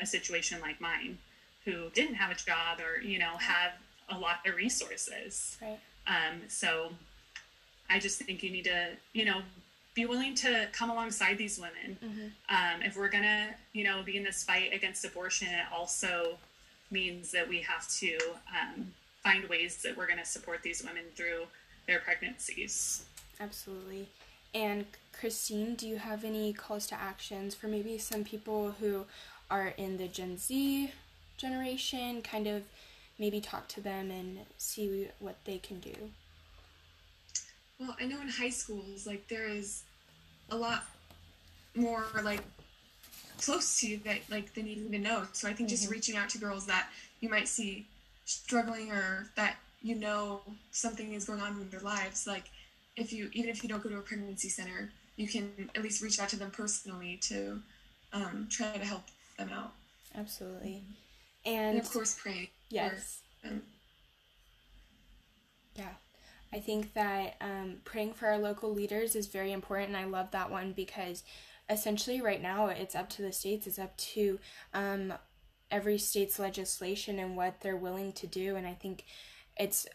a 0.00 0.06
situation 0.06 0.60
like 0.60 0.80
mine, 0.80 1.18
who 1.64 1.90
didn't 1.90 2.14
have 2.14 2.30
a 2.30 2.34
job 2.34 2.78
or 2.80 3.02
you 3.02 3.18
know 3.18 3.36
have 3.38 3.72
a 4.08 4.18
lot 4.18 4.36
of 4.46 4.54
resources. 4.54 5.58
Right. 5.60 5.78
Um, 6.06 6.42
so 6.48 6.92
I 7.90 7.98
just 7.98 8.20
think 8.20 8.42
you 8.42 8.50
need 8.50 8.64
to 8.64 8.88
you 9.12 9.24
know 9.24 9.42
be 9.94 10.06
willing 10.06 10.34
to 10.34 10.68
come 10.72 10.90
alongside 10.90 11.36
these 11.36 11.58
women. 11.58 12.32
Um, 12.48 12.82
if 12.82 12.96
we're 12.96 13.10
gonna 13.10 13.54
you 13.72 13.84
know 13.84 14.02
be 14.02 14.16
in 14.16 14.24
this 14.24 14.42
fight 14.42 14.72
against 14.72 15.04
abortion, 15.04 15.48
it 15.48 15.66
also 15.74 16.38
means 16.90 17.32
that 17.32 17.48
we 17.48 17.60
have 17.62 17.88
to 17.88 18.16
um, 18.48 18.92
find 19.22 19.48
ways 19.48 19.82
that 19.82 19.96
we're 19.96 20.06
going 20.06 20.18
to 20.18 20.24
support 20.24 20.62
these 20.62 20.82
women 20.84 21.04
through 21.16 21.44
their 21.86 22.00
pregnancies. 22.00 23.04
Absolutely. 23.40 24.08
And 24.54 24.84
Christine, 25.18 25.74
do 25.74 25.88
you 25.88 25.96
have 25.96 26.24
any 26.24 26.52
calls 26.52 26.86
to 26.88 26.94
actions 26.94 27.54
for 27.54 27.66
maybe 27.68 27.96
some 27.98 28.24
people 28.24 28.74
who 28.78 29.06
are 29.50 29.68
in 29.76 29.96
the 29.96 30.08
Gen 30.08 30.36
Z 30.36 30.92
generation? 31.38 32.20
Kind 32.22 32.46
of 32.46 32.62
maybe 33.18 33.40
talk 33.40 33.68
to 33.68 33.80
them 33.80 34.10
and 34.10 34.40
see 34.58 35.08
what 35.18 35.36
they 35.44 35.58
can 35.58 35.80
do. 35.80 35.94
Well, 37.82 37.96
I 38.00 38.06
know 38.06 38.20
in 38.20 38.28
high 38.28 38.50
schools, 38.50 39.08
like 39.08 39.26
there 39.26 39.48
is 39.48 39.82
a 40.50 40.56
lot 40.56 40.84
more 41.74 42.04
like 42.22 42.38
close 43.40 43.80
to 43.80 43.88
you 43.88 43.98
that 44.04 44.18
like 44.30 44.54
they 44.54 44.62
need 44.62 44.92
to 44.92 44.98
know. 45.00 45.24
So 45.32 45.48
I 45.48 45.52
think 45.52 45.68
just 45.68 45.90
reaching 45.90 46.16
out 46.16 46.28
to 46.28 46.38
girls 46.38 46.64
that 46.66 46.88
you 47.20 47.28
might 47.28 47.48
see 47.48 47.86
struggling 48.24 48.92
or 48.92 49.26
that 49.34 49.56
you 49.82 49.96
know 49.96 50.42
something 50.70 51.12
is 51.12 51.24
going 51.24 51.40
on 51.40 51.60
in 51.60 51.70
their 51.70 51.80
lives, 51.80 52.24
like 52.24 52.44
if 52.96 53.12
you 53.12 53.28
even 53.32 53.50
if 53.50 53.64
you 53.64 53.68
don't 53.68 53.82
go 53.82 53.88
to 53.88 53.98
a 53.98 54.00
pregnancy 54.00 54.48
center, 54.48 54.92
you 55.16 55.26
can 55.26 55.50
at 55.74 55.82
least 55.82 56.02
reach 56.02 56.20
out 56.20 56.28
to 56.28 56.36
them 56.36 56.52
personally 56.52 57.18
to 57.22 57.60
um, 58.12 58.46
try 58.48 58.76
to 58.76 58.84
help 58.84 59.02
them 59.38 59.50
out. 59.52 59.72
Absolutely. 60.14 60.82
And 61.44 61.76
And 61.76 61.80
of 61.80 61.90
course, 61.90 62.14
pray. 62.14 62.44
for 62.68 62.74
yes. 62.76 63.22
them. 63.42 63.62
Yeah. 65.74 65.88
I 66.52 66.60
think 66.60 66.92
that 66.94 67.36
um, 67.40 67.76
praying 67.84 68.12
for 68.12 68.28
our 68.28 68.38
local 68.38 68.72
leaders 68.72 69.16
is 69.16 69.26
very 69.26 69.52
important. 69.52 69.88
And 69.88 69.96
I 69.96 70.04
love 70.04 70.30
that 70.32 70.50
one 70.50 70.72
because 70.72 71.22
essentially, 71.70 72.20
right 72.20 72.42
now, 72.42 72.66
it's 72.66 72.94
up 72.94 73.08
to 73.10 73.22
the 73.22 73.32
states, 73.32 73.66
it's 73.66 73.78
up 73.78 73.96
to 73.96 74.38
um, 74.74 75.14
every 75.70 75.98
state's 75.98 76.38
legislation 76.38 77.18
and 77.18 77.36
what 77.36 77.60
they're 77.60 77.76
willing 77.76 78.12
to 78.12 78.26
do. 78.26 78.56
And 78.56 78.66
I 78.66 78.74
think 78.74 79.04
it's 79.56 79.86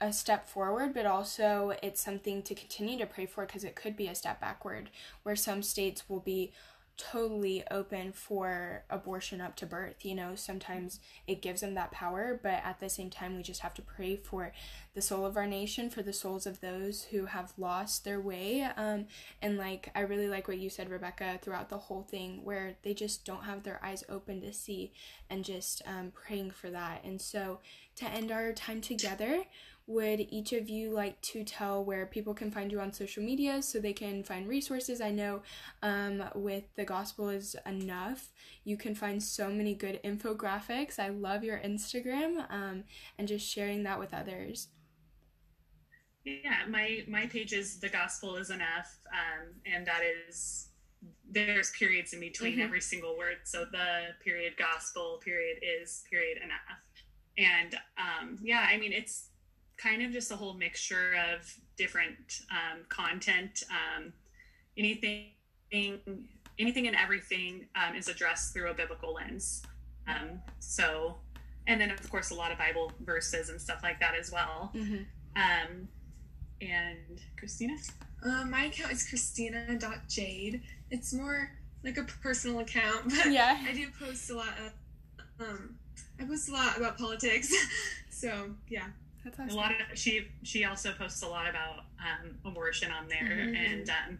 a 0.00 0.12
step 0.12 0.48
forward, 0.48 0.92
but 0.92 1.06
also 1.06 1.72
it's 1.82 2.02
something 2.02 2.42
to 2.42 2.54
continue 2.54 2.98
to 2.98 3.06
pray 3.06 3.26
for 3.26 3.46
because 3.46 3.64
it 3.64 3.76
could 3.76 3.96
be 3.96 4.08
a 4.08 4.14
step 4.14 4.40
backward 4.40 4.90
where 5.22 5.36
some 5.36 5.62
states 5.62 6.08
will 6.08 6.20
be 6.20 6.52
totally 6.96 7.62
open 7.70 8.12
for 8.12 8.84
abortion 8.88 9.40
up 9.40 9.56
to 9.56 9.66
birth. 9.66 10.04
You 10.04 10.14
know, 10.14 10.34
sometimes 10.34 11.00
it 11.26 11.42
gives 11.42 11.60
them 11.60 11.74
that 11.74 11.90
power, 11.90 12.38
but 12.42 12.60
at 12.64 12.80
the 12.80 12.88
same 12.88 13.10
time, 13.10 13.36
we 13.36 13.42
just 13.42 13.60
have 13.60 13.74
to 13.74 13.82
pray 13.82 14.16
for 14.16 14.52
the 14.94 15.02
soul 15.02 15.26
of 15.26 15.36
our 15.36 15.46
nation, 15.46 15.90
for 15.90 16.02
the 16.02 16.12
souls 16.12 16.46
of 16.46 16.60
those 16.60 17.04
who 17.04 17.26
have 17.26 17.52
lost 17.58 18.04
their 18.04 18.20
way. 18.20 18.62
Um, 18.76 19.06
and 19.42 19.58
like, 19.58 19.90
I 19.94 20.00
really 20.00 20.28
like 20.28 20.48
what 20.48 20.58
you 20.58 20.70
said, 20.70 20.88
Rebekah, 20.88 21.40
throughout 21.42 21.68
the 21.68 21.78
whole 21.78 22.02
thing, 22.02 22.40
where 22.44 22.76
they 22.82 22.94
just 22.94 23.24
don't 23.24 23.44
have 23.44 23.62
their 23.62 23.84
eyes 23.84 24.04
open 24.08 24.40
to 24.40 24.52
see 24.52 24.92
and 25.28 25.44
just 25.44 25.82
um, 25.86 26.12
praying 26.14 26.52
for 26.52 26.70
that. 26.70 27.04
And 27.04 27.20
so, 27.20 27.60
to 27.96 28.04
end 28.06 28.30
our 28.30 28.52
time 28.52 28.80
together, 28.80 29.44
would 29.86 30.20
each 30.20 30.52
of 30.52 30.68
you 30.68 30.90
like 30.90 31.20
to 31.22 31.44
tell 31.44 31.84
where 31.84 32.06
people 32.06 32.34
can 32.34 32.50
find 32.50 32.72
you 32.72 32.80
on 32.80 32.92
social 32.92 33.22
media 33.22 33.62
so 33.62 33.78
they 33.78 33.92
can 33.92 34.24
find 34.24 34.48
resources? 34.48 35.00
I 35.00 35.10
know 35.10 35.42
um, 35.82 36.24
with 36.34 36.64
the 36.76 36.84
gospel 36.84 37.28
is 37.28 37.54
enough, 37.64 38.30
you 38.64 38.76
can 38.76 38.94
find 38.94 39.22
so 39.22 39.48
many 39.48 39.74
good 39.74 40.00
infographics. 40.02 40.98
I 40.98 41.08
love 41.08 41.44
your 41.44 41.58
Instagram 41.58 42.50
um, 42.50 42.84
and 43.18 43.28
just 43.28 43.48
sharing 43.48 43.84
that 43.84 43.98
with 44.00 44.12
others. 44.12 44.68
Yeah, 46.24 46.64
my 46.68 47.04
my 47.06 47.26
page 47.26 47.52
is 47.52 47.78
the 47.78 47.88
gospel 47.88 48.36
is 48.36 48.50
enough, 48.50 48.98
um, 49.12 49.54
and 49.64 49.86
that 49.86 50.02
is 50.02 50.68
there's 51.30 51.70
periods 51.78 52.12
in 52.12 52.20
between 52.20 52.58
Mhm. 52.58 52.64
every 52.64 52.80
single 52.80 53.16
word. 53.16 53.38
So 53.44 53.64
the 53.64 54.16
period 54.24 54.56
gospel 54.56 55.18
period 55.24 55.58
is 55.62 56.02
period 56.10 56.38
enough, 56.42 56.82
and 57.38 57.78
um, 57.96 58.38
yeah, 58.42 58.66
I 58.68 58.76
mean 58.78 58.92
it's 58.92 59.30
kind 59.76 60.02
of 60.02 60.12
just 60.12 60.30
a 60.30 60.36
whole 60.36 60.54
mixture 60.54 61.14
of 61.32 61.52
different 61.76 62.40
um, 62.50 62.82
content. 62.88 63.62
Um, 63.70 64.12
anything, 64.76 65.30
anything 66.58 66.86
and 66.86 66.96
everything 66.96 67.66
um, 67.76 67.94
is 67.94 68.08
addressed 68.08 68.52
through 68.52 68.70
a 68.70 68.74
biblical 68.74 69.14
lens. 69.14 69.62
Um, 70.08 70.40
so, 70.60 71.16
and 71.66 71.80
then 71.80 71.90
of 71.90 72.08
course 72.10 72.30
a 72.30 72.34
lot 72.34 72.52
of 72.52 72.58
Bible 72.58 72.92
verses 73.00 73.48
and 73.48 73.60
stuff 73.60 73.80
like 73.82 74.00
that 74.00 74.14
as 74.14 74.30
well. 74.30 74.72
Mm-hmm. 74.74 75.02
Um, 75.36 75.88
and 76.60 77.20
Kristina? 77.40 77.76
Uh, 78.24 78.44
my 78.46 78.64
account 78.64 78.92
is 78.92 79.06
kristina.jade. 79.06 80.62
It's 80.90 81.12
more 81.12 81.50
like 81.84 81.98
a 81.98 82.04
personal 82.22 82.60
account, 82.60 83.04
but 83.10 83.30
Yeah. 83.30 83.58
I 83.66 83.72
do 83.72 83.88
post 83.98 84.30
a 84.30 84.34
lot 84.34 84.54
of, 84.64 85.46
um, 85.46 85.76
I 86.20 86.24
post 86.24 86.48
a 86.48 86.52
lot 86.52 86.76
about 86.76 86.98
politics. 86.98 87.52
so, 88.10 88.50
yeah. 88.68 88.86
That's 89.36 89.52
A 89.52 89.56
lot 89.56 89.72
of 89.72 89.98
she 89.98 90.28
she 90.42 90.64
also 90.64 90.92
posts 90.92 91.22
a 91.22 91.28
lot 91.28 91.48
about 91.48 91.84
um, 91.98 92.36
abortion 92.44 92.90
on 92.92 93.08
there 93.08 93.22
Mhm. 93.24 93.56
and 93.56 93.90
um, 93.90 94.18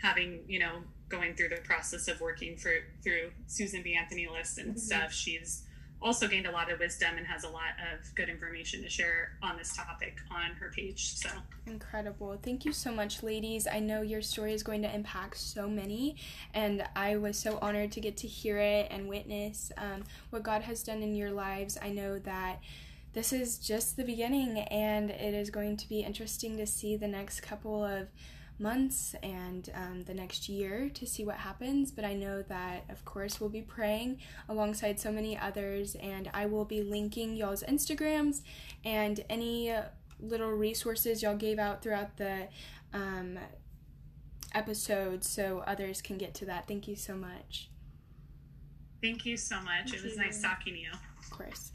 having 0.00 0.40
you 0.48 0.58
know 0.58 0.82
going 1.08 1.34
through 1.34 1.48
the 1.50 1.56
process 1.56 2.08
of 2.08 2.20
working 2.20 2.56
for 2.56 2.72
through 3.02 3.30
Susan 3.46 3.82
B. 3.82 3.94
Anthony 3.94 4.26
list 4.28 4.58
and 4.58 4.74
Mhm. 4.74 4.78
stuff. 4.78 5.12
She's 5.12 5.64
also 6.00 6.28
gained 6.28 6.46
a 6.46 6.52
lot 6.52 6.70
of 6.70 6.78
wisdom 6.78 7.16
and 7.18 7.26
has 7.26 7.42
a 7.42 7.48
lot 7.48 7.72
of 7.92 8.14
good 8.14 8.28
information 8.28 8.82
to 8.82 8.88
share 8.88 9.36
on 9.42 9.56
this 9.56 9.74
topic 9.74 10.16
on 10.30 10.52
her 10.52 10.70
page. 10.70 11.14
So 11.14 11.28
Incredible. 11.66 12.38
Thank 12.40 12.64
you 12.64 12.72
so 12.72 12.92
much, 12.92 13.22
ladies. 13.22 13.66
I 13.66 13.80
know 13.80 14.02
your 14.02 14.22
story 14.22 14.52
is 14.54 14.62
going 14.62 14.82
to 14.82 14.94
impact 14.94 15.36
so 15.38 15.68
many, 15.68 16.16
and 16.54 16.86
I 16.94 17.16
was 17.16 17.36
so 17.38 17.58
honored 17.60 17.90
to 17.92 18.00
get 18.00 18.16
to 18.18 18.28
hear 18.28 18.58
it 18.58 18.88
and 18.92 19.08
witness 19.08 19.72
um, 19.76 20.04
what 20.30 20.42
God 20.44 20.62
has 20.62 20.82
done 20.84 21.02
in 21.02 21.14
your 21.16 21.30
lives. 21.32 21.76
I 21.82 21.90
know 21.90 22.18
that 22.20 22.60
this 23.12 23.32
is 23.32 23.58
just 23.58 23.96
the 23.96 24.04
beginning, 24.04 24.58
and 24.58 25.10
it 25.10 25.34
is 25.34 25.50
going 25.50 25.76
to 25.78 25.88
be 25.88 26.00
interesting 26.00 26.56
to 26.58 26.66
see 26.66 26.96
the 26.96 27.08
next 27.08 27.40
couple 27.40 27.82
of 27.84 28.08
months 28.60 29.14
and 29.22 29.70
um, 29.74 30.02
the 30.04 30.14
next 30.14 30.48
year 30.48 30.90
to 30.90 31.06
see 31.06 31.24
what 31.24 31.36
happens. 31.36 31.90
But 31.90 32.04
I 32.04 32.14
know 32.14 32.42
that, 32.42 32.84
of 32.88 33.04
course, 33.04 33.40
we'll 33.40 33.50
be 33.50 33.62
praying 33.62 34.18
alongside 34.48 34.98
so 35.00 35.10
many 35.12 35.38
others, 35.38 35.94
and 35.96 36.30
I 36.34 36.46
will 36.46 36.64
be 36.64 36.82
linking 36.82 37.36
y'all's 37.36 37.62
Instagrams 37.62 38.42
and 38.84 39.24
any 39.30 39.74
little 40.20 40.50
resources 40.50 41.22
y'all 41.22 41.36
gave 41.36 41.58
out 41.58 41.82
throughout 41.82 42.16
the 42.16 42.48
um, 42.92 43.38
episode 44.54 45.24
so 45.24 45.62
others 45.66 46.02
can 46.02 46.18
get 46.18 46.34
to 46.34 46.44
that. 46.46 46.66
Thank 46.66 46.88
you 46.88 46.96
so 46.96 47.14
much. 47.14 47.70
thank 49.02 49.24
you 49.24 49.36
so 49.36 49.56
much. 49.60 49.90
Thank 49.90 49.94
it 49.94 50.04
was 50.04 50.16
you. 50.16 50.22
nice 50.22 50.42
talking 50.42 50.74
to 50.74 50.80
you. 50.80 50.90
Of 51.20 51.30
course. 51.30 51.70